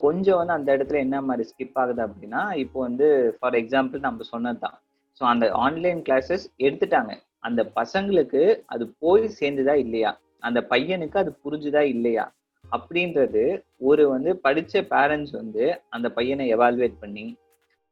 கொஞ்சம் 0.02 0.40
வந்து 0.40 0.56
அந்த 0.58 0.70
இடத்துல 0.76 1.00
என்ன 1.06 1.18
மாதிரி 1.22 1.44
ஸ்கிப் 1.50 1.78
ஆகுது 1.82 2.02
அப்படின்னா 2.06 2.42
இப்போ 2.64 2.78
வந்து 2.80 3.08
ஃபார் 3.38 3.58
எக்ஸாம்பிள் 3.62 4.06
நம்ம 4.08 4.28
சொன்னது 4.32 4.60
தான் 4.60 4.78
ஸோ 5.22 5.24
அந்த 5.32 5.46
ஆன்லைன் 5.66 6.00
கிளாஸஸ் 6.08 6.46
எடுத்துட்டாங்க. 6.60 7.12
அந்த 7.48 7.62
பசங்களுக்கு 7.76 8.42
அது 8.66 8.86
போய் 9.04 9.26
சேர்ந்துதா 9.40 9.76
இல்லையா? 9.84 10.12
அந்த 10.44 10.60
பையனுக்கு 10.72 11.18
அது 11.22 11.32
புரிஞ்சுதா 11.46 11.82
இல்லையா? 11.94 12.26
அப்படின்றது 12.64 13.44
ஒரு 13.82 14.04
வந்து 14.10 14.32
படித்த 14.46 14.82
பேரண்ட்ஸ் 14.94 15.34
வந்து 15.36 15.64
அந்த 15.92 16.08
பையனை 16.10 16.46
எவால்வேட் 16.56 17.02
பண்ணி 17.04 17.26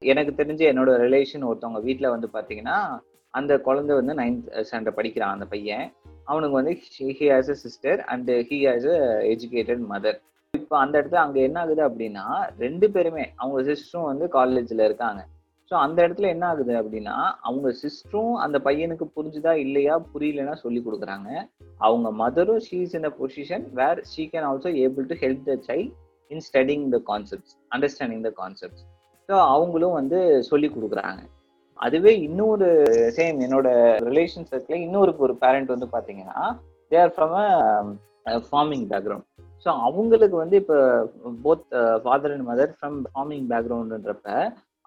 எனக்கு 0.02 0.32
தெரிஞ்ச 0.40 0.62
என்னோட 0.72 0.92
ரிலேஷன் 1.06 1.48
ஒருத்தவங்க 1.50 1.82
வீட்டில் 1.88 2.14
வந்து 2.16 2.30
பார்த்தீங்கன்னா 2.34 2.78
அந்த 3.34 3.54
குழந்தை 3.68 3.94
வந்து 4.00 4.14
நைன்த் 4.22 4.48
ஸ்டாண்டர்ட் 4.68 4.98
படிக்கிறான் 5.00 5.36
அந்த 5.36 5.46
பையன். 5.54 5.86
அவனுக்கு 6.32 6.56
வந்து 6.60 6.74
he 7.18 7.28
has 7.32 7.52
a 7.56 7.58
sister 7.66 8.00
and 8.14 8.30
he 8.50 8.58
has 8.68 8.88
a 8.96 9.00
educated 9.34 9.84
mother 9.94 10.20
இப்போ 10.54 10.76
அந்த 10.82 10.96
இடத்துல 11.00 11.22
அங்கே 11.26 11.40
என்ன 11.48 11.58
ஆகுது 11.64 11.82
அப்படின்னா 11.88 12.26
ரெண்டு 12.64 12.88
பேருமே 12.96 13.26
அவங்க 13.42 13.60
சிஸ்டரும் 13.70 14.10
வந்து 14.10 14.26
காலேஜில் 14.38 14.84
இருக்காங்க. 14.88 15.22
ஸோ 15.72 15.74
அந்த 15.86 15.98
இடத்துல 16.06 16.28
என்ன 16.34 16.46
ஆகுது 16.52 16.74
அப்படின்னா 16.80 17.16
அவங்க 17.48 17.68
சிஸ்டரும் 17.82 18.34
அந்த 18.46 18.58
பையனுக்கு 18.68 19.06
புரிஞ்சுதா 19.18 19.54
இல்லையா 19.66 19.96
புரியலன்னா 20.14 20.56
சொல்லி 20.64 20.82
கொடுக்குறாங்க. 20.88 21.30
அவங்க 21.88 22.08
மதரும் 22.24 22.64
she's 22.70 22.96
in 23.00 23.08
a 23.10 23.14
position 23.20 23.66
where 23.80 24.02
she 24.12 24.26
can 24.34 24.48
also 24.50 24.72
able 24.86 25.08
to 25.12 25.18
help 25.24 25.46
the 25.52 25.56
child 25.70 25.94
in 26.32 26.44
studying 26.50 26.86
the 26.96 27.00
concepts 27.12 27.56
understanding 27.76 28.26
the 28.28 28.32
concepts 28.42 28.84
so 29.30 29.36
அவங்களும் 29.54 29.98
வந்து 30.00 30.20
சொல்லி 30.52 30.70
கொடுக்குறாங்க. 30.76 31.22
அதுவே 31.84 32.12
இன்னொரு 32.28 32.68
சேம் 33.18 33.38
என்னோட 33.46 33.68
ரிலேஷன் 34.10 34.50
சர்க்கிள் 34.52 34.86
இன்னொரு 34.88 35.14
ஒரு 35.26 35.34
பேரண்ட் 35.44 35.74
வந்து 35.76 35.88
பார்த்தீங்கன்னா 35.94 36.40
they 36.92 36.98
are 37.04 37.14
from 37.16 37.36
a 37.38 37.48
farming 38.48 38.86
background 38.92 39.28
so 39.66 39.70
அவங்களுக்கு 39.88 40.38
வந்து 40.38 40.56
இப்போ 40.62 40.78
both 41.44 41.66
father 42.04 42.34
and 42.36 42.48
mother 42.52 42.74
from 42.78 42.98
farming 43.12 43.46
பேக்ரவுண்டுன்றப்ப 43.52 44.30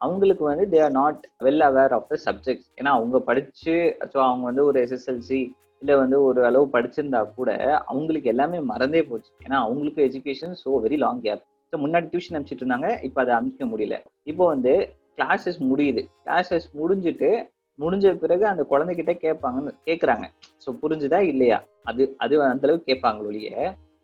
அவங்களுக்கு 0.01 0.45
வந்து 0.45 0.65
they 0.73 0.81
are 0.87 0.97
not 0.99 1.21
well 1.41 1.65
aware 1.69 1.95
of 1.99 2.09
the 2.11 2.19
subjects 2.27 2.69
ஏன்னா 2.79 2.91
அவங்க 2.97 3.19
படித்து 3.29 3.75
ஸோ 4.13 4.19
அவங்க 4.27 4.45
வந்து 4.51 4.65
ஒரு 4.65 4.79
எஸ்எஸ்எல்சி 4.85 5.41
இல்லை 5.83 5.95
வந்து 6.03 6.19
ஒரு 6.23 6.41
அளவு 6.47 6.67
படிச்சிருந்தா 6.75 7.21
கூட 7.39 7.51
அவங்களுக்கு 7.87 8.29
எல்லாமே 8.33 8.59
மறந்தே 8.71 9.03
போச்சு. 9.09 9.31
ஏன்னா 9.45 9.59
அவங்களுக்கு 9.65 10.01
education 10.07 10.55
so 10.63 10.71
very 10.85 10.99
long 11.03 11.21
gap 11.21 11.43
so 11.73 11.79
முன்னாடி 11.83 12.07
டியூஷன் 12.13 12.35
அனுப்பிச்சிட்டு 12.35 12.65
இருந்தாங்க 12.65 12.91
இப்போ 13.03 13.21
அதை 13.25 13.33
அனுப்பிக்க 13.39 13.67
முடியல. 13.73 13.97
இப்போ 14.25 14.45
வந்து 14.55 14.73
கிளாஸஸ் 15.19 15.61
முடியுது. 15.71 16.03
கிளாஸஸ் 16.27 16.67
முடிஞ்சுட்டு 16.81 17.31
முடிஞ்ச 17.79 18.13
பிறகு 18.21 18.45
அந்த 18.51 18.63
குழந்தைகிட்ட 18.71 19.13
கேட்பாங்கன்னு 19.25 19.73
கேட்குறாங்க 19.89 20.27
ஸோ 20.65 20.69
புரிஞ்சுதா 20.83 21.19
இல்லையா? 21.33 21.59
அது 21.91 22.03
அது 22.25 22.35
அந்த 22.53 22.65
அளவுக்கு 22.67 22.91
கேட்பாங்க 22.91 23.29
ஒழிய 23.31 23.51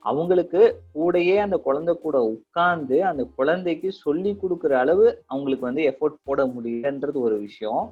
அவங்களுக்கு 0.05 0.61
கூடயே 0.95 1.35
அந்த 1.45 1.57
குழந்தை 1.67 1.93
கூட 2.05 2.17
உட்கார்ந்து 2.35 2.97
அந்த 3.11 3.23
குழந்தைக்கு 3.39 3.89
சொல்லி 4.05 4.31
கொடுக்குற 4.43 4.73
அளவு 4.85 5.05
அவங்களுக்கு 5.27 5.69
வந்து 5.69 5.83
எஃபோர்ட் 5.91 6.17
போட 6.29 6.47
முடியலன்றது 6.55 7.19
ஒரு 7.27 7.37
விஷயம். 7.47 7.85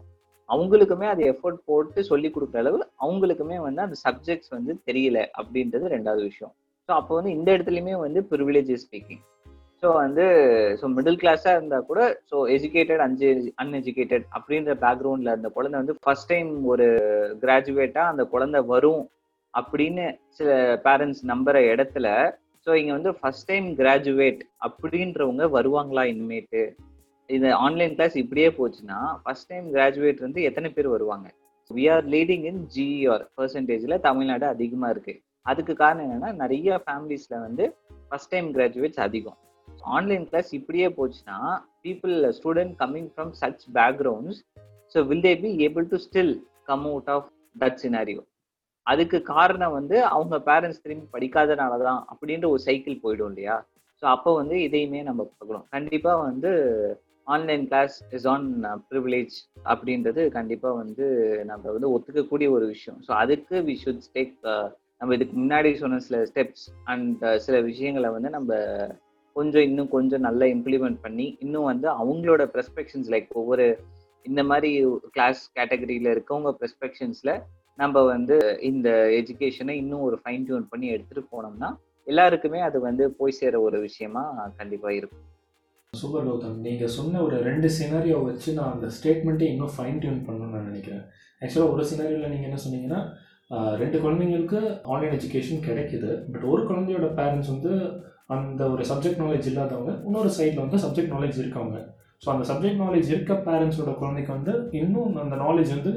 அவங்களுக்குமே 0.49 1.07
அது 1.13 1.23
எஃபோர்ட் 1.33 1.61
போட்டு 1.65 2.01
சொல்லி 2.11 2.29
கொடுக்குற 2.35 2.61
அளவு 2.63 2.79
அவங்களுக்குமே 3.05 3.59
வந்து 3.67 3.83
அந்த 3.87 3.97
சப்ஜெக்ட்ஸ் 4.07 4.55
வந்து 4.57 4.75
தெரியல 4.89 5.19
அப்படின்றது 5.41 5.93
ரெண்டாவது 5.97 6.23
விஷயம். 6.31 6.53
ஸோ 6.89 6.93
அப்போ 7.01 7.13
வந்து 7.19 7.33
இந்த 7.37 7.49
இடத்துலையுமே 7.57 7.95
வந்து 8.05 8.23
ப்ரிவிலேஜ் 8.31 8.73
ஸ்பீக்கிங் 8.85 9.23
ஸோ 9.83 9.89
வந்து 10.01 10.25
ஸோ 10.81 10.87
மிடில் 10.97 11.21
கிளாஸாக 11.21 11.59
இருந்தால் 11.59 11.87
கூட 11.91 12.01
ஸோ 12.31 12.37
எஜுகேட்டட் 12.57 13.03
அஞ்சு 13.05 13.29
அன்எஜுகேட்டட் 13.63 14.27
அப்படின்ற 14.37 14.73
பேக்ரவுண்டில் 14.83 15.37
அந்த 15.37 15.49
குழந்தை 15.57 15.77
வந்து 15.81 15.97
ஃபர்ஸ்ட் 16.05 16.31
டைம் 16.33 16.51
ஒரு 16.73 16.87
கிராஜுவேட்டாக 17.45 18.13
அந்த 18.13 18.25
குழந்தை 18.35 18.61
வரும் 18.73 19.03
அப்படின்னு 19.55 20.05
சில 20.39 20.51
பேரண்ட்ஸ் 20.85 21.23
நம்புற 21.31 21.57
இடத்துல 21.73 22.07
ஸோ 22.67 22.71
இங்கே 22.81 22.95
வந்து 22.99 23.13
ஃபர்ஸ்ட் 23.19 23.49
டைம் 23.49 23.69
கிராஜுவேட் 23.81 24.43
அப்படின்றவங்க 24.67 25.45
வருவாங்களா 25.57 26.05
இனிமேட்டு 26.13 26.63
இந்த 27.29 27.49
ஆன்லைன் 27.65 27.95
கிளாஸ் 27.97 28.17
இப்படியே 28.23 28.49
போச்சுன்னா 28.59 28.99
ஃபர்ஸ்ட் 29.23 29.51
டைம் 29.51 29.67
கிராஜுவேட் 29.75 30.25
வந்து 30.27 30.41
எத்தனை 30.43 30.69
பேர் 30.71 30.95
வருவாங்க? 30.95 31.27
We 31.71 31.85
are 31.95 32.07
leading 32.15 32.47
in 32.51 32.63
GR 32.77 33.25
பர்சன்டேஜில் 33.39 34.03
தமிழ்நாடு 34.07 34.47
அதிகமாக 34.47 34.93
இருக்குது 34.95 35.21
அதுக்கு 35.47 35.75
காரணம் 35.83 36.07
என்னென்னா 36.07 36.33
நிறைய 36.43 36.81
ஃபேமிலிஸில் 36.85 37.45
வந்து 37.47 37.65
ஃபர்ஸ்ட் 38.09 38.33
டைம் 38.35 38.49
கிராஜுவேட்ஸ் 38.57 39.03
அதிகம். 39.07 39.39
ஆன்லைன் 39.97 40.25
கிளாஸ் 40.31 40.51
இப்படியே 40.59 40.89
போச்சுன்னா 40.99 41.39
people 41.87 42.15
student 42.39 42.75
coming 42.83 43.11
from 43.15 43.33
such 43.41 43.65
backgrounds 43.79 44.41
so 44.95 45.05
will 45.11 45.27
they 45.29 45.35
be 45.45 45.53
able 45.67 45.87
to 45.93 45.99
still 46.07 46.35
come 46.65 46.87
out 46.91 47.11
of 47.17 47.29
that 47.57 47.79
scenario 47.85 48.23
அதுக்கு 48.87 49.19
காரணம் 49.35 49.77
வந்து 49.79 49.97
அவங்க 50.15 50.37
பேரண்ட்ஸ் 50.49 50.83
திரும்பி 50.85 51.07
படிக்காதனால 51.15 51.79
தான் 51.83 52.01
அப்படின்ற 52.13 52.47
ஒரு 52.55 52.63
சைக்கிள் 52.69 53.03
போயிடும் 53.05 53.31
இல்லையா? 53.33 53.57
ஸோ 54.03 54.05
அப்போ 54.15 54.31
வந்து 54.41 54.57
இதையுமே 54.67 55.01
நம்ம 55.09 55.23
பார்க்கணும். 55.31 55.67
கண்டிப்பாக 55.77 56.23
வந்து 56.29 56.51
online 57.27 57.65
class 57.71 57.97
is 58.17 58.27
an 58.27 58.47
privilege 58.91 59.35
அப்படின்றது 59.73 60.23
கண்டிப்பாக 60.39 60.79
வந்து 60.83 61.07
நம்ம 61.51 61.65
வந்து 61.75 61.91
ஒத்துக்கக்கூடிய 61.97 62.49
ஒரு 62.57 62.67
விஷயம். 62.75 62.99
ஸோ 63.07 63.13
அதுக்கு 63.23 63.57
வி 63.69 63.75
ஷுட் 63.83 64.07
டேக் 64.17 64.35
நம்ம 65.01 65.15
இதுக்கு 65.17 65.37
முன்னாடி 65.43 65.69
சொன்ன 65.83 66.01
சில 66.07 66.19
ஸ்டெப்ஸ் 66.31 66.65
அண்ட் 66.93 67.23
uh, 67.29 67.37
சில 67.45 67.57
விஷயங்களை 67.69 68.09
வந்து 68.17 68.31
நம்ம 68.35 68.51
கொஞ்சம் 69.39 69.67
இன்னும் 69.69 69.91
கொஞ்சம் 69.97 70.25
நல்லா 70.29 70.47
இம்ப்ளிமெண்ட் 70.55 71.01
பண்ணி 71.07 71.27
இன்னும் 71.45 71.69
வந்து 71.73 71.89
அவங்களோட 72.01 72.45
ப்ரெஸ்பெக்ஷன்ஸ் 72.55 73.11
லைக் 73.15 73.31
ஒவ்வொரு 73.41 73.67
இந்த 74.31 74.43
மாதிரி 74.51 74.71
கிளாஸ் 75.15 75.41
கேட்டகரியில 75.59 76.13
இருக்கவங்க 76.15 76.51
ப்ரெஸ்பெக்ஷன்ஸ்ல 76.61 77.33
நம்ம 77.83 78.03
வந்து 78.13 78.37
இந்த 78.71 78.89
எஜுகேஷனை 79.21 79.75
இன்னும் 79.83 80.07
ஒரு 80.09 80.17
ஃபைன் 80.23 80.45
டியூன் 80.49 80.71
பண்ணி 80.73 80.89
எடுத்துட்டு 80.95 81.23
போனோம்னா 81.35 81.71
எல்லாருக்குமே 82.07 82.61
அது 82.69 82.79
வந்து 82.89 83.05
போய் 83.19 83.39
சேர 83.39 83.55
ஒரு 83.67 83.79
விஷயமா 83.87 84.23
கண்டிப்பா 84.61 84.91
இருக்கும். 84.99 85.25
சூப்பர் 85.93 86.27
கௌதம். 86.29 86.59
நீங்கள் 86.67 86.93
சொன்ன 86.97 87.23
ஒரு 87.27 87.37
ரெண்டு 87.49 87.69
சினாரியோ 87.79 88.19
வச்சு 88.29 88.51
நான் 88.59 88.73
அந்த 88.75 88.89
ஸ்டேட்மெண்ட்டை 88.97 89.47
இன்னும் 89.53 89.73
ஃபைன் 89.77 89.99
டியூன் 90.03 90.21
பண்ணணும்னு 90.27 90.55
நான் 90.57 90.69
நினைக்கிறேன். 90.71 91.03
ஆக்சுவலாக 91.43 91.75
ஒரு 91.75 91.85
சினாரியோவில் 91.91 92.33
நீங்கள் 92.35 92.49
என்ன 92.51 92.61
சொன்னீங்கன்னா 92.65 93.01
ரெண்டு 93.83 93.99
குழந்தைங்களுக்கு 94.05 94.61
ஆன்லைன் 94.93 95.17
எஜுகேஷன் 95.19 95.67
கிடைக்குது. 95.69 96.11
பட் 96.33 96.47
ஒரு 96.53 96.63
குழந்தையோட 96.69 97.09
பேரண்ட்ஸ் 97.19 97.53
வந்து 97.55 97.73
அந்த 98.37 98.63
ஒரு 98.73 98.83
சப்ஜெக்ட் 98.91 99.23
நாலேஜ் 99.25 99.49
இல்லாதவங்க 99.51 99.93
இன்னொரு 100.09 100.31
சைடில் 100.39 100.65
வந்து 100.65 100.83
சப்ஜெக்ட் 100.85 101.15
நாலேஜ் 101.17 101.41
இருக்கவங்க. 101.43 101.79
ஸோ 102.23 102.29
அந்த 102.33 102.45
சப்ஜெக்ட் 102.51 102.83
நாலேஜ் 102.85 103.09
இருக்க 103.13 103.35
பேரண்ட்ஸோட 103.49 103.93
குழந்தைக்கு 104.01 104.33
வந்து 104.37 104.55
இன்னும் 104.81 105.17
அந்த 105.25 105.37
நாலேஜ் 105.45 105.71
வந்து 105.77 105.93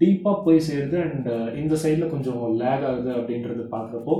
டீப்பாக 0.00 0.36
போய் 0.44 0.64
சேருது 0.68 0.96
அண்ட் 1.06 1.28
uh, 1.34 1.48
இந்த 1.60 1.74
சைடில் 1.82 2.12
கொஞ்சம் 2.14 2.40
லேக் 2.62 2.86
ஆகுது 2.88 3.10
அப்படின்றது 3.18 3.64
பார்க்குறப்போ 3.74 4.14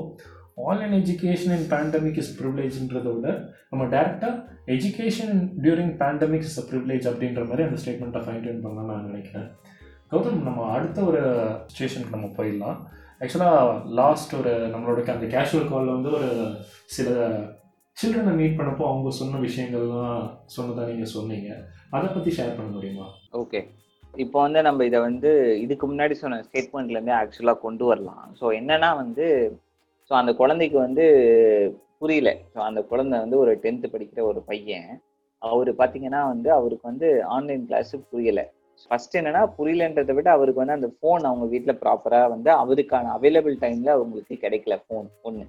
online 0.68 0.94
education 1.00 1.54
in 1.56 1.68
pandemic 1.72 2.18
is 2.22 2.32
ப்ரிவிலேஜ்ன்றத 2.38 3.08
விட 3.14 3.28
நம்ம 3.70 3.84
டேரெக்டாக 3.94 4.34
education 4.74 5.36
during 5.64 5.94
pandemic 6.02 6.46
is 6.48 6.58
a 6.62 6.64
privilege 6.70 7.06
அப்படின்ற 7.10 7.42
மாதிரி 7.48 7.64
அந்த 7.66 7.78
ஸ்டேட்மெண்ட்டை 7.82 8.22
ஃபைன் 8.26 8.42
டியூன் 8.44 8.64
பண்ணலாம் 8.64 8.90
நான் 8.92 9.08
நினைக்கிறேன். 9.10 9.48
கௌதம் 10.12 10.42
நம்ம 10.48 10.66
அடுத்த 10.76 10.98
ஒரு 11.10 11.22
ஸ்டேஷனுக்கு 11.74 12.16
நம்ம 12.16 12.28
போயிடலாம். 12.38 12.78
ஆக்சுவலாக 13.22 13.74
லாஸ்ட் 13.98 14.32
ஒரு 14.38 14.52
நம்மளோட 14.70 15.00
அந்த 15.14 15.26
கேஷுவல் 15.34 15.68
காலில் 15.70 15.96
வந்து 15.96 16.10
ஒரு 16.18 16.30
சில 16.94 17.08
சில்ட்ரனை 17.96 18.32
மீட் 18.38 18.56
பண்ணப்போ 18.58 18.84
அவங்க 18.90 19.10
சொன்ன 19.18 19.40
விஷயங்கள்லாம் 19.46 20.22
சொன்னதாக 20.54 20.88
நீங்கள் 20.90 21.12
சொன்னீங்க. 21.16 21.48
அதை 21.96 22.08
பற்றி 22.08 22.30
ஷேர் 22.38 22.56
பண்ண 22.56 22.68
முடியுமா? 22.76 23.06
ஓகே 23.42 23.60
இப்போ 24.24 24.38
வந்து 24.44 24.60
நம்ம 24.68 24.84
இதை 24.88 24.98
வந்து 25.08 25.30
இதுக்கு 25.64 25.84
முன்னாடி 25.90 26.14
சொன்ன 26.22 26.40
ஸ்டேட்மெண்ட்லேருந்தே 26.46 27.14
ஆக்சுவலாக 27.18 27.62
கொண்டு 27.66 27.84
வரலாம். 27.90 28.24
ஸோ 28.40 28.46
என்னன்னா 28.60 28.90
வந்து 29.02 29.26
ஸோ 30.08 30.12
அந்த 30.20 30.32
குழந்தைக்கு 30.40 30.78
வந்து 30.86 31.04
புரியல. 32.02 32.30
ஸோ 32.54 32.58
அந்த 32.68 32.80
குழந்தை 32.90 33.16
வந்து 33.24 33.38
ஒரு 33.42 33.52
டென்த்து 33.64 33.92
படிக்கிற 33.94 34.22
ஒரு 34.30 34.42
பையன். 34.50 34.90
அவர் 35.42 35.70
பார்த்தீங்கன்னா 35.80 36.22
வந்து 36.32 36.48
அவருக்கு 36.58 36.86
வந்து 36.90 37.08
ஆன்லைன் 37.36 37.62
கிளாஸு 37.70 37.96
புரியலை. 38.10 38.44
ஃபர்ஸ்ட் 38.86 39.18
என்னன்னா 39.18 39.42
புரியலன்றதை 39.56 40.14
விட 40.18 40.28
அவருக்கு 40.36 40.62
வந்து 40.62 40.78
அந்த 40.78 40.90
ஃபோன் 40.96 41.26
அவங்க 41.30 41.46
வீட்டில் 41.54 41.80
ப்ராப்பரா 41.82 42.20
வந்து 42.34 42.50
அவருக்கான 42.62 43.12
அவைலபிள் 43.18 43.56
டைம்ல 43.64 43.90
அவங்களுக்கு 43.96 44.36
கிடைக்கல 44.44 44.76
ஃபோன் 44.84 45.08
ஒன்று 45.28 45.44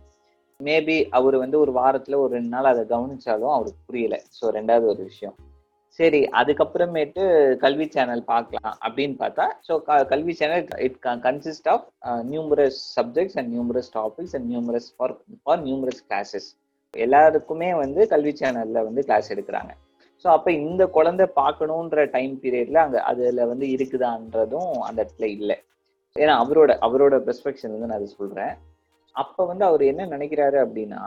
மேபி 0.60 0.98
அவர் 1.18 1.36
வந்து 1.44 1.58
ஒரு 1.64 1.72
வாரத்துல 1.80 2.18
ஒரு 2.24 2.32
ரெண்டு 2.38 2.54
நாள் 2.56 2.70
அதை 2.72 2.84
கவனிச்சாலும் 2.92 3.54
அவருக்கு 3.56 3.82
புரியல. 3.90 4.18
ஸோ 4.38 4.52
ரெண்டாவது 4.58 4.86
ஒரு 4.94 5.02
விஷயம். 5.10 5.36
சரி 6.00 6.20
அதுக்கப்புறமேட்டு 6.40 7.24
கல்வி 7.64 7.86
சேனல் 7.96 8.24
பார்க்கலாம் 8.30 8.76
அப்படின்னு 8.86 9.16
பார்த்தா 9.24 9.46
so 9.68 9.74
Kalvi 10.12 10.34
channel 10.40 10.64
it 10.88 10.98
consist 11.28 11.70
of 11.74 11.86
numerous 12.32 12.80
subjects 12.98 13.38
and 13.40 13.52
numerous 13.56 13.90
topics 14.00 14.36
and 14.38 14.48
numerous 14.54 14.90
for 14.96 15.16
for 15.44 15.62
numerous 15.68 16.02
classes 16.10 16.50
எல்லாருக்குமே 16.94 17.70
வந்து 17.84 18.02
கல்வி 18.14 18.34
சேனல்ல 18.42 18.82
வந்து 18.88 19.04
கிளாஸ் 19.10 19.30
எடுக்கிறாங்க. 19.36 19.72
ஸோ 20.26 20.28
அப்போ 20.28 20.50
இந்த 20.52 20.84
குழந்தை 20.88 21.26
பார்க்கணுன்ற 21.36 22.04
டைம் 22.12 22.34
பீரியட்ல 22.44 22.78
அங்கே 22.86 23.00
அதில் 23.10 23.50
வந்து 23.52 23.66
இருக்குதான்றதும் 23.76 24.74
அந்த 24.88 24.98
இடத்துல 25.04 25.28
இல்லை. 25.38 25.58
ஏன்னா 26.16 26.34
அவரோட 26.44 26.72
அவரோட 26.88 27.16
பெர்ஸ்பெக்ஷன் 27.28 27.74
வந்து 27.74 27.88
நான் 27.88 28.00
அதை 28.00 28.10
சொல்கிறேன் 28.20 28.54
அப்போ 29.16 29.42
வந்து 29.46 29.66
அவர் 29.66 29.84
என்ன 29.84 30.06
நினைக்கிறாரு 30.06 30.58
அப்படின்னா 30.66 31.02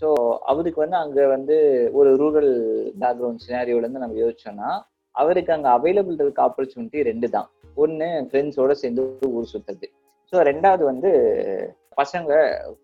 ஸோ 0.00 0.08
அவருக்கு 0.52 0.80
வந்து 0.80 0.96
அங்கே 0.96 1.24
வந்து 1.26 1.56
ஒரு 1.92 2.10
ரூரல் 2.16 2.52
பேக்ரவுண்ட் 3.00 3.44
சினாரியோலேருந்து 3.46 4.02
நம்ம 4.04 4.18
யோசிச்சோம்னா 4.20 4.70
அவருக்கு 5.14 5.52
அங்கே 5.52 5.68
அவைலபிள் 5.68 6.20
இருக்க 6.20 6.40
ஆப்பர்ச்சுனிட்டி 6.48 7.02
ரெண்டு 7.02 7.28
தான். 7.30 7.48
ஒன்று 7.76 8.08
ஃப்ரெண்ட்ஸோட 8.28 8.72
சேர்ந்து 8.82 9.02
ஊர் 9.30 9.50
சுற்றுறது 9.52 9.86
ஸோ 10.32 10.38
ரெண்டாவது 10.50 10.84
வந்து 10.84 11.10
பசங்க 11.96 12.32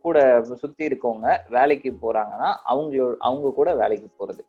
கூட 0.02 0.18
சுற்றி 0.62 0.84
இருக்கவங்க 0.88 1.28
வேலைக்கு 1.48 1.90
போகிறாங்கன்னா 2.02 2.50
அவங்களோட 2.72 3.14
அவங்க 3.18 3.52
கூட 3.52 3.70
வேலைக்கு 3.74 4.08
போகிறது 4.16 4.42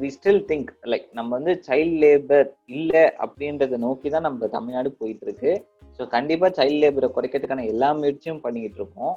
வி 0.00 0.08
ஸ்டில் 0.14 0.42
திங்க் 0.48 0.70
லைக் 0.92 1.06
நம்ம 1.12 1.30
வந்து 1.38 1.52
சைல்ட் 1.66 1.96
லேபர் 2.02 2.48
இல்லை 2.76 3.04
அப்படின்றத 3.24 3.78
நோக்கி 3.86 4.08
தான் 4.10 4.26
நம்ம 4.28 4.48
தமிழ்நாடு 4.56 4.90
போயிட்டு 5.00 5.24
இருக்கு 5.26 5.52
ஸோ 5.96 6.02
கண்டிப்பாக 6.14 6.50
சைல்ட் 6.58 6.82
லேபரை 6.82 7.08
குறைக்கிறதுக்கான 7.16 7.64
எல்லா 7.72 7.88
முயற்சியும் 7.92 8.40
பண்ணிக்கிட்டு 8.40 8.78
இருக்கோம். 8.80 9.14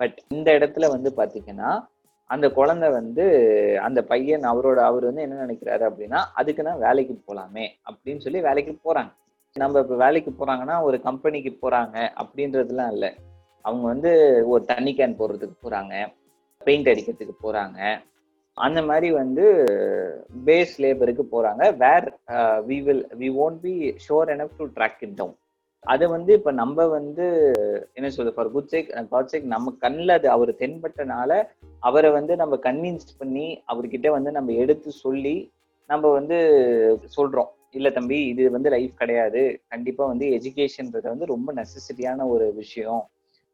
பட் 0.00 0.18
இந்த 0.30 0.48
இடத்துல 0.58 0.88
வந்து 0.94 1.10
பார்த்தீங்கன்னா 1.18 1.70
அந்த 2.30 2.46
குழந்தை 2.50 2.88
வந்து 2.90 3.24
அந்த 3.86 4.00
பையன் 4.04 4.44
அவரோட 4.52 4.78
அவர் 4.90 5.04
வந்து 5.08 5.24
என்ன 5.24 5.40
நினைக்கிறாரு 5.46 5.84
அப்படின்னா 5.88 6.20
அதுக்கு 6.40 6.66
நான் 6.68 6.84
வேலைக்கு 6.86 7.14
போகலாமே 7.18 7.64
அப்படின்னு 7.88 8.24
சொல்லி 8.26 8.40
வேலைக்கு 8.48 8.72
போகிறாங்க 8.86 9.10
நம்ம 9.56 9.80
இப்போ 9.80 9.96
வேலைக்கு 10.04 10.30
போகிறாங்கன்னா 10.30 10.76
ஒரு 10.82 10.96
கம்பெனிக்கு 11.00 11.50
போகிறாங்க 11.62 11.96
அப்படின்றதுலாம் 12.22 12.92
இல்லை. 12.94 13.10
அவங்க 13.64 13.84
வந்து 13.92 14.10
ஒரு 14.52 14.62
தண்ணி 14.64 14.92
கேன் 15.00 15.18
போடுறதுக்கு 15.18 15.56
போகிறாங்க 15.64 15.94
பெயிண்ட் 16.62 16.90
அடிக்கிறதுக்கு 16.92 17.36
போகிறாங்க 17.44 17.78
அந்த 18.56 18.80
மாதிரி 18.88 19.08
வந்து 19.12 19.44
பேஸ் 20.46 20.74
லேபருக்கு 20.84 21.24
போறாங்க. 21.34 21.62
Where 21.82 22.06
we 22.68 22.78
will 22.86 23.06
we 23.20 23.28
won't 23.44 23.60
be 23.66 23.74
sure 24.06 24.32
enough 24.34 24.58
to 24.58 24.66
track 24.76 25.00
it 25.06 25.16
down 25.20 25.36
அதை 25.86 26.06
வந்து 26.08 26.32
இப்போ 26.38 26.50
நம்ம 26.52 26.84
வந்து 26.88 27.24
என்ன 27.92 28.08
சொல்றது 28.10 28.34
for 28.36 28.50
good 28.50 28.68
sake 28.72 28.90
god 29.12 29.30
sake 29.32 29.46
நம்ம 29.54 29.72
கண்ணில் 29.84 30.16
அது 30.16 30.28
அவர் 30.34 30.50
தென்பட்டனால 30.60 31.30
அவரை 31.88 32.10
வந்து 32.18 32.36
நம்ம 32.42 32.58
கன்வின்ஸ் 32.66 33.08
பண்ணி 33.18 33.46
அவர்கிட்ட 33.72 34.10
வந்து 34.16 34.32
நம்ம 34.36 34.52
எடுத்து 34.64 34.90
சொல்லி 35.04 35.36
நம்ம 35.90 36.10
வந்து 36.18 36.36
சொல்றோம். 37.16 37.50
இல்லை 37.76 37.90
தம்பி 37.92 38.18
இது 38.32 38.42
வந்து 38.50 38.68
லைஃப் 38.74 38.94
கிடையாது. 39.00 39.42
கண்டிப்பாக 39.72 40.10
வந்து 40.12 40.26
எஜுகேஷன்ன்றது 40.36 41.06
வந்து 41.12 41.26
ரொம்ப 41.34 41.48
நெசசிட்டியான 41.58 42.26
ஒரு 42.34 42.46
விஷயம். 42.54 43.02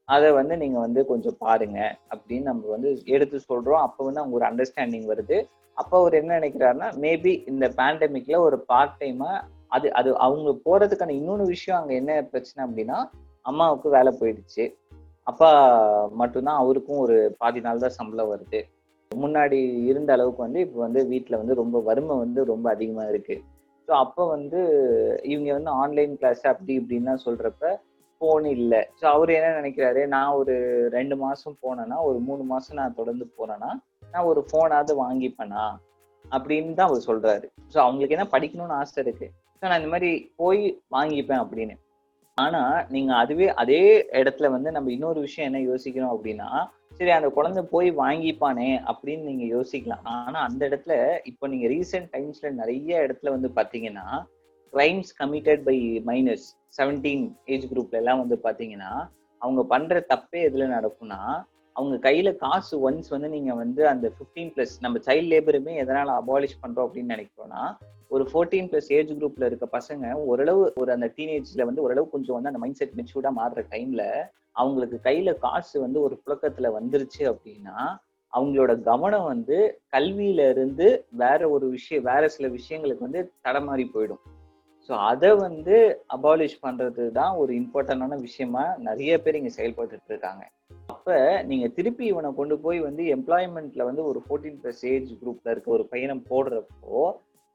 அதை 0.09 0.29
வந்து 0.39 0.55
நீங்க 0.63 0.79
வந்து 0.87 1.01
கொஞ்சம் 1.11 1.39
பாருங்க 1.45 1.79
அப்படின்னு 2.13 2.49
நம்ம 2.51 2.71
வந்து 2.75 2.91
எடுத்து 3.15 3.39
சொல்றோம். 3.51 3.83
அப்போ 3.87 4.01
வந்து 4.07 4.21
அவங்க 4.23 4.37
ஒரு 4.39 4.47
அண்டர்ஸ்டாண்டிங் 4.51 5.07
வருது. 5.13 5.39
அப்போ 5.77 5.95
அவர் 6.01 6.15
என்ன 6.21 6.31
நினைக்கிறாருன்னா 6.39 6.89
மேபி 7.05 7.33
இந்த 7.51 7.65
பேண்டமிக்ல 7.79 8.39
ஒரு 8.47 8.59
பார்ட் 8.71 8.97
டைமா 9.01 9.31
அது 9.77 9.87
அது 9.99 10.11
அவங்க 10.27 10.51
போறதுக்கான 10.67 11.15
இன்னொன்று 11.19 11.47
விஷயம் 11.55 11.79
அங்க 11.81 11.93
என்ன 12.01 12.13
பிரச்சனை 12.33 12.61
அப்படின்னா 12.67 12.99
அம்மாவுக்கு 13.51 13.89
வேலை 13.97 14.13
போயிடுச்சு. 14.21 14.65
அப்பா 15.31 15.51
மட்டும்தான் 16.21 16.61
அவருக்கும் 16.63 17.03
ஒரு 17.05 17.17
பாதி 17.41 17.61
நாள் 17.67 17.85
தான் 17.85 17.97
சம்பளம் 17.99 18.31
வருது. 18.33 18.61
முன்னாடி 19.11 19.59
இருந்த 19.91 20.11
அளவுக்கு 20.17 20.41
வந்து 20.47 20.61
இப்போ 20.67 20.79
வந்து 20.87 21.01
வீட்டில் 21.13 21.41
வந்து 21.41 21.55
ரொம்ப 21.61 21.77
வறுமை 21.89 22.15
வந்து 22.25 22.41
ரொம்ப 22.53 22.67
அதிகமாக 22.75 23.13
இருக்கு. 23.13 23.37
ஸோ 23.89 23.93
அப்போ 24.05 24.23
வந்து 24.37 24.61
இவங்க 25.33 25.51
வந்து 25.59 25.73
ஆன்லைன் 25.83 26.15
கிளாஸ் 26.21 26.43
அப்படி 26.53 26.73
இப்படின்லாம் 26.81 27.25
சொல்றப்ப 27.27 27.71
ஃபோன் 28.21 28.47
இல்லை. 28.57 28.81
ஸோ 29.01 29.05
அவர் 29.15 29.31
என்ன 29.37 29.49
நினைக்கிறாரு? 29.61 30.03
நான் 30.15 30.37
ஒரு 30.41 30.55
ரெண்டு 30.97 31.17
மாசம் 31.25 31.59
போனேன்னா 31.65 31.99
ஒரு 32.09 32.19
மூணு 32.29 32.43
மாசம் 32.53 32.79
நான் 32.81 32.99
தொடர்ந்து 33.01 33.27
போனேன்னா 33.39 33.71
நான் 34.15 34.29
ஒரு 34.31 34.41
ஃபோனாவது 34.49 34.95
வாங்கிப்பேனா? 35.05 35.65
அப்படின்னு 36.25 36.79
தான் 36.79 36.89
அவர் 36.91 37.07
சொல்றாரு. 37.09 37.47
ஸோ 37.73 37.77
அவங்களுக்கு 37.85 38.17
என்ன 38.17 38.29
படிக்கணும்னு 38.33 38.79
ஆசை 38.81 38.99
இருக்கு. 39.05 39.29
ஸோ 39.61 39.65
நான் 39.69 39.81
இந்த 39.83 39.93
மாதிரி 39.93 40.11
போய் 40.37 40.63
வாங்கிப்பேன் 40.97 41.43
அப்படின்னு. 41.45 41.77
ஆனா 42.39 42.63
நீங்க 42.95 43.13
அதுவே 43.15 43.47
அதே 43.63 43.81
இடத்துல 44.21 44.49
வந்து 44.57 44.71
நம்ம 44.75 44.91
இன்னொரு 44.97 45.21
விஷயம் 45.21 45.49
என்ன 45.51 45.61
யோசிக்கிறோம் 45.71 46.13
அப்படின்னா 46.17 46.51
சரி 46.99 47.13
அந்த 47.17 47.29
குழந்தை 47.37 47.63
போய் 47.73 47.89
வாங்கிப்பானே 48.01 48.69
அப்படின்னு 48.91 49.25
நீங்க 49.31 49.45
யோசிக்கலாம். 49.57 50.05
ஆனா 50.13 50.39
அந்த 50.49 50.63
இடத்துல 50.69 50.95
இப்போ 51.31 51.47
நீங்க 51.53 51.67
ரீசெண்ட் 51.75 52.09
டைம்ஸ்ல 52.15 52.51
நிறைய 52.61 53.01
இடத்துல 53.07 53.31
வந்து 53.37 53.49
பாத்தீங்கன்னா 53.59 54.07
crimes 54.73 55.13
committed 55.19 55.63
by 55.65 55.77
minors 56.07 56.47
seventeen 56.79 57.25
age 57.45 57.67
குரூப்ல 57.67 57.93
எல்லாம் 57.93 58.19
வந்து 58.19 58.37
பாத்தீங்கன்னா 58.43 58.93
அவங்க 59.43 59.65
பண்ற 59.65 60.07
தப்பே 60.09 60.41
எதுல 60.49 60.67
நடக்கும்னா 60.67 61.21
அவங்க 61.77 61.97
கையில 61.97 62.37
காசு 62.37 62.91
ஒன்ஸ் 62.91 63.09
வந்து 63.09 63.29
நீங்க 63.29 63.55
வந்து 63.55 63.89
அந்த 63.89 64.07
ஃபிஃப்டீன் 64.09 64.51
பிளஸ் 64.55 64.75
நம்ம 64.81 64.99
சைல்ட் 64.99 65.31
லேபருமே 65.33 65.75
எதனால 65.83 66.15
அபாலிஷ் 66.23 66.61
பண்றோம் 66.63 66.87
அப்படின்னு 66.87 67.15
நினைக்கிறோம்னா 67.15 67.63
ஒரு 68.09 68.25
ஃபோர்டீன் 68.33 68.69
பிளஸ் 68.71 68.91
ஏஜ் 68.93 69.13
குரூப்ல 69.13 69.47
இருக்க 69.47 69.67
பசங்க 69.73 70.13
ஓரளவு 70.15 70.73
ஒரு 70.77 70.93
அந்த 70.93 71.09
டீனேஜ்ல 71.17 71.65
வந்து 71.65 71.83
ஓரளவு 71.83 72.09
கொஞ்சம் 72.09 72.35
வந்து 72.35 72.49
அந்த 72.49 72.59
மைண்ட் 72.59 72.77
செட் 72.77 72.97
மெச்சூர்டா 72.97 73.33
மாறுற 73.37 73.63
டைம்ல 73.71 74.05
அவங்களுக்கு 74.53 74.99
கையில 75.05 75.33
காசு 75.39 75.81
வந்து 75.81 76.01
ஒரு 76.01 76.15
புழக்கத்துல 76.27 76.71
வந்துருச்சு 76.79 77.23
அப்படின்னா 77.25 77.77
அவங்களோட 78.33 78.73
கவனம் 78.83 79.25
வந்து 79.25 79.59
கல்வியில 79.93 80.49
இருந்து 80.49 80.89
வேற 81.17 81.51
ஒரு 81.51 81.69
விஷயம் 81.69 82.05
வேற 82.05 82.29
சில 82.29 82.49
விஷயங்களுக்கு 82.49 82.99
வந்து 82.99 83.33
தடமாறி 83.49 83.87
போயிடும். 83.95 84.23
ஸோ 84.89 84.95
அதை 85.11 85.31
வந்து 85.47 85.77
அபாலிஷ் 86.17 86.59
பண்ணுறது 86.67 87.05
தான் 87.19 87.33
ஒரு 87.41 87.53
இம்பார்ட்டண்டான 87.61 88.17
விஷயமா 88.27 88.65
நிறைய 88.89 89.13
பேர் 89.25 89.39
இங்கே 89.39 89.53
செயல்பட்டு 89.57 90.11
இருக்காங்க. 90.13 90.45
அப்போ 90.95 91.17
நீங்கள் 91.49 91.73
திருப்பி 91.79 92.05
இவனை 92.13 92.31
கொண்டு 92.39 92.57
போய் 92.65 92.79
வந்து 92.87 93.03
எம்ப்ளாய்மெண்ட்ல 93.17 93.85
வந்து 93.89 94.03
ஒரு 94.11 94.21
ஃபோர்டீன் 94.27 94.61
ப்ளஸ் 94.63 94.85
ஏஜ் 94.93 95.11
குரூப்ல 95.23 95.53
இருக்க 95.55 95.71
ஒரு 95.79 95.85
பையனை 95.93 96.17
போடுறப்போ 96.31 97.03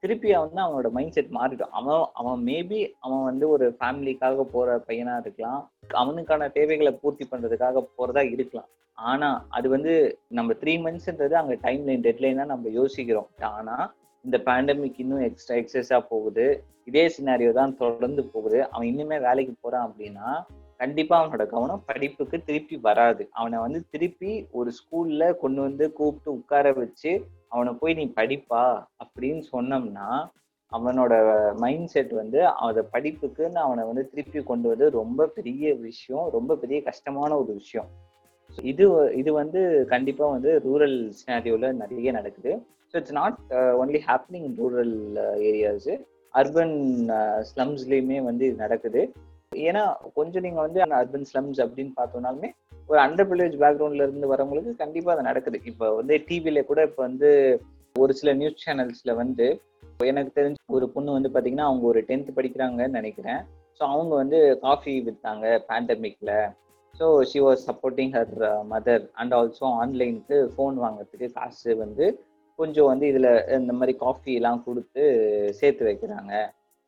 திருப்பி 0.02 0.30
அவன் 0.36 0.54
தான் 0.56 0.66
அவனோட 0.66 0.88
மைண்ட் 0.96 1.16
செட் 1.16 1.34
மாறிடும். 1.36 1.74
அவன் 1.78 2.02
அவன் 2.20 2.40
மேபி 2.48 2.80
அவன் 3.04 3.22
வந்து 3.28 3.44
ஒரு 3.54 3.66
ஃபேமிலிக்காக 3.78 4.44
போற 4.54 4.76
பையனா 4.88 5.14
இருக்கலாம். 5.22 5.62
அவனுக்கான 6.02 6.48
தேவைகளை 6.58 6.92
பூர்த்தி 7.02 7.26
பண்றதுக்காக 7.30 7.82
போறதா 7.98 8.24
இருக்கலாம். 8.34 8.68
ஆனா 8.98 9.28
அது 9.56 9.66
வந்து 9.74 9.92
நம்ம 10.38 10.52
த்ரீ 10.62 10.74
மந்த்ஸ்ன்றது 10.86 11.36
அங்க 11.42 11.54
டைம் 11.66 11.84
லைன் 11.88 12.04
டெட்லைனாக 12.08 12.52
நம்ம 12.52 12.72
யோசிக்கிறோம். 12.80 13.30
ஆனா 13.58 13.76
இந்த 14.24 14.36
பேண்டமிக் 14.46 15.00
இன்னும் 15.02 15.24
எக்ஸ்ட்ரா 15.28 15.56
எக்ஸஸா 15.60 15.98
போகுது. 16.12 16.46
இதே 16.84 17.04
சினாரியோ 17.16 17.52
தான் 17.52 17.76
தொடர்ந்து 17.76 18.22
போகுது. 18.24 18.58
அவன் 18.70 18.88
இன்னுமே 18.92 19.18
வேலைக்கு 19.20 19.54
போறான் 19.60 19.86
அப்படின்னா 19.88 20.28
கண்டிப்பா 20.76 21.16
அவனோட 21.18 21.44
கவனம் 21.46 21.82
படிப்புக்கு 21.86 22.36
திருப்பி 22.44 22.76
வராது. 22.86 23.22
அவனை 23.30 23.58
வந்து 23.58 23.80
திருப்பி 23.90 24.32
ஒரு 24.50 24.70
ஸ்கூல்ல 24.78 25.24
கொண்டு 25.42 25.60
வந்து 25.60 25.84
கூப்பிட்டு 25.92 26.30
உட்கார 26.38 26.72
வச்சு 26.72 27.12
அவனை 27.48 27.72
போய் 27.80 27.94
நீ 27.94 28.04
படிப்பா 28.16 28.64
அப்படின்னு 29.04 29.42
சொன்னோம்னா 29.52 30.08
அவனோட 30.72 31.14
மைண்ட் 31.62 31.90
செட் 31.92 32.12
வந்து 32.12 32.40
அதை 32.66 32.82
படிப்புக்குன்னு 32.92 33.60
அவனை 33.66 33.82
வந்து 33.84 34.04
திருப்பி 34.10 34.40
கொண்டு 34.42 34.66
வந்து 34.68 34.86
ரொம்ப 34.90 35.26
பெரிய 35.26 35.74
விஷயம் 35.74 36.26
ரொம்ப 36.30 36.56
பெரிய 36.56 36.78
கஷ்டமான 36.82 37.30
ஒரு 37.38 37.52
விஷயம். 37.52 37.88
இது 38.62 38.86
இது 39.14 39.30
வந்து 39.32 39.60
கண்டிப்பா 39.92 40.24
வந்து 40.26 40.50
ரூரல் 40.66 40.96
சினாரியோல 41.20 41.70
நிறைய 41.82 42.12
நடக்குது. 42.12 42.52
So 42.94 42.98
it's 43.02 43.14
not 43.22 43.38
only 43.82 44.00
happening 44.08 44.44
in 44.48 44.58
rural 44.60 44.92
areas 45.48 45.92
urban 46.34 46.74
ஸ்லம்ஸ்லேயுமே 47.48 48.18
வந்து 48.26 48.42
இது 48.48 48.56
நடக்குது. 48.64 49.00
ஏன்னா 49.68 49.82
கொஞ்சம் 50.18 50.44
நீங்கள் 50.46 50.64
வந்து 50.66 50.80
அந்த 50.84 50.94
அர்பன் 51.00 51.26
ஸ்லம்ஸ் 51.30 51.60
அப்படின்னு 51.64 51.92
பார்த்தோம்னாலுமே 51.96 52.50
ஒரு 52.88 52.98
அண்டர் 53.04 53.26
ப்ரிவிலேஜ் 53.30 53.56
பேக்ரவுண்ட்ல 53.62 54.06
இருந்து 54.06 54.30
வரவங்களுக்கு 54.32 54.72
கண்டிப்பாக 54.82 55.14
அது 55.16 55.28
நடக்குது. 55.28 55.58
இப்போ 55.70 55.86
வந்து 56.00 56.16
டிவியில 56.28 56.62
கூட 56.68 56.82
இப்போ 56.88 57.02
வந்து 57.08 57.30
ஒரு 57.96 58.14
சில 58.20 58.32
நியூஸ் 58.40 58.62
சேனல்ஸ்ல 58.66 59.14
வந்து 59.22 59.46
எனக்கு 60.10 60.32
தெரிஞ்ச 60.38 60.60
ஒரு 60.78 60.88
பொண்ணு 60.94 61.16
வந்து 61.16 61.32
பார்த்தீங்கன்னா 61.32 61.66
அவங்க 61.70 61.84
ஒரு 61.92 62.02
டென்த் 62.10 62.30
படிக்கிறாங்கன்னு 62.36 62.98
நினைக்கிறேன். 63.00 63.40
ஸோ 63.80 63.82
அவங்க 63.94 64.12
வந்து 64.22 64.38
காஃபி 64.66 64.94
விற்றாங்க 65.08 65.46
பேண்டமிக்ல 65.70 66.32
so 66.94 67.08
she 67.32 67.42
was 67.46 67.64
supporting 67.70 68.14
her 68.18 68.34
mother 68.72 69.04
and 69.20 69.34
also 69.40 69.66
ஆன்லைனுக்கு 69.82 70.38
phone 70.54 70.78
வாங்குறதுக்கு 70.84 71.28
காசு 71.38 71.76
வந்து 71.82 72.06
கொஞ்சம் 72.58 72.90
வந்து 72.90 73.06
இதுல 73.12 73.28
இந்த 73.58 73.72
மாதிரி 73.78 73.94
காஃபி 74.04 74.32
எல்லாம் 74.40 74.60
கொடுத்து 74.66 75.04
சேர்த்து 75.60 75.88
வைக்கிறாங்க 75.88 76.32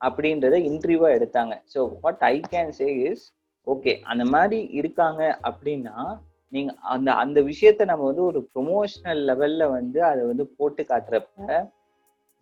அப்படின்றத 0.01 0.57
இன்டர்வியூவா 0.71 1.11
எடுத்தாங்க. 1.17 1.55
So 1.73 1.81
what 2.05 2.25
I 2.33 2.37
can 2.55 2.73
say 2.79 2.89
is 3.09 3.25
okay 3.67 3.93
அந்த 4.12 4.25
மாதிரி 4.35 4.59
இருக்காங்க 4.81 5.23
அப்படின்னா 5.49 5.97
நீங்க 6.53 6.73
அந்த 6.95 7.09
அந்த 7.23 7.39
விஷயத்த 7.51 7.87
நம்ம 7.91 8.05
வந்து 8.11 8.25
ஒரு 8.31 8.41
ப்ரொமோஷனல் 8.53 9.23
லெவல்ல 9.31 9.64
வந்து 9.71 10.01
அதை 10.11 10.23
வந்து 10.31 10.45
போட்டு 10.59 10.83
காட்டுறப்ப 10.91 11.59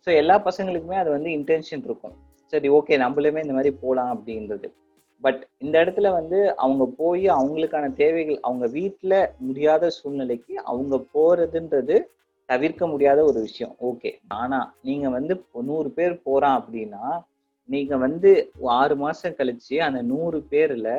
ஸோ 0.07 0.11
எல்லா 0.21 0.35
பசங்களுக்குமே 0.47 0.97
அது 1.03 1.09
வந்து 1.15 1.29
இன்டென்ஷன் 1.37 1.85
இருக்கும். 1.87 2.15
சரி 2.53 2.67
ஓகே 2.77 2.95
நம்மளுமே 3.03 3.43
இந்த 3.45 3.55
மாதிரி 3.57 3.71
போகலாம் 3.83 4.11
அப்படின்றது. 4.15 4.67
பட் 5.23 5.39
இந்த 5.63 5.75
இடத்துல 5.83 6.07
வந்து 6.17 6.39
அவங்க 6.63 6.83
போய் 6.99 7.25
அவங்களுக்கான 7.37 7.85
தேவைகள் 8.01 8.37
அவங்க 8.47 8.65
வீட்டில் 8.77 9.17
முடியாத 9.47 9.89
சூழ்நிலைக்கு 9.97 10.53
அவங்க 10.71 10.95
போறதுன்றது 11.15 11.95
தவிர்க்க 12.49 12.87
முடியாத 12.87 13.19
ஒரு 13.25 13.39
விஷயம். 13.39 13.75
ஓகே 13.81 14.11
ஆனா 14.41 14.59
நீங்க 14.81 15.09
வந்து 15.09 15.33
நூறு 15.63 15.89
பேர் 15.91 16.15
போறான் 16.23 16.57
அப்படின்னா 16.61 17.05
நீங்க 17.69 17.97
வந்து 17.97 18.31
ஆறு 18.79 18.95
மாசம் 18.95 19.37
கழிச்சு 19.37 19.75
அந்த 19.79 20.01
நூறு 20.03 20.39
பேர்ல 20.51 20.89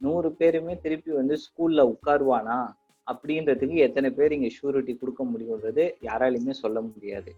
நூறு 0.00 0.28
பேருமே 0.32 0.74
திருப்பி 0.80 1.10
வந்து 1.10 1.34
ஸ்கூல்ல 1.36 1.80
உட்காருவானா? 1.92 2.58
அப்படின்றதுக்கு 3.06 3.76
எத்தனை 3.86 4.08
பேர் 4.10 4.32
இங்க 4.32 4.48
ஷூரிட்டி 4.56 4.92
கொடுக்க 4.98 5.22
முடியுன்றது 5.24 5.84
யாராலையுமே 6.02 6.54
சொல்ல 6.62 6.78
முடியாது. 6.80 7.30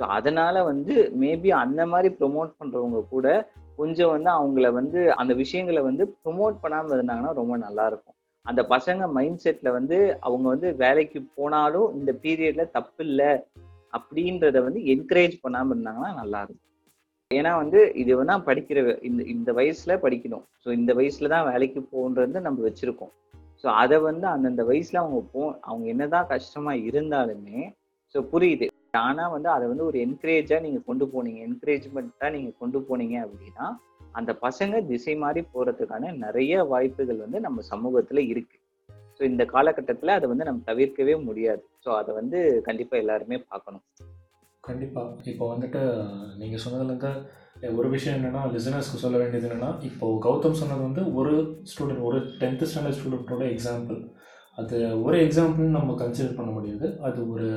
ஸோ 0.00 0.02
அதனால 0.16 0.64
வந்து 0.64 0.94
மேபி 1.20 1.50
அந்த 1.54 1.82
மாதிரி 1.86 2.08
ப்ரொமோட் 2.20 2.50
பண்றவங்க 2.58 3.00
கூட 3.08 3.26
கொஞ்சம் 3.76 4.10
வந்து 4.10 4.30
அவங்கள 4.30 4.66
வந்து 4.72 5.00
அந்த 5.14 5.32
விஷயங்களை 5.34 5.82
வந்து 5.82 6.04
ப்ரொமோட் 6.24 6.56
பண்ணாம 6.62 6.92
இருந்தாங்கன்னா 6.96 7.32
ரொம்ப 7.32 7.56
நல்லா 7.56 7.86
இருக்கும். 7.86 8.16
அந்த 8.46 8.62
பசங்க 8.74 9.02
மைண்ட் 9.16 9.42
செட்ல 9.44 9.68
வந்து 9.72 9.98
அவங்க 10.20 10.46
வந்து 10.48 10.68
வேலைக்கு 10.76 11.20
போனாலும் 11.36 11.88
இந்த 11.98 12.10
பீரியட்ல 12.24 12.64
தப்பு 12.70 13.02
இல்லை 13.04 13.30
அப்படின்றத 13.92 14.60
வந்து 14.62 14.80
என்கரேஜ் 14.94 15.36
பண்ணாம 15.44 15.72
இருந்தாங்கன்னா 15.74 16.10
நல்லா 16.14 16.40
இருக்கும். 16.42 16.60
ஏன்னா 17.30 17.52
வந்து 17.56 17.80
இது 17.94 18.12
வேணா 18.18 18.34
படிக்கிற 18.48 18.78
இந்த 19.08 19.22
இந்த 19.34 19.50
வயசுல 19.52 19.92
படிக்கணும். 20.04 20.44
ஸோ 20.64 20.68
இந்த 20.72 20.90
வயசுல 20.94 21.30
தான் 21.34 21.48
வேலைக்கு 21.52 21.80
போகன்றது 21.92 22.46
நம்ம 22.46 22.62
வச்சிருக்கோம். 22.68 23.12
ஸோ 23.64 23.66
அதை 23.82 23.98
வந்து 23.98 24.26
அந்தந்த 24.26 24.62
வயசுல 24.64 25.00
அவங்க 25.02 25.20
போ 25.34 25.42
அவங்க 25.68 25.86
என்னதான் 25.94 26.30
கஷ்டமா 26.34 26.72
இருந்தாலுமே 26.88 27.60
ஸோ 28.14 28.20
புரியுது. 28.32 28.66
ஆனா 29.08 29.24
வந்து 29.28 29.48
அதை 29.48 29.64
வந்து 29.68 29.84
ஒரு 29.84 29.98
என்கரேஜா 30.06 30.58
நீங்க 30.60 30.80
கொண்டு 30.86 31.04
போனீங்க. 31.14 31.40
என்கரேஜ்மெண்ட்டா 31.48 32.28
நீங்க 32.30 32.50
கொண்டு 32.58 32.80
போனீங்க 32.88 33.16
அப்படின்னா 33.26 33.66
அந்த 34.18 34.30
பசங்க 34.46 34.80
திசை 34.90 35.14
மாறி 35.22 35.42
போறதுக்கான 35.54 36.10
நிறைய 36.24 36.64
வாய்ப்புகள் 36.72 37.22
வந்து 37.24 37.38
நம்ம 37.46 37.62
சமூகத்துல 37.72 38.22
இருக்கு. 38.32 38.58
ஸோ 39.16 39.22
இந்த 39.30 39.42
காலகட்டத்துல 39.54 40.14
அதை 40.18 40.28
வந்து 40.32 40.48
நம்ம 40.48 40.62
தவிர்க்கவே 40.70 41.14
முடியாது. 41.28 41.62
ஸோ 41.84 41.90
அதை 42.00 42.12
வந்து 42.20 42.38
கண்டிப்பா 42.68 42.96
எல்லாருமே 43.02 43.38
பார்க்கணும். 43.52 43.84
கண்டிப்பாக 44.64 45.30
இப்போ 45.30 45.44
வந்துட்டு 45.54 45.80
நீங்கள் 46.40 46.62
சொன்னதுலேருந்து 46.64 47.12
ஒரு 47.78 47.88
விஷயம் 47.94 48.16
என்னென்னா 48.18 48.42
லிசனர்ஸ்க்கு 48.54 49.02
சொல்ல 49.02 49.16
வேண்டியது 49.20 49.46
என்னென்னா 49.48 49.70
இப்போது 49.88 50.20
கௌதம் 50.26 50.58
சொன்னது 50.60 50.82
வந்து 50.88 51.02
ஒரு 51.18 51.32
ஸ்டூடெண்ட் 51.70 52.04
ஒரு 52.08 52.18
டென்த்து 52.40 52.68
ஸ்டாண்டர்ட் 52.70 52.98
ஸ்டூடெண்ட்டோட 52.98 53.44
எக்ஸாம்பிள் 53.54 53.98
அது 54.58 54.76
ஒரு 55.04 55.16
எக்ஸாம்பிள்னு 55.26 55.76
நம்ம 55.78 55.94
கன்சிடர் 56.02 56.38
பண்ண 56.38 56.50
முடியாது. 56.56 56.86
அது 57.08 57.20
ஒரு 57.34 57.48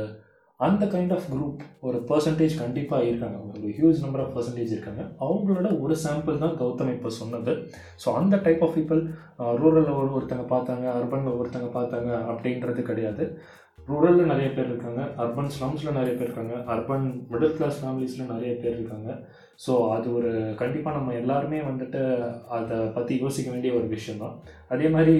அந்த 0.66 0.84
கைண்ட் 0.94 1.12
ஆஃப் 1.16 1.28
குரூப் 1.32 1.60
ஒரு 1.88 1.98
பர்சன்டேஜ் 2.10 2.54
கண்டிப்பாக 2.62 3.08
இருக்காங்க. 3.10 3.38
ஒரு 3.50 3.68
ஹியூஜ் 3.78 4.00
நம்பர் 4.04 4.22
ஆஃப் 4.24 4.34
பர்சன்டேஜ் 4.36 4.72
இருக்காங்க. 4.76 5.04
அவங்களோட 5.26 5.68
ஒரு 5.84 5.96
சாம்பிள் 6.04 6.42
தான் 6.44 6.56
கௌதம் 6.62 6.92
இப்போ 6.94 7.10
சொன்னது. 7.20 7.54
ஸோ 8.04 8.08
அந்த 8.20 8.36
டைப் 8.46 8.64
ஆஃப் 8.68 8.76
பீப்புள் 8.78 9.02
ரூரலில் 9.62 9.98
ஒரு 10.00 10.10
ஒருத்தங்க 10.18 10.46
பார்த்தாங்க 10.54 10.86
அர்பனில் 10.98 11.38
ஒருத்தங்க 11.42 11.70
பார்த்தாங்க 11.78 12.12
அப்படின்றது 12.32 12.84
கிடையாது. 12.90 13.26
ரூரலில் 13.90 14.32
நிறைய 14.32 14.48
பேர் 14.56 14.72
இருக்காங்க 14.72 15.02
அர்பன் 15.24 15.54
ஸ்லம்ஸில் 15.58 15.98
நிறைய 16.00 16.14
பேர் 16.16 16.28
இருக்காங்க 16.30 16.56
அர்பன் 16.74 17.06
மிடில் 17.34 17.56
கிளாஸ் 17.60 17.82
ஃபேமிலிஸில் 17.82 18.32
நிறைய 18.34 18.54
பேர் 18.64 18.78
இருக்காங்க. 18.80 19.12
ஸோ 19.66 19.74
அது 19.96 20.08
ஒரு 20.18 20.32
கண்டிப்பாக 20.60 20.98
நம்ம 20.98 21.14
எல்லாருமே 21.14 21.60
வந்துட்டு 21.70 22.02
அதை 22.58 22.76
பற்றி 22.96 23.14
யோசிக்க 23.24 23.48
வேண்டிய 23.52 23.72
ஒரு 23.74 23.88
விஷயந்தான் 23.96 24.36
அதே 24.74 24.88
மாதிரி 24.96 25.16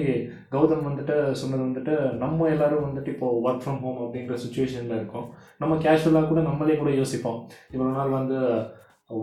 கௌதம் 0.54 0.86
வந்துட்டு 0.88 1.16
சொன்னது 1.40 1.62
வந்துட்டு 1.68 1.94
நம்ம 2.22 2.48
எல்லாரும் 2.54 2.86
வந்துட்டு 2.88 3.12
இப்போது 3.14 3.40
ஒர்க் 3.46 3.64
ஃப்ரம் 3.64 3.80
ஹோம் 3.84 4.00
அப்படிங்கிற 4.04 4.36
சுச்சுவேஷனில் 4.44 4.98
இருக்கோம். 4.98 5.26
நம்ம 5.62 5.76
கேஷுவலாக 5.86 6.28
கூட 6.28 6.40
நம்மளே 6.40 6.76
கூட 6.82 6.92
யோசிப்போம். 7.00 7.40
இவ்வளோ 7.74 7.90
நாள் 7.98 8.16
வந்து 8.18 8.38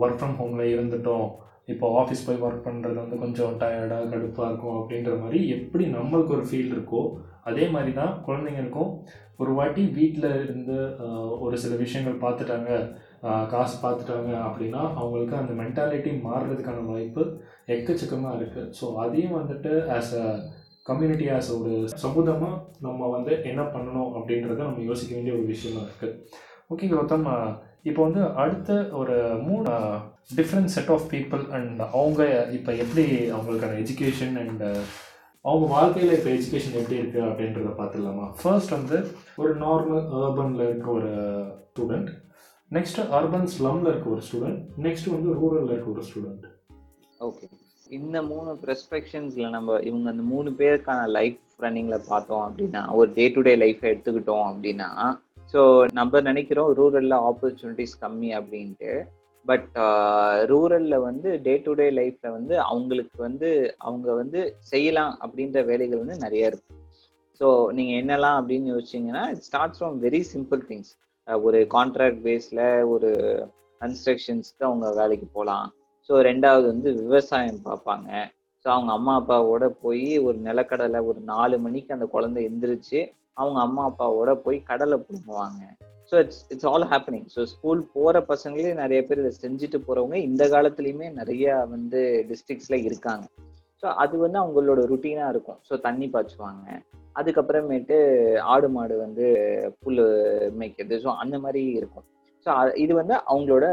ஒர்க் 0.02 0.20
ஃப்ரம் 0.20 0.36
ஹோமில் 0.40 0.72
இருந்துட்டோம். 0.74 1.26
இப்போ 1.68 1.86
ஆஃபீஸ் 2.02 2.26
போய் 2.26 2.42
ஒர்க் 2.42 2.66
பண்ணுறது 2.66 2.94
வந்து 2.94 3.16
கொஞ்சம் 3.18 3.54
டயர்டாக 3.58 4.08
கடுப்பாக 4.08 4.48
இருக்கும் 4.48 4.78
அப்படின்ற 4.80 5.12
மாதிரி 5.20 5.48
எப்படி 5.48 5.84
நம்மளுக்கு 5.86 6.34
ஒரு 6.34 6.44
ஃபீல் 6.50 6.72
இருக்கோ 6.72 7.02
அதே 7.42 7.68
மாதிரி 7.68 7.92
தான் 7.92 8.12
குழந்தைங்களுக்கும். 8.26 8.90
ஒரு 9.38 9.52
வாட்டி 9.54 9.82
வீட்டில் 9.90 10.42
இருந்து 10.42 10.76
ஒரு 11.38 11.58
சில 11.58 11.74
விஷயங்கள் 11.76 12.22
பார்த்துட்டாங்க 12.22 12.70
காசு 13.48 13.76
பார்த்துட்டாங்க 13.82 14.30
அப்படின்னா 14.46 14.82
அவங்களுக்கு 14.94 15.36
அந்த 15.36 15.52
மென்டாலிட்டி 15.52 16.12
மாறுறதுக்கான 16.24 16.84
வாய்ப்பு 16.86 17.22
எக்கச்சக்கமாக 17.68 18.38
இருக்குது 18.38 18.70
ஸோ 18.80 18.94
அதையும் 18.94 19.36
வந்துட்டு 19.36 19.72
ஆஸ் 19.88 20.14
அ 20.14 20.26
கம்யூனிட்டி 20.86 21.26
ஆஸ் 21.30 21.50
ஒரு 21.60 21.72
சமூகமாக 22.02 22.54
நம்ம 22.80 23.08
வந்து 23.08 23.32
என்ன 23.44 23.62
பண்ணணும் 23.62 24.10
அப்படின்றத 24.14 24.60
நம்ம 24.62 24.84
யோசிக்க 24.84 25.14
வேண்டிய 25.14 25.34
ஒரு 25.34 25.46
விஷயமா 25.46 25.80
இருக்குது 25.80 26.14
ஓகே 26.68 26.86
கௌதம் 26.88 27.28
இப்போ 27.86 28.00
வந்து 28.02 28.22
அடுத்த 28.34 28.70
ஒரு 28.92 29.16
மூணு 29.42 29.72
different 30.36 30.64
set 30.66 30.90
of 30.90 31.06
people 31.10 31.42
and 31.50 31.80
அவங்க 31.92 32.20
இப்போ 32.52 32.74
எப்படி 32.74 33.04
அவங்களுக்கான 33.30 33.76
எஜுகேஷன் 33.82 34.36
அண்ட் 34.38 34.64
அவங்க 35.44 35.66
வாழ்க்கையில் 35.66 36.16
இப்போ 36.16 36.30
எஜுகேஷன் 36.30 36.76
எப்படி 36.76 36.96
இருக்குது 37.00 37.26
அப்படின்றத 37.28 37.72
பார்த்துடலாமா? 37.76 38.24
ஃபர்ஸ்ட் 38.40 38.70
வந்து 38.70 38.98
ஒரு 39.36 39.52
நார்மல் 39.56 40.00
அர்பனில் 40.20 40.64
இருக்க 40.68 40.90
ஒரு 40.90 41.12
ஸ்டூடெண்ட் 41.68 42.10
நெக்ஸ்ட் 42.70 43.00
அர்பன் 43.10 43.48
ஸ்லம்ல 43.54 43.88
இருக்க 43.88 44.08
ஒரு 44.08 44.22
ஸ்டூடெண்ட் 44.22 44.60
நெக்ஸ்ட் 44.78 45.10
வந்து 45.10 45.30
ரூரல்ல 45.34 45.70
இருக்க 45.70 45.90
ஒரு 45.90 46.04
ஸ்டூடெண்ட் 46.08 46.46
ஓகே 47.20 47.46
இந்த 47.90 48.22
மூணு 48.22 48.52
பெர்ஸ்பெக்ஷன்ஸ்ல 48.62 49.48
நம்ம 49.50 49.78
இவங்க 49.80 50.08
அந்த 50.10 50.22
மூணு 50.22 50.50
பேருக்கான 50.58 51.02
லைஃப் 51.10 51.38
ரன்னிங்ல 51.60 51.98
பார்த்தோம் 52.08 52.44
அப்படின்னா 52.46 52.82
ஒரு 52.92 53.12
டே 53.12 53.28
டு 53.28 53.40
டே 53.40 53.54
லைஃப் 53.56 53.82
எடுத்துக்கிட்டோம் 53.84 54.46
அப்படின்னா 54.48 54.88
ஸோ 55.52 55.60
நம்ம 55.98 56.20
நினைக்கிறோம் 56.28 56.70
ரூரலில் 56.78 57.18
ஆப்பர்ச்சுனிட்டிஸ் 57.28 57.94
கம்மி 58.04 58.30
அப்படின்ட்டு. 58.38 58.92
பட் 59.46 59.74
ரூரலில் 60.52 61.04
வந்து 61.08 61.28
டே 61.46 61.52
டு 61.64 61.72
டே 61.80 61.86
லைஃப்பில் 61.98 62.34
வந்து 62.36 62.54
அவங்களுக்கு 62.70 63.16
வந்து 63.26 63.48
அவங்க 63.88 64.08
வந்து 64.20 64.40
செய்யலாம் 64.70 65.12
அப்படின்ற 65.24 65.60
வேலைகள் 65.70 66.02
வந்து 66.02 66.16
நிறைய 66.24 66.50
இருக்கு. 66.50 66.72
ஸோ 67.40 67.48
நீங்கள் 67.76 67.98
என்னலாம் 68.02 68.38
அப்படின்னு 68.40 68.72
யோசிச்சிங்கன்னா 68.74 69.24
it 69.32 69.44
starts 69.48 69.80
from 69.80 69.98
very 70.06 70.22
simple 70.32 70.62
things 70.70 70.92
ஒரு 71.46 71.58
கான்ட்ராக்ட் 71.76 72.20
பேஸில் 72.26 72.64
ஒரு 72.94 73.10
கன்ஸ்ட்ரக்ஷன்ஸ்க்கு 73.80 74.66
அவங்க 74.68 74.88
வேலைக்கு 75.00 75.28
போகலாம் 75.36 75.66
ஸோ 76.08 76.14
ரெண்டாவது 76.28 76.66
வந்து 76.72 76.90
விவசாயம் 77.02 77.62
பார்ப்பாங்க. 77.68 78.08
ஸோ 78.64 78.68
அவங்க 78.74 78.92
அம்மா 78.98 79.14
அப்பாவோட 79.20 79.64
போய் 79.84 80.08
ஒரு 80.26 80.38
நிலக்கடலை 80.48 81.00
ஒரு 81.10 81.20
நாலு 81.32 81.56
மணிக்கு 81.64 81.96
அந்த 81.96 82.06
குழந்தை 82.14 82.42
எந்திரிச்சு 82.50 83.00
அவங்க 83.40 83.58
அம்மா 83.66 83.82
அப்பாவோட 83.90 84.30
போய் 84.44 84.58
கடலை 84.70 84.98
பிடுங்குவாங்க. 85.06 85.62
So 86.10 86.14
it's 86.22 86.42
it's 86.52 86.68
all 86.70 86.86
happening 86.92 87.26
so 87.34 87.42
school 87.52 87.80
போகிற 87.94 88.16
பசங்களே 88.32 88.72
நிறைய 88.82 89.00
பேர் 89.06 89.22
இதை 89.22 89.32
செஞ்சுட்டு 89.44 89.78
போகிறவங்க 89.86 90.16
இந்த 90.28 90.44
காலத்துலேயுமே 90.54 91.08
நிறைய 91.20 91.54
வந்து 91.74 92.00
டிஸ்ட்ரிக்ஸில் 92.30 92.84
இருக்காங்க. 92.88 93.26
ஸோ 93.82 93.86
அது 94.02 94.14
வந்து 94.18 94.38
அவங்களோட 94.42 94.82
ருட்டீனாக 94.92 95.32
இருக்கும். 95.34 95.58
ஸோ 95.68 95.80
தண்ணி 95.80 96.06
பாய்ச்சுவாங்க. 96.12 96.66
அதுக்கப்புறமேட்டு 97.16 97.96
ஆடு 98.54 98.68
மாடு 98.68 98.94
வந்து 98.96 99.26
புல் 99.82 100.04
மேய்க்கிறது. 100.60 100.96
ஸோ 101.04 101.10
அந்த 101.24 101.36
மாதிரி 101.38 101.62
இருக்கும். 101.80 102.06
ஸோ 102.46 102.52
இது 102.84 102.92
வந்து 102.94 103.14
அவங்களோட 103.32 103.66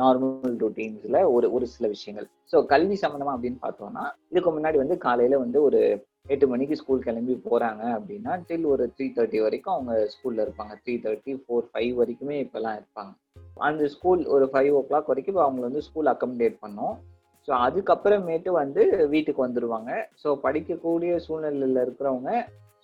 நார்மல் 0.00 0.56
ருட்டீன்ஸில் 0.64 1.20
ஒரு 1.34 1.46
ஒரு 1.52 1.66
சில 1.74 1.86
விஷயங்கள். 1.88 2.28
ஸோ 2.52 2.56
கல்வி 2.72 2.96
சம்மந்தமாக 3.02 3.36
அப்படின்னு 3.36 3.60
பார்த்தோம்னா 3.66 4.04
இதுக்கு 4.30 4.50
முன்னாடி 4.56 4.76
வந்து 4.76 4.96
காலையில் 5.06 5.42
வந்து 5.44 5.58
ஒரு 5.62 5.80
எட்டு 6.26 6.46
மணிக்கு 6.50 6.74
ஸ்கூல் 6.80 7.04
கிளம்பி 7.04 7.34
போகிறாங்க 7.46 7.82
அப்படின்னா 7.94 8.32
டில் 8.48 8.66
ஒரு 8.72 8.84
த்ரீ 8.96 9.06
தேர்ட்டி 9.16 9.38
வரைக்கும் 9.44 9.74
அவங்க 9.74 9.94
ஸ்கூலில் 10.12 10.42
இருப்பாங்க. 10.44 10.74
த்ரீ 10.82 10.94
தேர்ட்டி 11.04 11.32
ஃபோர் 11.40 11.66
ஃபைவ் 11.70 11.92
வரைக்குமே 12.00 12.36
இப்போல்லாம் 12.44 12.76
இருப்பாங்க. 12.80 13.12
அந்த 13.68 13.86
ஸ்கூல் 13.94 14.22
ஒரு 14.34 14.46
ஃபைவ் 14.52 14.70
ஓ 14.78 14.82
கிளாக் 14.90 15.10
வரைக்கும் 15.12 15.34
இப்போ 15.34 15.44
அவங்கள 15.46 15.64
வந்து 15.68 15.82
ஸ்கூல் 15.88 16.10
அக்கமடேட் 16.12 16.56
பண்ணோம். 16.64 16.94
ஸோ 17.48 17.52
அதுக்கப்புறமேட்டு 17.66 18.50
வந்து 18.60 18.82
வீட்டுக்கு 19.14 19.40
வந்துடுவாங்க 19.46 19.90
ஸோ 20.22 20.28
படிக்கக்கூடிய 20.44 21.12
சூழ்நிலையில் 21.26 21.82
இருக்கிறவங்க 21.84 22.32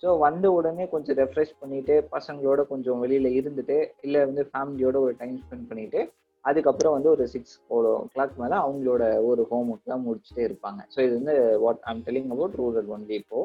ஸோ 0.03 0.09
வந்த 0.25 0.47
உடனே 0.57 0.85
கொஞ்சம் 0.93 1.17
ரெஃப்ரெஷ் 1.21 1.53
பண்ணிட்டு 1.61 1.95
பசங்களோட 2.15 2.61
கொஞ்சம் 2.73 2.99
வெளியில் 3.03 3.29
இருந்துட்டு 3.39 3.77
இல்லை 4.05 4.19
வந்து 4.29 4.43
ஃபேமிலியோட 4.51 4.97
ஒரு 5.05 5.13
டைம் 5.21 5.37
ஸ்பெண்ட் 5.43 5.69
பண்ணிட்டு 5.71 6.01
அதுக்கப்புறம் 6.45 6.95
வந்து 6.95 7.09
ஒரு 7.15 7.23
சிக்ஸ் 7.33 7.55
ஓ 7.67 7.77
கிளாக் 8.13 8.35
மேலே 8.41 8.55
அவங்களோட 8.65 9.03
ஒரு 9.29 9.41
ஹோம் 9.49 9.71
ஒர்க்லாம் 9.73 10.05
முடிச்சுட்டே 10.07 10.43
இருப்பாங்க. 10.49 10.81
ஸோ 10.93 10.99
இது 11.05 11.13
வந்து 11.19 11.35
what 11.63 11.81
I'm 11.91 12.03
telling 12.05 12.29
about 12.35 12.55
rural 12.61 12.91
only 12.95 13.15
இப்போ. 13.21 13.39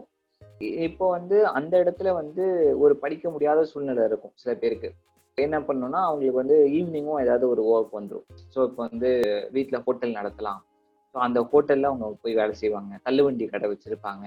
இப்போ 0.88 1.04
வந்து 1.16 1.36
அந்த 1.58 1.74
இடத்துல 1.82 2.08
வந்து 2.20 2.44
ஒரு 2.84 2.94
படிக்க 3.04 3.30
முடியாத 3.30 3.64
சூழ்நிலை 3.70 4.04
இருக்கும் 4.10 4.34
சில 4.42 4.52
பேருக்கு. 4.62 4.90
என்ன 5.38 5.58
பண்ணணும்னா 5.60 6.00
அவங்களுக்கு 6.08 6.40
வந்து 6.42 6.56
ஈவினிங்கும் 6.76 7.22
ஏதாவது 7.24 7.46
ஒரு 7.52 7.62
ஒர்க் 7.72 7.96
வந்துடும் 7.98 8.26
ஸோ 8.54 8.58
இப்போ 8.68 8.80
வந்து 8.88 9.10
வீட்டில் 9.56 9.84
ஹோட்டல் 9.86 10.16
நடத்தலாம். 10.18 10.60
ஸோ 11.14 11.18
அந்த 11.26 11.40
ஹோட்டலில் 11.52 11.90
அவங்க 11.90 12.06
போய் 12.22 12.38
வேலை 12.40 12.54
செய்வாங்க. 12.62 12.92
தள்ளுவண்டி 13.06 13.46
கடை 13.54 13.68
வச்சுருப்பாங்க. 13.72 14.26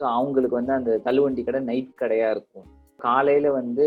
ஸோ 0.00 0.04
அவங்களுக்கு 0.16 0.56
வந்து 0.60 0.72
அந்த 0.72 0.92
தள்ளுவண்டி 1.06 1.42
கடை 1.44 1.60
நைட் 1.70 1.94
கடையாக 2.02 2.34
இருக்கும். 2.36 2.66
காலையில் 3.00 3.48
வந்து 3.60 3.84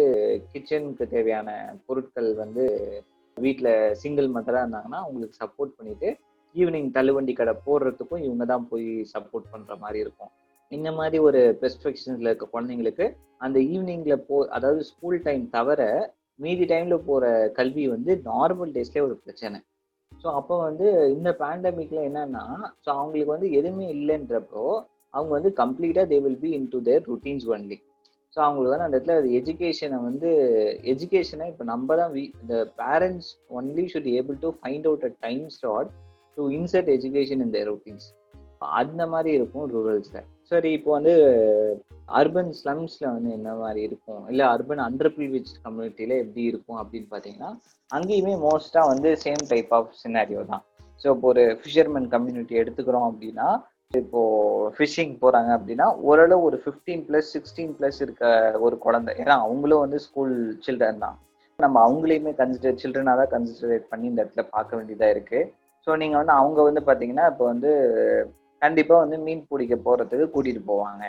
கிச்சனுக்கு 0.51 1.05
தேவையான 1.15 1.49
பொருட்கள் 1.85 2.29
வந்து 2.35 2.65
வீட்டில் 3.37 3.71
சிங்கிள் 4.01 4.29
மதராக 4.35 4.63
இருந்தாங்கன்னா 4.63 4.99
அவங்களுக்கு 5.05 5.39
சப்போர்ட் 5.43 5.77
பண்ணிட்டு 5.77 6.09
ஈவினிங் 6.55 6.89
தள்ளுவண்டி 6.95 7.33
கடை 7.39 7.53
போடுறதுக்கும் 7.65 8.23
இவங்க 8.27 8.45
தான் 8.45 8.65
போய் 8.71 8.87
சப்போர்ட் 9.13 9.51
பண்ணுற 9.51 9.75
மாதிரி 9.83 9.99
இருக்கும். 10.05 10.31
இந்த 10.71 10.89
மாதிரி 10.97 11.17
ஒரு 11.27 11.41
பெர்ஸ்பெக்ஷன்ஸில் 11.61 12.29
இருக்க 12.29 12.45
குழந்தைங்களுக்கு 12.53 13.05
அந்த 13.45 13.57
ஈவினிங்கில் 13.73 14.23
போ 14.27 14.37
அதாவது 14.57 14.81
ஸ்கூல் 14.89 15.17
டைம் 15.27 15.43
தவிர 15.55 15.81
மீதி 16.39 16.65
டைமில் 16.71 17.05
போகிற 17.07 17.25
கல்வி 17.57 17.83
வந்து 17.93 18.11
நார்மல் 18.29 18.73
டேஸ்லேயே 18.75 19.05
ஒரு 19.07 19.15
பிரச்சனை. 19.23 19.59
ஸோ 20.21 20.27
அப்போ 20.39 20.55
வந்து 20.67 20.87
இந்த 21.15 21.29
பேண்டமிக்ல 21.41 21.99
என்னன்னா 22.09 22.43
ஸோ 22.83 22.89
அவங்களுக்கு 22.99 23.35
வந்து 23.35 23.49
எதுவுமே 23.59 23.85
இல்லைன்றப்போ 23.95 24.65
அவங்க 25.13 25.31
வந்து 25.37 25.51
கம்ப்ளீட்டாக 25.61 26.05
they 26.11 26.19
will 26.25 26.41
be 26.43 26.51
in 26.57 26.69
to 26.73 26.79
their 26.87 27.03
routines 27.11 27.47
only 27.53 27.77
so 28.33 28.39
அவங்களுக்கு 28.39 28.73
வந்து 28.73 28.87
அந்த 28.87 28.97
இடத்துல 28.97 29.33
எஜுகேஷனை 29.39 29.97
வந்து 30.03 30.29
எஜுகேஷனை 30.83 31.47
இப்போ 31.47 31.63
நம்ம 31.63 31.95
தான் 31.95 32.11
வி 32.11 32.23
இந்த 32.41 32.55
parents 32.77 33.31
only 33.49 33.85
should 33.93 34.11
able 34.17 34.37
to 34.39 34.51
find 34.59 34.87
out 34.87 35.05
a 35.05 35.11
time 35.19 35.49
slot 35.49 35.89
to 36.37 36.49
insert 36.49 36.91
education 36.97 37.43
in 37.45 37.55
their 37.57 37.71
அந்த 38.59 39.07
மாதிரி 39.07 39.31
இருக்கும் 39.33 39.71
ரூரல்ஸில் 39.73 40.25
சரி 40.51 40.71
இப்போ 40.71 40.91
வந்து 40.91 41.13
அர்பன் 42.07 42.53
ஸ்லம்ஸில் 42.59 43.11
வந்து 43.11 43.29
என்ன 43.31 43.55
மாதிரி 43.55 43.81
இருக்கும்? 43.81 44.27
இல்லை 44.27 44.45
அர்பன் 44.45 44.83
அண்டர் 44.85 45.13
ப்ரிவிலேஜ் 45.15 45.51
கம்யூனிட்டியில் 45.63 46.15
எப்படி 46.23 46.43
இருக்கும் 46.43 46.79
அப்படின்னு 46.81 47.07
பார்த்தீங்கன்னா 47.11 47.51
அங்கேயுமே 47.91 48.33
மோஸ்ட்டாக 48.47 48.87
வந்து 48.87 49.09
சேம் 49.23 49.43
டைப் 49.49 49.71
ஆஃப் 49.73 49.93
சினாரியோ 50.03 50.45
தான். 50.45 50.63
ஸோ 51.01 51.07
இப்போ 51.15 51.27
ஒரு 51.27 51.57
ஃபிஷர்மேன் 51.61 52.07
கம்யூனிட்டி 52.07 52.55
எடுத்துக்கிறோம் 52.55 53.07
அப்படின்னா 53.11 53.47
இப்போ 53.99 54.21
ஃபிஷிங் 54.75 55.13
போறாங்க 55.21 55.49
அப்படின்னா 55.57 55.87
ஓரளவு 56.09 56.45
ஒரு 56.49 56.57
ஃபிஃப்டீன் 56.63 57.03
பிளஸ் 57.07 57.31
சிக்ஸ்டீன் 57.35 57.73
பிளஸ் 57.77 57.99
இருக்க 58.05 58.25
ஒரு 58.65 58.75
குழந்தை. 58.85 59.11
ஏன்னா 59.21 59.35
அவங்களும் 59.45 59.83
வந்து 59.85 59.97
ஸ்கூல் 60.05 60.35
சில்ட்ரன் 60.65 61.03
தான். 61.05 61.17
நம்ம 61.59 61.79
அவங்களையுமே 61.87 62.31
கன்சிடர் 62.41 62.79
சில்ட்ரனாக 62.83 63.17
தான் 63.21 63.31
கன்சிடரேட் 63.33 63.89
பண்ணி 63.91 64.05
இந்த 64.11 64.23
இடத்துல 64.23 64.43
பார்க்க 64.55 64.77
வேண்டியதாக 64.77 65.13
இருக்கு. 65.15 65.39
ஸோ 65.87 65.97
நீங்க 66.01 66.15
வந்து 66.21 66.33
அவங்க 66.41 66.59
வந்து 66.67 66.81
பாத்தீங்கன்னா 66.87 67.25
இப்போ 67.31 67.45
வந்து 67.51 67.71
கண்டிப்பா 68.61 68.95
வந்து 69.03 69.17
மீன் 69.25 69.47
பிடிக்க 69.49 69.75
போறதுக்கு 69.87 70.27
கூட்டிட்டு 70.35 70.63
போவாங்க. 70.71 71.03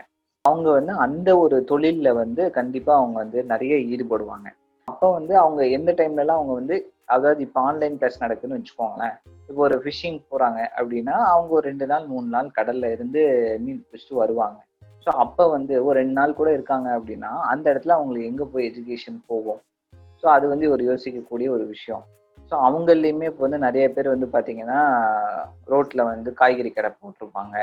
அவங்க 0.44 0.68
வந்து 0.78 0.92
அந்த 1.06 1.30
ஒரு 1.42 1.56
தொழிலில் 1.70 2.18
வந்து 2.22 2.42
கண்டிப்பா 2.58 2.92
அவங்க 3.00 3.16
வந்து 3.24 3.40
நிறைய 3.52 3.74
ஈடுபடுவாங்க. 3.92 4.48
அப்போ 4.88 5.08
வந்து 5.18 5.34
அவங்க 5.42 5.62
எந்த 5.78 5.90
டைம்லலாம் 5.98 6.38
அவங்க 6.40 6.54
வந்து 6.60 6.76
அதாவது 7.14 7.40
இப்போ 7.46 7.60
ஆன்லைன் 7.68 7.98
கிளாஸ் 8.00 8.22
நடக்குதுன்னு 8.24 8.58
வச்சுக்கோங்களேன். 8.58 9.14
இப்போ 9.52 9.64
ஒரு 9.64 9.76
ஃபிஷிங் 9.84 10.18
போறாங்க 10.30 10.60
அப்படின்னா 10.78 11.14
அவங்க 11.32 11.50
ஒரு 11.56 11.64
ரெண்டு 11.70 11.86
நாள் 11.86 12.04
மூணு 12.12 12.28
நாள் 12.34 12.46
கடல்ல 12.58 12.86
இருந்து 12.92 13.22
மீன் 13.64 13.80
பிடிச்சிட்டு 13.88 14.14
வருவாங்க. 14.20 14.58
ஸோ 15.04 15.10
அப்போ 15.24 15.44
வந்து 15.48 15.74
ஒரு 15.84 15.94
ரெண்டு 16.00 16.14
நாள் 16.18 16.38
கூட 16.38 16.48
இருக்காங்க 16.52 16.88
அப்படின்னா 16.98 17.30
அந்த 17.52 17.66
இடத்துல 17.72 17.94
அவங்களுக்கு 17.96 18.28
எங்கே 18.30 18.44
போய் 18.52 18.66
எஜுகேஷன் 18.70 19.18
போகும்? 19.26 19.60
ஸோ 20.22 20.26
அது 20.26 20.48
வந்து 20.48 20.66
ஒரு 20.70 20.84
யோசிக்கக்கூடிய 20.90 21.48
ஒரு 21.50 21.66
விஷயம். 21.66 22.02
ஸோ 22.50 22.54
அவங்களையுமே 22.68 23.28
இப்போ 23.30 23.42
வந்து 23.46 23.58
நிறைய 23.58 23.84
பேர் 23.90 24.14
வந்து 24.14 24.28
பார்த்தீங்கன்னா 24.32 24.80
ரோட்டில் 25.72 26.04
வந்து 26.04 26.32
காய்கறி 26.32 26.72
கடை 26.72 26.90
போட்டிருப்பாங்க. 27.00 27.56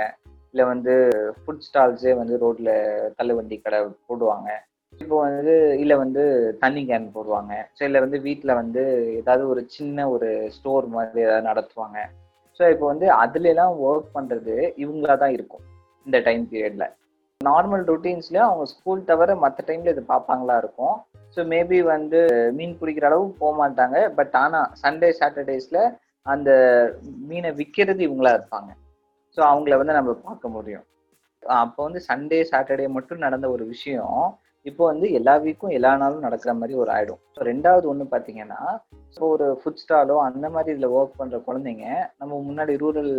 இல்லை 0.54 0.66
வந்து 0.74 0.94
ஃபுட் 1.40 1.66
ஸ்டால்ஸே 1.68 2.14
வந்து 2.22 2.38
ரோட்டில் 2.38 2.74
தள்ளுவண்டி 3.18 3.60
கடை 3.62 3.80
போடுவாங்க. 4.10 4.50
இப்போ 5.02 5.18
வந்து 5.28 5.54
இல்ல 5.84 5.93
வந்து 6.04 6.24
தண்ணி 6.64 6.82
கேன் 6.89 7.06
போடுவாங்க. 7.16 7.54
ஸோ 7.78 7.82
இல்ல 7.88 7.97
வந்து 8.06 8.18
வீட்டில் 8.28 8.60
வந்து 8.62 8.82
ஏதாவது 9.20 9.43
ஒரு 9.52 9.62
சின்ன 9.76 10.08
ஒரு 10.14 10.30
ஸ்டோர் 10.56 10.88
மாதிரி 10.95 11.20
ஏதாவது 11.28 11.47
நடத்துவாங்க. 11.50 12.00
ஸோ 12.60 12.64
இப்போ 12.74 12.86
வந்து 12.91 13.08
அதுலலாம் 13.24 13.76
ஒர்க் 13.88 14.10
பண்ணுறது 14.18 14.56
இவங்களா 14.84 15.16
தான் 15.24 15.36
இருக்கும் 15.38 15.64
இந்த 16.06 16.20
டைம் 16.28 16.43
பீரியட்ல 16.52 16.88
நார்மல் 17.41 17.84
ருட்டீன்ஸ்ல 17.89 18.38
அவங்க 18.45 18.64
ஸ்கூல் 18.72 19.08
தவிர 19.10 19.36
மற்ற 19.43 19.64
டைம்ல 19.68 19.93
இது 19.95 20.04
பார்ப்பாங்களா 20.14 20.56
இருக்கும். 20.62 20.95
ஸோ 21.36 21.39
மேபி 21.54 21.78
வந்து 21.93 22.20
மீன் 22.58 22.78
பிடிக்கிற 22.80 23.08
அளவு 23.10 23.26
போக 23.41 23.52
மாட்டாங்க. 23.62 23.97
பட் 24.18 24.36
ஆனால் 24.43 24.70
சண்டே 24.84 25.10
சாட்டர்டேஸ்ல 25.20 25.80
அந்த 26.26 26.50
மீனை 27.30 27.52
விற்கிறது 27.60 28.02
இவங்களா 28.08 28.34
இருப்பாங்க. 28.38 28.70
ஸோ 29.38 29.41
அவங்கள 29.52 29.78
வந்து 29.82 29.97
நம்ம 30.00 30.14
பார்க்க 30.28 30.56
முடியும். 30.58 30.86
அப்போ 31.43 31.80
வந்து 31.88 32.02
சண்டே 32.10 32.39
சாட்டர்டே 32.52 32.88
மட்டும் 32.97 33.24
நடந்த 33.26 33.47
ஒரு 33.56 33.66
விஷயம். 33.74 34.22
இப்போ 34.66 34.84
வந்து 34.91 35.07
எல்லா 35.18 35.34
வீக்கும் 35.43 35.76
எல்லா 35.78 35.91
நாளும் 36.01 36.26
நடக்கிற 36.26 36.51
மாதிரி 36.60 36.74
ஒரு 36.82 36.89
ஆயிடும். 36.95 37.20
ஸோ 37.36 37.39
ரெண்டாவது 37.49 37.86
ஒன்று 37.91 38.05
பார்த்தீங்கன்னா 38.14 38.62
ஸோ 39.16 39.22
ஒரு 39.34 39.45
ஃபுட் 39.60 39.82
ஸ்டாலோ 39.84 40.16
அந்த 40.26 40.45
மாதிரி 40.55 40.74
இதில் 40.76 40.95
ஒர்க் 40.97 41.20
பண்ணுற 41.20 41.38
குழந்தைங்க 41.47 41.86
நம்ம 42.22 42.39
முன்னாடி 42.47 42.74
ரூரல் 42.84 43.14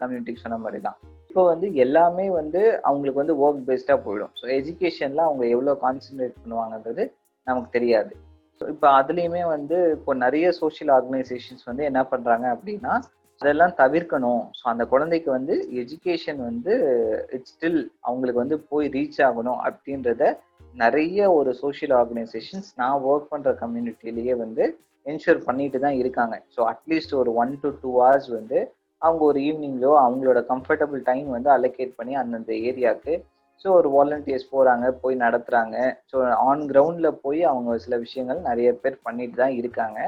கம்யூனிட்டிக்கு 0.00 0.44
சொன்ன 0.44 0.58
மாதிரி 0.64 0.80
தான் 0.86 0.98
இப்போ 1.30 1.44
வந்து 1.52 1.68
எல்லாமே 1.84 2.26
வந்து 2.40 2.62
அவங்களுக்கு 2.88 3.22
வந்து 3.22 3.36
ஒர்க் 3.44 3.64
பேஸ்டாக 3.70 3.98
போயிடும். 4.06 4.32
ஸோ 4.40 4.44
எஜுகேஷனில் 4.58 5.26
அவங்க 5.28 5.44
எவ்வளோ 5.54 5.74
கான்சென்ட்ரேட் 5.86 6.36
பண்ணுவாங்கன்றது 6.42 7.04
நமக்கு 7.46 7.70
தெரியாது. 7.78 8.12
ஸோ 8.60 8.64
இப்போ 8.74 8.88
அதுலேயுமே 9.00 9.42
வந்து 9.54 9.78
இப்போ 9.96 10.14
நிறைய 10.24 10.46
சோஷியல் 10.60 10.92
ஆர்கனைசேஷன்ஸ் 10.98 11.68
வந்து 11.70 11.84
என்ன 11.90 12.00
பண்ணுறாங்க 12.12 12.46
அப்படின்னா 12.54 12.94
அதெல்லாம் 13.40 13.76
தவிர்க்கணும். 13.82 14.42
ஸோ 14.58 14.64
அந்த 14.72 14.84
குழந்தைக்கு 14.92 15.30
வந்து 15.38 15.54
எஜுகேஷன் 15.82 16.40
வந்து 16.48 16.72
இட்ஸ் 17.36 17.52
ஸ்டில் 17.54 17.80
அவங்களுக்கு 18.08 18.42
வந்து 18.44 18.58
போய் 18.70 18.86
ரீச் 18.96 19.20
ஆகணும் 19.28 19.60
அப்படின்றத 19.68 20.24
நிறைய 20.74 21.18
ஒரு 21.38 21.50
சோஷியல் 21.62 21.94
ஆர்கனைசேஷன்ஸ் 22.00 22.68
நான் 22.80 23.02
ஒர்க் 23.10 23.32
பண்ணுற 23.32 23.50
கம்யூனிட்டிலேயே 23.62 24.34
வந்து 24.44 24.64
என்ஷூர் 25.06 25.40
பண்ணிட்டு 25.48 25.78
தான் 25.84 25.98
இருக்காங்க. 26.02 26.34
ஸோ 26.54 26.60
அட்லீஸ்ட் 26.72 27.14
ஒரு 27.20 27.30
ஒன் 27.42 27.52
டு 27.62 27.68
டூ 27.82 27.90
ஹவர்ஸ் 27.98 28.28
வந்து 28.38 28.58
அவங்க 29.02 29.22
ஒரு 29.30 29.38
ஈவினிங்லோ 29.48 29.92
அவங்களோட 30.04 30.40
கம்ஃபர்டபுள் 30.50 31.00
டைம் 31.10 31.28
வந்து 31.36 31.50
அலோகேட் 31.56 31.94
பண்ணி 32.00 32.14
அந்தந்த 32.22 32.52
ஏரியாவுக்கு 32.68 33.14
ஸோ 33.64 33.70
ஒரு 33.78 33.88
வாலண்டியர்ஸ் 33.96 34.50
போகிறாங்க 34.52 34.86
போய் 35.02 35.16
நடத்துகிறாங்க 35.24 35.76
ஸோ 36.10 36.18
ஆன் 36.48 36.62
கிரவுண்டில் 36.70 37.18
போய் 37.24 37.40
அவங்க 37.50 37.76
சில 37.84 37.96
விஷயங்கள் 38.04 38.40
நிறைய 38.48 38.68
பேர் 38.82 38.96
பண்ணிட்டு 39.06 39.36
தான் 39.42 39.56
இருக்காங்க. 39.60 39.98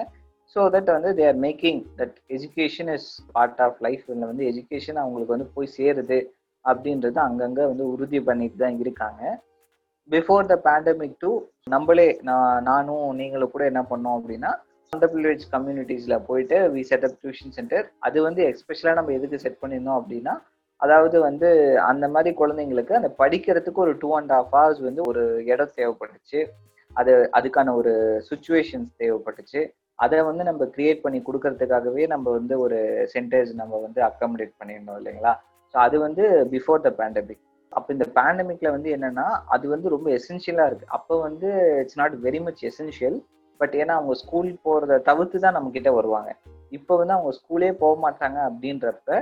ஸோ 0.57 0.63
தட் 0.75 0.91
வந்து 0.97 1.11
they 1.19 1.25
are 1.31 1.41
making 1.47 1.81
that 2.01 2.17
education 2.37 2.91
is 2.97 3.09
part 3.37 3.63
of 3.67 3.81
life 3.87 4.05
இதில் 4.09 4.31
வந்து 4.31 4.47
எஜுகேஷன் 4.53 5.01
அவங்களுக்கு 5.03 5.35
வந்து 5.37 5.49
போய் 5.57 5.75
சேருது 5.79 6.19
அப்படின்றது 6.65 7.21
அங்கங்கே 7.29 7.65
வந்து 7.73 7.87
உறுதி 7.95 8.21
பண்ணிட்டு 8.29 8.59
தான் 8.65 8.79
இருக்காங்க. 8.85 9.23
பிஃபோர் 10.11 10.49
த 10.53 10.57
பேண்டமிக் 10.67 11.19
டூ 11.19 11.31
நம்மளே 11.69 12.09
நான் 12.23 12.63
நானும் 12.63 13.07
நீங்களும் 13.21 13.53
கூட 13.55 13.65
என்ன 13.71 13.83
பண்ணோம் 13.91 14.17
அப்படின்னா 14.19 14.51
அண்டர் 14.93 15.13
ப்ரிவிலேஜ் 15.13 15.45
கம்யூனிட்டிஸில் 15.53 16.25
போயிட்டு 16.27 16.57
we 16.75 16.83
set 16.91 17.07
up 17.09 17.17
tuition 17.23 17.55
centre 17.59 17.87
அது 17.99 18.19
வந்து 18.23 18.43
எக்ஸ்பெஷலாக 18.51 18.99
நம்ம 18.99 19.15
எதுக்கு 19.19 19.43
செட் 19.45 19.63
பண்ணியிருந்தோம் 19.63 20.01
அப்படின்னா 20.01 20.35
அதாவது 20.81 21.17
வந்து 21.21 21.49
அந்த 21.91 22.05
மாதிரி 22.09 22.31
குழந்தைங்களுக்கு 22.41 22.95
அந்த 22.99 23.11
படிக்கிறதுக்கு 23.23 23.81
ஒரு 23.85 23.93
டூ 24.03 24.09
அண்ட் 24.17 24.33
ஹாஃப் 24.37 24.53
ஹவர்ஸ் 24.55 24.83
வந்து 24.89 25.03
ஒரு 25.11 25.23
இடம் 25.53 25.75
தேவைப்பட்டுச்சு. 25.79 26.41
அது 26.93 27.13
அதுக்கான 27.39 27.75
ஒரு 27.81 27.93
சுச்சுவேஷன்ஸ் 28.29 28.91
தேவைப்பட்டுச்சு. 29.03 29.61
அதை 29.99 30.19
வந்து 30.29 30.45
நம்ம 30.45 30.67
கிரியேட் 30.77 31.03
பண்ணி 31.05 31.19
கொடுக்கறதுக்காகவே 31.27 32.05
நம்ம 32.07 32.27
வந்து 32.39 32.55
ஒரு 32.65 32.79
சென்டர்ஸ் 33.15 33.53
நம்ம 33.61 33.81
வந்து 33.87 34.01
அக்காமடேட் 34.09 34.55
பண்ணியிருந்தோம் 34.61 34.99
இல்லைங்களா? 35.01 35.33
ஸோ 35.75 35.77
அது 35.87 35.97
வந்து 36.07 36.25
பிஃபோர் 36.55 36.85
த 36.87 36.93
பேண்டமிக் 37.01 37.43
அப்போ 37.79 37.91
இந்த 37.97 38.07
பேண்டமிக்ல 38.17 38.71
வந்து 38.77 38.91
என்னன்னா 38.97 39.27
அது 39.55 39.65
வந்து 39.75 39.95
ரொம்ப 39.95 40.09
எசென்ஷியலா 40.19 40.67
இருக்கு. 40.71 40.93
அப்போ 40.99 41.15
வந்து 41.27 41.49
it's 41.83 42.01
not 42.03 42.17
very 42.27 42.43
much 42.47 42.63
essential 42.71 43.17
but 43.61 43.75
ஏன்னா 43.81 43.95
அவங்க 43.99 44.15
ஸ்கூல் 44.23 44.51
போறத 44.67 45.01
தவிர்த்து 45.09 45.39
தான் 45.47 45.57
நம்ம 45.57 45.73
கிட்ட 45.79 45.91
வருவாங்க. 45.99 46.31
இப்போ 46.79 46.93
வந்து 47.01 47.17
அவங்க 47.17 47.33
ஸ்கூலே 47.41 47.73
போக 47.83 47.95
மாட்டாங்க 48.05 48.39
அப்படின்றப்ப 48.51 49.19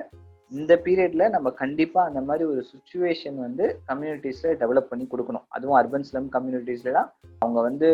இந்த 0.52 0.72
பீரியட்ல 0.84 1.24
நம்ம 1.34 1.48
கண்டிப்பா 1.60 2.00
அந்த 2.08 2.20
மாதிரி 2.28 2.44
ஒரு 2.52 2.62
சுச்சுவேஷன் 2.72 3.36
வந்து 3.44 3.64
கம்யூனிட்டிஸ்ல 3.90 4.50
டெவலப் 4.62 4.90
பண்ணி 4.90 5.04
கொடுக்கணும். 5.12 5.44
அதுவும் 5.54 5.76
அர்பன் 5.78 6.06
ஸ்லம் 6.08 6.26
கம்யூனிட்டிஸ்லாம் 6.34 7.08
அவங்க 7.42 7.58
வந்து 7.68 7.88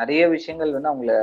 நிறைய 0.00 0.22
விஷயங்கள் 0.34 0.74
வந்து 0.74 0.90
அவங்கள 0.90 1.14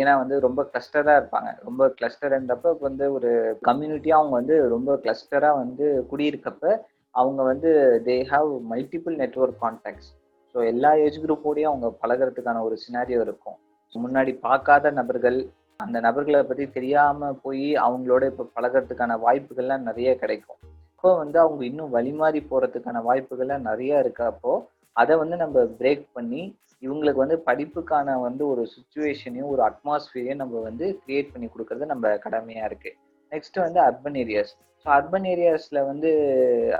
ஏன்னா 0.00 0.12
வந்து 0.22 0.36
ரொம்ப 0.46 0.60
கிளஸ்டரா 0.70 1.14
இருப்பாங்க. 1.20 1.50
ரொம்ப 1.68 1.88
கிளஸ்டர்ன்றப்ப 1.98 2.74
வந்து 2.88 3.06
ஒரு 3.16 3.30
கம்யூனிட்டியா 3.68 4.16
அவங்க 4.20 4.34
வந்து 4.40 4.56
ரொம்ப 4.74 4.92
கிளஸ்டரா 5.06 5.52
வந்து 5.62 5.86
குடியிருக்கப்ப 6.10 6.74
அவங்க 7.14 7.40
வந்து 7.50 7.70
they 8.06 8.16
have 8.30 8.50
multiple 8.70 9.16
network 9.22 9.60
contacts 9.62 10.10
so 10.54 10.58
எல்லா 10.72 10.90
ஏஜ் 11.04 11.18
குரூப்போடையும் 11.24 11.70
அவங்க 11.70 11.88
பழகிறதுக்கான 12.02 12.62
ஒரு 12.68 12.76
சினாரியோ 12.84 13.20
இருக்கும். 13.26 13.58
முன்னாடி 13.94 14.32
பார்க்காத 14.46 14.90
நபர்கள் 14.98 15.38
அந்த 15.80 15.98
நபர்களை 16.06 16.40
பற்றி 16.42 16.64
தெரியாமல் 16.76 17.38
போய் 17.44 17.66
அவங்களோட 17.86 18.22
இப்போ 18.32 18.44
பழகிறதுக்கான 18.56 19.16
வாய்ப்புகள்லாம் 19.24 19.86
நிறைய 19.88 20.10
கிடைக்கும். 20.22 20.58
அப்போ 20.94 21.10
வந்து 21.22 21.38
அவங்க 21.44 21.62
இன்னும் 21.68 21.94
வழிமாறி 21.96 22.40
போகிறதுக்கான 22.50 22.98
வாய்ப்புகள்லாம் 23.08 23.68
நிறைய 23.70 24.02
இருக்கப்போ 24.02 24.52
அதை 24.96 25.14
வந்து 25.22 25.36
நம்ம 25.42 25.58
பிரேக் 25.78 26.04
பண்ணி 26.16 26.42
இவங்களுக்கு 26.82 27.22
வந்து 27.24 27.38
படிப்புக்கான 27.48 28.14
வந்து 28.26 28.42
ஒரு 28.52 28.62
சுச்சுவேஷனையும் 28.74 29.50
ஒரு 29.54 29.62
அட்மாஸ்பியரையும் 29.68 30.42
நம்ம 30.42 30.60
வந்து 30.68 30.86
கிரியேட் 31.02 31.32
பண்ணி 31.34 31.48
கொடுக்கறது 31.48 31.92
நம்ம 31.92 32.14
கடமையாக 32.24 32.68
இருக்குது 32.70 32.96
நெக்ஸ்ட் 33.32 33.58
வந்து 33.58 33.80
அர்பன் 33.80 34.18
ஏரியாஸ் 34.22 34.52
ஸோ 34.86 34.88
அர்பன் 34.94 35.26
ஏரியாஸில் 35.32 35.80
வந்து 35.88 36.10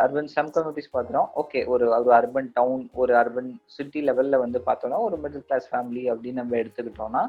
அர்பன் 0.04 0.32
சம் 0.34 0.50
கம்யூனிட்டிஸ் 0.54 0.92
பார்த்துறோம் 0.94 1.28
ஓகே 1.42 1.60
ஒரு 1.66 1.84
ஒரு 1.98 2.12
அர்பன் 2.18 2.50
டவுன் 2.56 2.82
ஒரு 2.94 3.12
அர்பன் 3.12 3.50
சிட்டி 3.66 4.00
லெவலில் 4.00 4.42
வந்து 4.44 4.60
பார்த்தோன்னா 4.68 4.98
ஒரு 5.06 5.16
மிடில் 5.24 5.46
கிளாஸ் 5.46 5.68
ஃபேமிலி 5.70 6.04
அப்படின்னு 6.12 6.40
நம்ம 6.42 6.56
எடுத்துக்கிட்டோம்னா 6.56 7.22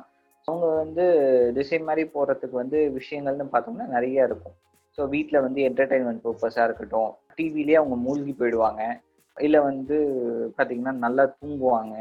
அவங்க 0.47 0.65
வந்து 0.75 1.03
திசை 1.53 1.79
மாதிரி 1.79 2.03
போகிறதுக்கு 2.15 2.55
வந்து 2.61 2.79
விஷயங்கள்னு 2.95 3.45
பார்த்தோம்னா 3.53 3.85
நிறைய 3.87 4.27
இருக்கும். 4.27 4.55
ஸோ 4.97 5.03
வீட்டில் 5.07 5.43
வந்து 5.45 5.59
என்டர்டைன்மெண்ட் 5.67 6.23
பர்பஸாக 6.25 6.65
இருக்கட்டும் 6.65 7.11
டிவிலேயே 7.37 7.77
அவங்க 7.79 7.95
மூழ்கி 8.05 8.33
போயிடுவாங்க 8.39 8.81
இல்லை 9.37 9.59
வந்து 9.61 9.95
பார்த்திங்கன்னா 10.57 10.93
நல்லா 11.05 11.23
தூங்குவாங்க 11.37 11.95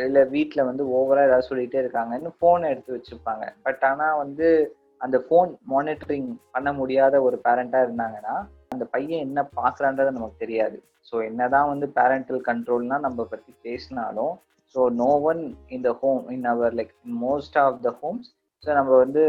இல்லை 0.00 0.22
வீட்டில் 0.34 0.68
வந்து 0.70 0.82
ஓவராக 0.96 1.28
ஏதாவது 1.28 1.48
சொல்லிகிட்டே 1.50 1.78
இருக்காங்க 1.82 2.12
இன்னும் 2.18 2.38
ஃபோனை 2.40 2.66
எடுத்து 2.70 2.96
வச்சுருப்பாங்க 2.96 3.44
பட் 3.62 3.84
ஆனால் 3.84 4.18
வந்து 4.24 4.48
அந்த 5.00 5.16
ஃபோன் 5.26 5.50
மானிட்டரிங் 5.72 6.28
பண்ண 6.54 6.68
முடியாத 6.80 7.14
ஒரு 7.26 7.36
பேரண்டாக 7.46 7.86
இருந்தாங்கன்னா 7.86 8.36
அந்த 8.74 8.84
பையன் 8.94 9.24
என்ன 9.26 9.40
பார்க்குறான்றது 9.58 10.16
நமக்கு 10.16 10.42
தெரியாது. 10.44 10.76
ஸோ 11.08 11.16
என்னதான் 11.28 11.70
வந்து 11.72 11.86
பேரண்டல் 11.98 12.40
கண்ட்ரோல்னா 12.48 12.96
நம்ம 13.06 13.26
பற்றி 13.32 13.52
பேசினாலும் 13.66 14.34
so 14.74 14.80
no 15.00 15.10
one 15.30 15.42
in 15.74 15.84
the 15.88 15.90
home 16.00 16.22
in 16.34 16.46
our 16.52 16.74
like 16.78 16.94
most 17.24 17.58
of 17.64 17.78
the 17.84 17.90
homes 18.00 18.30
so 18.64 18.70
நம்ம 18.78 18.92
வந்து 19.04 19.22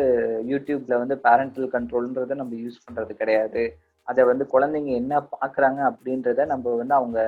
யூடியூப்ல 0.52 0.94
வந்து 1.04 1.16
பேரண்டல் 1.26 1.68
கண்ட்ரோல்ன்றதை 1.76 2.36
நம்ம 2.42 2.56
யூஸ் 2.64 2.84
பண்றது 2.86 3.14
கிடையாது. 3.22 3.64
அதை 4.08 4.22
வந்து 4.32 4.44
குழந்தைங்க 4.54 4.92
என்ன 5.02 5.14
பார்க்குறாங்க 5.36 5.80
அப்படின்றத 5.92 6.46
நம்ம 6.54 6.76
வந்து 6.82 6.96
அவங்க 7.00 7.20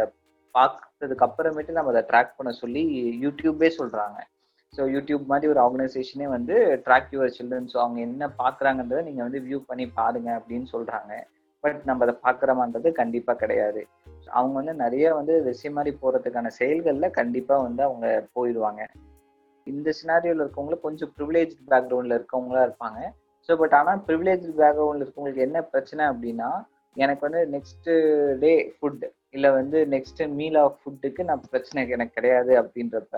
பார்த்ததுக்கு 0.56 1.26
அப்புறமேட்டு 1.28 1.78
நம்ம 1.78 1.92
அதை 1.94 2.04
ட்ராக் 2.12 2.38
பண்ண 2.38 2.52
சொல்லி 2.62 2.84
யூடியூபே 3.24 3.70
சொல்றாங்க. 3.80 4.20
ஸோ 4.74 4.82
யூடியூப் 4.94 5.24
மாதிரி 5.26 5.48
ஒரு 5.52 5.60
ஆர்கனைசேஷனே 5.66 6.28
வந்து 6.28 6.56
ட்ராக் 6.86 7.12
யுவர் 7.16 7.36
சில்ட்ரன் 7.38 7.70
ஸோ 7.74 7.78
அவங்க 7.84 8.00
என்ன 8.08 8.24
பார்க்குறாங்கன்றதை 8.42 9.04
நீங்கள் 9.08 9.26
வந்து 9.28 9.40
வியூ 9.48 9.60
பண்ணி 9.70 9.86
பாருங்க 10.00 10.30
அப்படின்னு 10.40 10.68
சொல்கிறாங்க 10.74 11.14
பட் 11.64 11.80
நம்ம 11.86 12.04
அதை 12.06 12.14
பார்க்குறோமான்றது 12.26 12.90
கண்டிப்பாக 13.00 13.40
கிடையாது. 13.40 13.82
அவங்க 14.38 14.54
வந்து 14.60 14.74
நிறைய 14.84 15.06
வந்து 15.14 15.34
விஷயம் 15.44 15.76
மாதிரி 15.78 15.92
போகிறதுக்கான 16.02 16.52
செயல்களில் 16.60 17.16
கண்டிப்பாக 17.20 17.66
வந்து 17.68 17.82
அவங்க 17.84 18.08
போயிடுவாங்க. 18.36 18.82
இந்த 19.68 19.90
சினாரியோவில் 20.00 20.44
இருக்கவங்களும் 20.44 20.86
கொஞ்சம் 20.86 21.12
ப்ரிவிலேஜ் 21.18 21.56
பேக்ரவுண்டில் 21.72 22.18
இருக்கவங்களா 22.20 22.62
இருப்பாங்க. 22.68 23.00
ஸோ 23.50 23.58
பட் 23.58 23.76
ஆனால் 23.80 24.02
ப்ரிவிலேஜ் 24.08 24.46
பேக்ரவுண்டில் 24.62 25.04
இருக்கவங்களுக்கு 25.04 25.46
என்ன 25.48 25.60
பிரச்சனை 25.74 26.04
அப்படின்னா 26.12 26.50
எனக்கு 26.98 27.24
வந்து 27.28 27.42
நெக்ஸ்ட்டு 27.56 27.94
டே 28.40 28.54
ஃபுட் 28.76 29.04
இல்லை 29.30 29.50
வந்து 29.52 29.78
நெக்ஸ்ட் 29.88 30.22
மீல் 30.40 30.58
ஆஃப் 30.64 30.80
ஃபுட்டுக்கு 30.82 31.22
நான் 31.24 31.46
பிரச்சனை 31.52 31.84
எனக்கு 31.96 32.18
கிடையாது 32.18 32.54
அப்படின்றப்ப 32.62 33.18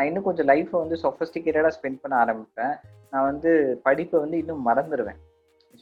நான் 0.00 0.08
இன்னும் 0.08 0.26
கொஞ்சம் 0.26 0.46
லைஃப்பை 0.50 0.76
வந்து 0.82 0.96
சொஃபஸ்டிகேட்டடாக 1.02 1.70
ஸ்பெண்ட் 1.74 1.98
பண்ண 2.02 2.14
ஆரம்பிப்பேன். 2.24 2.74
நான் 3.12 3.26
வந்து 3.30 3.50
படிப்பை 3.86 4.16
வந்து 4.22 4.36
இன்னும் 4.42 4.62
மறந்துடுவேன் 4.68 5.18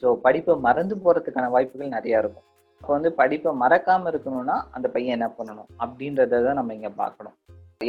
ஸோ 0.01 0.07
படிப்பை 0.25 0.53
மறந்து 0.65 0.95
போகிறதுக்கான 1.03 1.45
வாய்ப்புகள் 1.53 1.93
நிறையா 1.95 2.17
இருக்கும். 2.23 2.45
இப்போ 2.81 2.91
வந்து 2.95 3.09
படிப்பை 3.21 3.51
மறக்காமல் 3.61 4.11
இருக்கணும்னா 4.11 4.55
அந்த 4.75 4.87
பையன் 4.95 5.15
என்ன 5.17 5.27
பண்ணணும்? 5.37 5.69
அப்படின்றத 5.83 6.41
தான் 6.47 6.59
நம்ம 6.59 6.75
இங்கே 6.77 6.91
பார்க்கணும். 7.01 7.35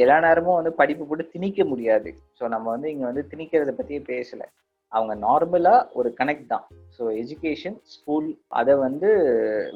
எல்லா 0.05 0.19
நேரமும் 0.27 0.59
வந்து 0.61 0.73
படிப்பு 0.81 1.07
போட்டு 1.09 1.27
திணிக்க 1.35 1.65
முடியாது. 1.73 2.13
ஸோ 2.39 2.45
நம்ம 2.55 2.67
வந்து 2.75 2.91
இங்கே 2.93 3.07
வந்து 3.11 3.25
திணிக்கிறத 3.33 3.75
பற்றியே 3.81 4.03
பேசலை. 4.13 4.49
அவங்க 4.93 5.15
நார்மலாக 5.27 5.87
ஒரு 5.99 6.09
கனெக்ட் 6.21 6.51
தான். 6.53 6.65
ஸோ 6.97 7.03
எஜுகேஷன் 7.21 7.77
ஸ்கூல் 7.95 8.29
அதை 8.61 8.75
வந்து 8.87 9.11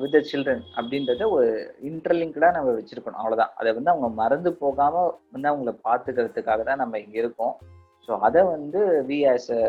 வித் 0.00 0.14
த 0.16 0.20
சில்ட்ரன் 0.30 0.64
அப்படின்றத 0.78 1.28
ஒரு 1.36 1.48
இன்டர்லிங்க்டாக 1.90 2.56
நம்ம 2.56 2.72
வச்சுருக்கணும். 2.78 3.20
அவ்வளோதான் 3.20 3.52
அதை 3.60 3.72
வந்து 3.78 3.92
அவங்க 3.92 4.08
மறந்து 4.22 4.52
போகாமல் 4.64 5.12
வந்து 5.34 5.50
அவங்கள 5.52 5.74
பார்த்துக்கிறதுக்காக 5.88 6.64
தான் 6.70 6.82
நம்ம 6.84 7.00
இங்கே 7.04 7.20
இருக்கோம். 7.24 7.54
ஸோ 8.08 8.12
அதை 8.28 8.40
வந்து 8.54 8.80
வி 9.10 9.18
ஆஸ் 9.34 9.50
அ 9.58 9.62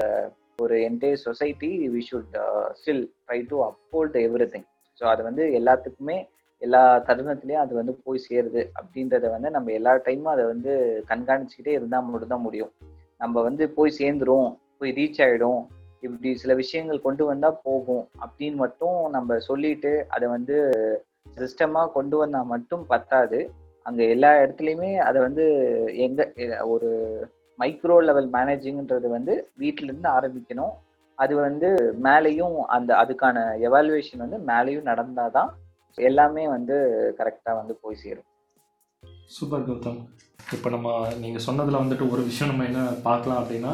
ஒரு 0.64 0.76
entire 0.88 1.24
society 1.28 1.70
we 1.94 2.02
should 2.10 2.36
still 2.80 3.04
try 3.26 3.40
to 3.52 3.58
uphold 3.70 4.18
everything 4.54 4.68
so 5.02 5.04
அது 5.14 5.22
வந்து 5.24 5.46
எல்லாத்துக்குமே 5.60 6.18
எல்லா 6.62 6.82
தருணத்துலேயும் 7.08 7.64
அது 7.64 7.74
வந்து 7.80 7.94
போய் 8.04 8.26
சேருது 8.28 8.62
அப்படின்றத 8.80 9.26
வந்து 9.34 9.50
நம்ம 9.50 9.72
எல்லா 9.80 9.94
டைமும் 10.06 10.34
அதை 10.34 10.44
வந்து 10.54 10.74
கண்காணிச்சுக்கிட்டே 11.10 11.74
இருந்தால் 11.78 12.06
மட்டும்தான் 12.12 12.46
முடியும். 12.46 12.72
நம்ம 13.22 13.42
வந்து 13.42 13.64
போய் 13.78 13.98
சேர்ந்துரும் 14.00 14.48
போய் 14.86 14.98
ரீச் 15.02 15.22
ஆகிடும் 15.26 15.62
இப்படி 16.06 16.32
சில 16.42 16.54
விஷயங்கள் 16.64 17.06
கொண்டு 17.06 17.24
வந்தால் 17.30 17.62
போகும். 17.68 18.04
அப்படின்னு 18.26 18.58
மட்டும் 18.64 18.98
நம்ம 19.14 19.38
சொல்லிட்டு 19.50 19.92
அதை 20.16 20.26
வந்து 20.34 20.56
சிஸ்டமாக 21.38 21.94
கொண்டு 21.96 22.16
வந்தால் 22.22 22.52
மட்டும் 22.52 22.84
பத்தாது. 22.92 23.40
அங்கே 23.86 24.04
எல்லா 24.16 24.30
இடத்துலையுமே 24.42 24.92
அதை 25.08 25.20
வந்து 25.26 25.46
எங்க 26.06 26.22
ஒரு 26.74 26.90
மைக்ரோ 27.60 27.98
லெவல் 28.08 28.30
மேனேஜிங்ன்றது 28.36 29.10
வந்து 29.16 29.34
வீட்டிலேருந்து 29.62 30.10
ஆரம்பிக்கணும். 30.18 30.74
அது 31.18 31.34
வந்து 31.48 31.70
மேலேயும் 32.08 32.56
அந்த 32.76 32.92
அதுக்கான 33.02 33.44
எவாலுவேஷன் 33.68 34.24
வந்து 34.26 34.40
மேலேயும் 34.52 34.90
நடந்தாதான் 34.92 35.52
எல்லாமே 35.98 36.46
வந்து 36.56 36.78
கரெக்டாக 37.20 37.60
வந்து 37.62 37.76
போய் 37.82 38.02
சேரும். 38.04 38.30
சூப்பர் 39.36 39.68
கௌதம். 39.68 40.00
இப்போ 40.56 40.70
நம்ம 40.76 40.90
நீங்கள் 41.22 41.46
சொன்னதில் 41.50 41.82
வந்துட்டு 41.84 42.08
ஒரு 42.14 42.24
விஷயம் 42.32 42.52
நம்ம 42.52 42.66
என்ன 42.72 42.82
பார்க்கலாம் 43.10 43.42
அப்படின்னா 43.42 43.74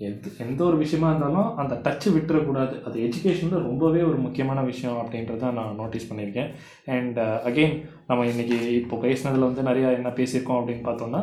எந்த 0.00 0.28
எந்த 0.44 0.60
ஒரு 0.68 0.76
விஷயமா 0.82 1.08
இருந்தாலும் 1.10 1.50
அந்த 1.62 1.74
டச்சு 1.82 2.08
விட்டுறக்கூடாது. 2.14 2.74
அது 2.86 2.96
எஜுகேஷனில் 3.06 3.66
ரொம்பவே 3.66 4.00
ஒரு 4.10 4.18
முக்கியமான 4.24 4.62
விஷயம் 4.70 4.96
அப்படின்றத 5.02 5.50
நான் 5.58 5.76
நோட்டீஸ் 5.80 6.08
பண்ணியிருக்கேன். 6.08 6.50
அண்ட் 6.94 7.18
அகெயின் 7.48 7.76
uh, 7.76 7.84
நம்ம 8.08 8.24
இன்றைக்கி 8.30 8.56
இப்போ 8.80 8.96
பேசினதில் 9.04 9.48
வந்து 9.48 9.68
நிறையா 9.68 9.90
என்ன 9.98 10.10
பேசியிருக்கோம் 10.18 10.58
அப்படின்னு 10.60 10.84
பார்த்தோம்னா 10.88 11.20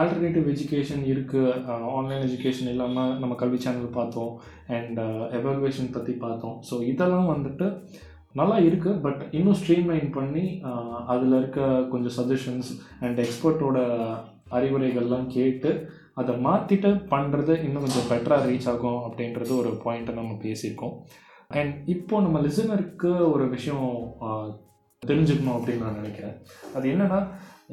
ஆல்டர்னேட்டிவ் 0.00 0.46
எஜுகேஷன் 0.52 1.04
இருக்குது 1.12 1.54
ஆன்லைன் 1.96 2.24
எஜுகேஷன் 2.26 2.70
இல்லாமல் 2.72 3.14
நம்ம 3.22 3.36
கல்வி 3.42 3.60
சேனல் 3.64 3.96
பார்த்தோம். 3.98 4.32
அண்ட் 4.76 5.00
எவாலுவேஷன் 5.38 5.94
பற்றி 5.96 6.14
பார்த்தோம். 6.24 6.56
ஸோ 6.70 6.76
இதெல்லாம் 6.92 7.32
வந்துட்டு 7.34 7.68
நல்லா 8.40 8.56
இருக்குது 8.66 9.00
பட் 9.04 9.22
இன்னும் 9.38 9.58
ஸ்ட்ரீம்லைன் 9.60 10.10
பண்ணி 10.18 10.44
அதில் 11.14 11.36
இருக்க 11.38 11.60
கொஞ்சம் 11.92 12.16
சஜஷன்ஸ் 12.18 12.70
அண்ட் 13.04 13.20
எக்ஸ்பர்ட்டோட 13.24 13.78
அறிவுரைகள்லாம் 14.58 15.26
கேட்டு 15.36 15.70
அதை 16.20 16.34
மாற்றிட்டு 16.46 16.90
பண்ணுறது 17.12 17.54
இன்னும் 17.66 17.84
கொஞ்சம் 17.86 18.08
பெட்டராக 18.12 18.48
ரீச் 18.50 18.70
ஆகும் 18.72 19.02
அப்படின்றது 19.08 19.52
ஒரு 19.62 19.72
பாயிண்ட்டை 19.84 20.14
நம்ம 20.20 20.38
பேசியிருக்கோம். 20.46 20.94
அண்ட் 21.58 21.74
இப்போது 21.94 22.24
நம்ம 22.24 22.40
லிசனருக்கு 22.46 23.10
ஒரு 23.34 23.44
விஷயம் 23.56 23.86
தெரிஞ்சுக்கணும் 25.02 25.58
அப்படின்னு 25.58 25.84
நான் 25.86 26.00
நினைக்கிறேன். 26.00 26.34
அது 26.76 26.86
என்னென்னா 26.94 27.20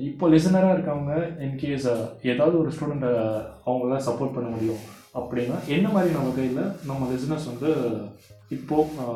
இப்போ 0.09 0.25
லிசனராக 0.33 0.75
இருக்கவங்க 0.75 1.13
இன்கேஸ் 1.45 1.87
ஏதாவது 2.31 2.55
ஒரு 2.61 2.71
ஸ்டூடெண்ட்டை 2.75 3.11
அவங்களால 3.67 3.99
சப்போர்ட் 4.07 4.35
பண்ண 4.37 4.49
முடியும் 4.55 4.83
அப்படின்னா 5.19 5.57
என்ன 5.75 5.87
மாதிரியான 5.95 6.25
வகையில் 6.29 6.63
நம்ம 6.89 7.07
லிசனர்ஸ் 7.11 7.51
வந்து 7.51 7.69
இப்போது 8.55 9.13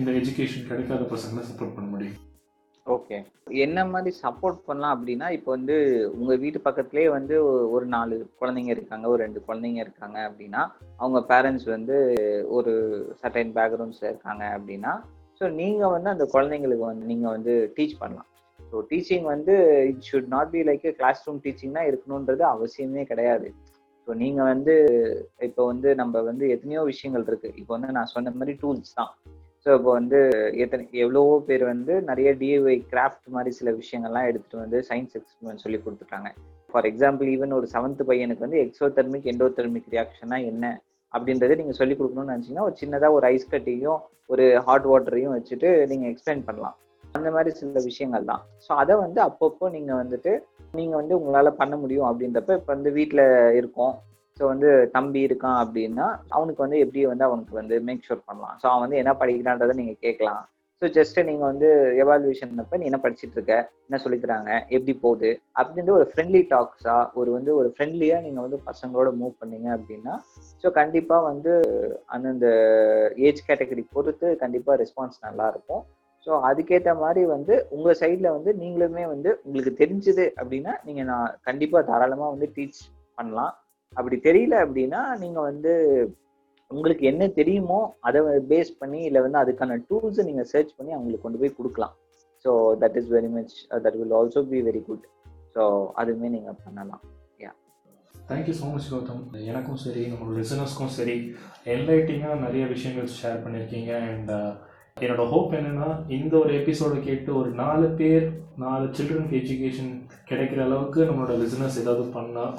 இந்த 0.00 0.10
எஜுகேஷன் 0.20 0.68
கிடைக்காத 0.70 1.02
பசங்களை 1.14 1.42
சப்போர்ட் 1.50 1.76
பண்ண 1.76 1.88
முடியும்? 1.94 2.16
ஓகே. 2.86 3.18
என்ன 3.64 3.84
மாதிரி 3.92 4.10
சப்போர்ட் 4.22 4.58
பண்ணலாம் 4.66 4.94
அப்படின்னா 4.96 5.26
இப்போ 5.36 5.50
வந்து 5.56 5.76
உங்கள் 6.18 6.40
வீட்டு 6.42 6.58
பக்கத்துலேயே 6.66 7.08
வந்து 7.14 7.34
ஒரு 7.74 7.86
நாலு 7.94 8.16
குழந்தைங்க 8.40 8.72
இருக்காங்க 8.74 9.06
ஒரு 9.12 9.20
ரெண்டு 9.24 9.40
குழந்தைங்க 9.46 9.80
இருக்காங்க 9.86 10.18
அப்படின்னா 10.28 10.62
அவங்க 11.02 11.20
பேரண்ட்ஸ் 11.30 11.68
வந்து 11.74 11.96
ஒரு 12.56 12.72
சர்டைன் 13.20 13.52
பேக்ரவுண்ட்ஸில் 13.58 14.10
இருக்காங்க 14.10 14.44
அப்படின்னா 14.56 14.92
ஸோ 15.40 15.44
நீங்கள் 15.60 15.92
வந்து 15.94 16.10
அந்த 16.14 16.26
குழந்தைங்களுக்கு 16.34 16.84
வந்து 16.90 17.06
நீங்கள் 17.12 17.34
வந்து 17.36 17.54
டீச் 17.76 18.00
பண்ணலாம். 18.02 18.28
ஸோ 18.60 18.82
டீச்சிங் 18.90 19.26
வந்து 19.34 19.54
it 19.90 20.04
should 20.08 20.30
not 20.34 20.52
be 20.54 20.60
like 20.70 20.86
classroom 21.26 21.40
teaching 21.46 21.76
தான் 21.78 21.88
இருக்கணுன்றது 21.90 22.44
அவசியமே 22.54 23.04
கிடையாது. 23.12 23.48
ஸோ 24.08 24.14
நீங்கள் 24.22 24.50
வந்து 24.52 24.74
இப்போ 25.48 25.62
வந்து 25.72 25.88
நம்ம 26.02 26.22
வந்து 26.30 26.44
எத்தனையோ 26.56 26.82
விஷயங்கள் 26.92 27.26
இருக்குது 27.30 27.56
இப்போ 27.62 27.72
வந்து 27.76 27.96
நான் 27.98 28.12
சொன்ன 28.14 28.34
மாதிரி 28.40 28.54
டூல்ஸ் 28.62 28.96
தான். 29.00 29.12
ஸோ 29.66 29.74
இப்போ 29.76 29.90
வந்து 29.98 30.18
எத்தனை 30.62 30.82
எவ்வளவோ 31.02 31.36
பேர் 31.46 31.62
வந்து 31.70 31.92
நிறைய 32.08 32.30
டிஐஒய் 32.40 32.80
கிராஃப்ட் 32.90 33.28
மாதிரி 33.36 33.50
சில 33.58 33.70
விஷயங்கள்லாம் 33.78 34.26
எடுத்துகிட்டு 34.30 34.62
வந்து 34.62 34.78
சயின்ஸ் 34.88 35.14
எக்ஸ்பிரிமெண்ட் 35.18 35.62
சொல்லி 35.64 35.78
கொடுத்துருக்காங்க 35.84 36.30
ஃபார் 36.72 36.86
எக்ஸாம்பிள் 36.90 37.28
ஈவன் 37.34 37.54
ஒரு 37.58 37.66
செவன்த் 37.74 38.02
பையனுக்கு 38.10 38.44
வந்து 38.46 38.60
எக்ஸோதெர்மிக் 38.64 39.28
எண்டோதெர்மிக் 39.32 39.88
ரியாக்ஷனா 39.94 40.38
என்ன 40.50 40.64
அப்படின்றத 41.14 41.56
நீங்கள் 41.60 41.78
சொல்லி 41.80 41.94
கொடுக்கணும்னு 41.96 42.34
நினச்சிங்கன்னா 42.34 42.66
ஒரு 42.68 42.76
சின்னதாக 42.82 43.16
ஒரு 43.18 43.26
ஐஸ் 43.34 43.50
கட்டியும் 43.54 44.00
ஒரு 44.32 44.44
ஹாட் 44.66 44.88
வாட்டரையும் 44.90 45.34
வச்சுட்டு 45.36 45.70
நீங்கள் 45.90 46.10
எக்ஸ்பிளைன் 46.12 46.46
பண்ணலாம். 46.48 46.76
அந்த 47.16 47.28
மாதிரி 47.34 47.50
சில 47.58 47.80
விஷயங்கள் 47.90 48.30
தான். 48.30 48.42
ஸோ 48.64 48.70
அதை 48.82 48.94
வந்து 49.04 49.20
அப்பப்போ 49.28 49.66
நீங்கள் 49.76 50.00
வந்துட்டு 50.02 50.32
நீங்கள் 50.78 51.00
வந்து 51.00 51.14
உங்களால் 51.20 51.58
பண்ண 51.60 51.74
முடியும் 51.82 52.08
அப்படின்றப்ப 52.10 52.58
இப்போ 52.60 52.72
வந்து 52.76 52.92
வீட்டில் 52.98 53.24
இருக்கோம். 53.60 53.94
ஸோ 54.38 54.42
வந்து 54.52 54.70
தம்பி 54.96 55.20
இருக்கான் 55.26 55.58
அப்படின்னா 55.64 56.06
அவனுக்கு 56.36 56.60
வந்து 56.64 56.78
எப்படி 56.84 57.02
வந்து 57.10 57.26
அவனுக்கு 57.28 57.54
வந்து 57.60 57.76
மேக் 57.88 58.06
ஷூர் 58.08 58.26
பண்ணலாம். 58.28 58.56
ஸோ 58.62 58.66
அவன் 58.70 58.84
வந்து 58.84 59.00
என்ன 59.02 59.12
படிக்கிறான்றதை 59.20 59.74
நீங்கள் 59.80 60.02
கேட்கலாம். 60.06 60.42
ஸோ 60.82 60.86
ஜஸ்ட் 60.96 61.18
நீங்கள் 61.28 61.48
வந்து 61.50 61.68
எவால்யூஷன் 62.02 62.60
அப்போ 62.62 62.78
நீ 62.80 62.86
என்ன 62.90 62.98
படிச்சுட்டு 63.04 63.36
இருக்க? 63.38 63.54
என்ன 63.86 63.98
சொல்லிக்கிறாங்க 64.04 64.50
எப்படி 64.76 64.94
போகுது? 65.04 65.30
அப்படின்ற 65.60 65.92
ஒரு 65.98 66.06
ஃப்ரெண்ட்லி 66.10 66.40
டாக்ஸா 66.52 66.96
ஒரு 67.20 67.30
வந்து 67.36 67.50
ஒரு 67.60 67.68
ஃப்ரெண்ட்லியாக 67.74 68.24
நீங்கள் 68.26 68.44
வந்து 68.46 68.58
பசங்களோட 68.68 69.10
மூவ் 69.20 69.34
பண்ணீங்க 69.42 69.68
அப்படின்னா 69.76 70.14
ஸோ 70.62 70.70
கண்டிப்பாக 70.80 71.28
வந்து 71.30 71.52
அந்தந்த 72.16 72.46
ஏஜ் 73.28 73.46
கேட்டகரி 73.48 73.84
பொறுத்து 73.96 74.28
கண்டிப்பாக 74.44 74.78
ரெஸ்பான்ஸ் 74.82 75.24
நல்லா 75.26 75.46
இருக்கும். 75.54 75.84
ஸோ 76.26 76.32
அதுக்கேற்ற 76.48 76.92
மாதிரி 77.04 77.22
வந்து 77.34 77.54
உங்கள் 77.76 77.98
சைடில் 78.02 78.34
வந்து 78.36 78.52
நீங்களுமே 78.60 79.04
வந்து 79.14 79.30
உங்களுக்கு 79.44 79.72
தெரிஞ்சது 79.82 80.24
அப்படின்னா 80.40 80.74
நீங்கள் 80.88 81.08
நான் 81.12 81.34
கண்டிப்பாக 81.48 81.84
தாராளமாக 81.90 82.32
வந்து 82.34 82.48
டீச் 82.56 82.80
பண்ணலாம். 83.18 83.52
அப்படி 83.96 84.16
தெரியல 84.28 84.54
அப்படின்னா 84.64 85.00
நீங்கள் 85.22 85.48
வந்து 85.50 85.72
உங்களுக்கு 86.70 87.04
என்ன 87.10 87.24
தெரியுமோ 87.38 87.80
அதை 88.06 88.20
பேஸ் 88.50 88.70
பண்ணி 88.80 89.00
இல்லை 89.08 89.20
வந்து 89.24 89.40
அதுக்கான 89.42 89.78
டூல்ஸை 89.88 90.24
நீங்கள் 90.28 90.48
சர்ச் 90.52 90.76
பண்ணி 90.78 90.92
அவங்களுக்கு 90.96 91.24
கொண்டு 91.26 91.40
போய் 91.42 91.56
கொடுக்கலாம். 91.58 91.94
So 92.44 92.50
that 92.82 92.96
is 93.00 93.10
very 93.16 93.30
much 93.36 93.54
that 93.84 93.98
will 94.00 94.14
also 94.20 94.42
be 94.52 94.60
very 94.68 94.82
good 94.88 95.04
so 95.56 95.64
அதுவுமே 96.00 96.30
நீங்கள் 96.36 96.58
பண்ணலாம். 96.64 97.02
Yeah 97.42 97.52
thank you 98.14 98.54
so 98.60 98.68
much 98.74 98.90
Gautham. 98.92 99.22
எனக்கும் 99.50 99.80
சரி 99.84 100.04
நம்மளோட 100.10 100.36
லிசனர்ஸ்க்கும் 100.42 100.94
சரி 100.98 101.16
என்லைட்டிங்காக 101.74 102.38
நிறைய 102.46 102.64
விஷயங்கள் 102.74 103.10
ஷேர் 103.20 103.42
பண்ணியிருக்கீங்க 103.44 103.92
அண்ட் 104.10 104.32
uh, 104.38 104.52
என்னோட 104.96 105.22
ஹோப் 105.30 105.54
என்னென்னா 105.58 105.86
இந்த 106.16 106.34
ஒரு 106.40 106.52
எபிசோடை 106.58 106.98
கேட்டு 107.06 107.30
ஒரு 107.38 107.50
நாலு 107.62 107.86
பேர் 108.00 108.26
நாலு 108.64 108.84
சில்ட்ரனுக்கு 108.96 109.38
எஜுகேஷன் 109.40 109.92
கிடைக்கிற 110.28 110.60
அளவுக்கு 110.66 111.00
நம்மளோட 111.08 111.34
லிசனர்ஸ் 111.40 111.78
ஏதாவது 111.82 112.04
பண்ணால் 112.12 112.52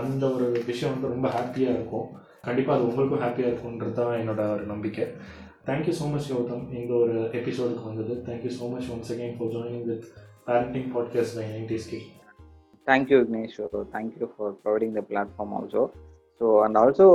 அந்த 0.00 0.22
ஒரு 0.36 0.46
விஷயம் 0.68 0.92
வந்து 0.94 1.12
ரொம்ப 1.14 1.28
ஹாப்பியாக 1.36 1.74
இருக்கும். 1.76 2.06
கண்டிப்பாக 2.46 2.76
அது 2.78 2.88
உங்களுக்கும் 2.88 3.22
ஹாப்பியாக 3.24 3.50
இருக்கும்ன்றது 3.50 3.96
தான் 3.98 4.14
என்னோட 4.20 4.42
ஒரு 4.54 4.64
நம்பிக்கை. 4.72 5.04
Thank you 5.68 5.94
so 6.00 6.06
much 6.14 6.30
Gautham. 6.32 6.64
இந்த 6.80 6.92
ஒரு 7.02 7.14
எபிசோடுக்கு 7.40 7.84
வந்தது. 7.90 8.14
Thank you 8.28 8.52
so 8.60 8.66
much 8.72 8.88
once 8.94 9.12
again 9.14 9.36
for 9.36 9.52
joining 9.54 9.86
with 9.90 10.06
parenting 10.48 10.88
podcast 10.96 11.36
by 11.38 11.44
nineties 11.52 11.90
K 11.92 12.00
thank you 12.86 13.18
Vignesh 13.20 13.60
thank you 13.94 14.26
for 14.32 14.52
providing 14.64 14.96
the 14.98 15.02
platform 15.10 15.54
also 15.58 15.84
so 16.40 16.46
and 16.64 16.76
also 16.80 17.06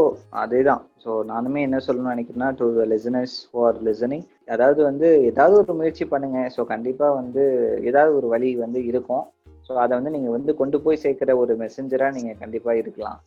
அதே 0.42 0.60
தான். 0.68 0.84
So 1.04 1.10
நானுமே 1.32 1.62
என்ன 1.68 1.78
சொல்லணும்னு 1.86 2.14
நினைக்கிறேன்னா 2.14 2.50
to 2.60 2.68
the 2.78 2.84
listeners 2.94 3.36
for 3.50 3.78
listening 3.88 4.24
அதாவது 4.54 4.80
வந்து 4.90 5.08
ஏதாவது 5.32 5.56
ஒரு 5.62 5.74
முயற்சி 5.80 6.06
பண்ணுங்க. 6.14 6.40
ஸோ 6.56 6.64
கண்டிப்பாக 6.72 7.18
வந்து 7.20 7.44
ஏதாவது 7.90 8.14
ஒரு 8.20 8.28
வழி 8.34 8.50
வந்து 8.64 8.82
இருக்கும். 8.92 9.26
ஸோ 9.70 9.74
அதை 9.84 9.93
வந்து 9.97 10.13
நீங்கள் 10.13 10.36
வந்து 10.36 10.51
கொண்டு 10.59 10.78
போய் 10.86 11.01
சேர்க்குற 11.03 11.32
ஒரு 11.41 11.53
மெசஞ்சராக 11.63 12.15
நீங்கள் 12.15 12.39
கண்டிப்பாக 12.43 12.82
இருக்கலாம். 12.84 13.20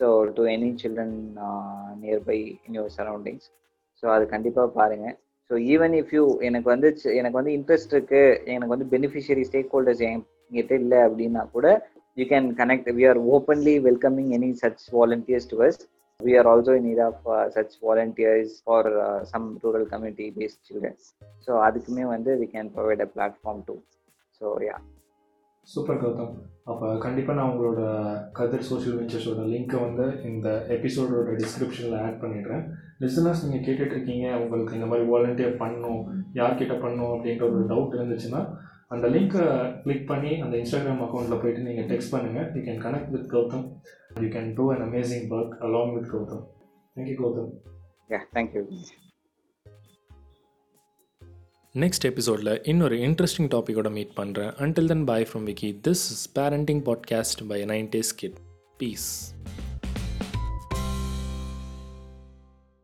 So 0.00 0.06
to 0.36 0.42
any 0.52 0.68
children 0.82 1.16
nearby 2.02 2.36
in 2.66 2.76
your 2.78 2.94
surroundings 2.98 3.48
so 4.02 4.06
அது 4.14 4.24
கண்டிப்பாக 4.34 4.68
பாருங்கள் 4.76 5.16
ஸோ 5.50 5.54
ஈவன் 5.72 5.94
இஃப் 6.00 6.12
யூ 6.16 6.24
எனக்கு 6.48 6.68
வந்து 6.72 6.88
எனக்கு 7.20 7.38
வந்து 7.40 7.52
இன்ட்ரெஸ்ட் 7.58 7.92
இருக்குது 7.94 8.22
எனக்கு 8.54 8.72
வந்து 8.74 8.86
பெனிஃபிஷியரி 8.92 9.44
ஸ்டேக் 9.48 9.72
ஹோல்டர்ஸ் 9.74 10.02
என்கிட்ட 10.08 10.74
இல்லை 10.82 11.00
அப்படின்னா 11.06 11.42
கூட 11.56 11.66
you 12.16 12.26
can 12.30 12.48
connect 12.60 12.88
we 12.98 13.04
are 13.10 13.20
openly 13.34 13.74
welcoming 13.88 14.30
any 14.38 14.50
such 14.62 14.84
volunteers 14.98 15.50
to 15.52 15.58
us 15.66 15.80
we 16.20 16.32
are 16.40 16.48
also 16.52 16.74
in 16.78 16.86
need 16.88 17.02
of 17.08 17.20
such 17.56 17.76
volunteers 17.88 18.54
for 18.64 18.88
some 19.32 19.48
rural 19.64 19.86
community 19.92 20.28
based 20.38 20.62
children 20.70 20.98
so 21.46 21.52
அதுக்குமே 21.66 22.06
வந்து 22.14 22.32
we 22.42 22.48
can 22.56 22.72
provide 22.76 23.04
a 23.06 23.10
platform 23.14 23.62
to 23.68 23.76
so 24.40 24.48
yeah 24.68 24.78
super 25.68 26.00
Gautham 26.00 26.32
அப்போ 26.64 26.86
கண்டிப்பாக 26.98 27.36
நான் 27.38 27.50
உங்களோட 27.50 27.80
கதிர் 28.32 28.66
social 28.68 28.96
வெஞ்சர்ஸோட 28.98 29.42
லிங்க்கை 29.52 29.78
வந்து 29.80 30.06
இந்த 30.24 30.48
எபிசோடோட 30.74 31.30
டிஸ்கிரிப்ஷனில் 31.38 31.96
ஆட் 32.00 32.20
பண்ணிடுறேன். 32.22 32.62
லிசனர்ஸ் 33.00 33.44
நீங்கள் 33.44 33.64
கேட்டுட்ருக்கீங்க 33.66 34.26
உங்களுக்கு 34.40 34.76
இந்த 34.78 34.86
மாதிரி 34.86 35.06
வாலண்டியர் 35.10 35.60
பண்ணணும் 35.62 36.00
யார்கிட்ட 36.34 36.74
பண்ணணும் 36.82 37.12
அப்படின்ற 37.14 37.44
ஒரு 37.50 37.62
டவுட் 37.70 37.96
இருந்துச்சுன்னா 37.98 38.42
அந்த 38.90 39.08
லிங்க்கை 39.08 39.44
கிளிக் 39.82 40.08
பண்ணி 40.08 40.32
அந்த 40.44 40.54
இன்ஸ்டாகிராம் 40.56 41.04
அக்கௌண்ட்டில் 41.04 41.42
போயிட்டு 41.42 41.66
நீங்கள் 41.68 41.88
டெக்ஸ்ட் 41.90 42.14
பண்ணுங்கள் 42.14 42.48
you 42.56 42.62
can 42.62 42.82
connect 42.86 43.12
with 43.14 43.28
Gautham 43.34 43.66
you 44.20 44.30
can 44.30 44.50
do 44.56 44.66
an 44.74 44.84
amazing 44.88 45.28
work 45.36 45.56
along 45.66 45.94
with 45.96 46.10
Gautham 46.14 46.44
thank you 46.96 47.16
Gautham 47.20 47.50
yeah 48.10 48.20
thank you 48.34 48.62
next 51.74 52.04
எபிசோடில் 52.04 52.50
இன்னொரு 52.64 52.96
இன்ட்ரெஸ்டிங் 52.98 53.48
டாப்பிக்கோட 53.48 53.88
மீட் 53.90 54.14
பண்ணுறேன் 54.16 54.50
until 54.58 54.88
then 54.88 55.04
bye 55.04 55.26
from 55.30 55.44
Vicky 55.44 55.68
this 55.82 56.02
is 56.12 56.24
parenting 56.38 56.80
podcast 56.82 57.42
by 57.48 57.58
nineties 57.64 58.10
kid 58.16 58.38
peace 58.78 59.10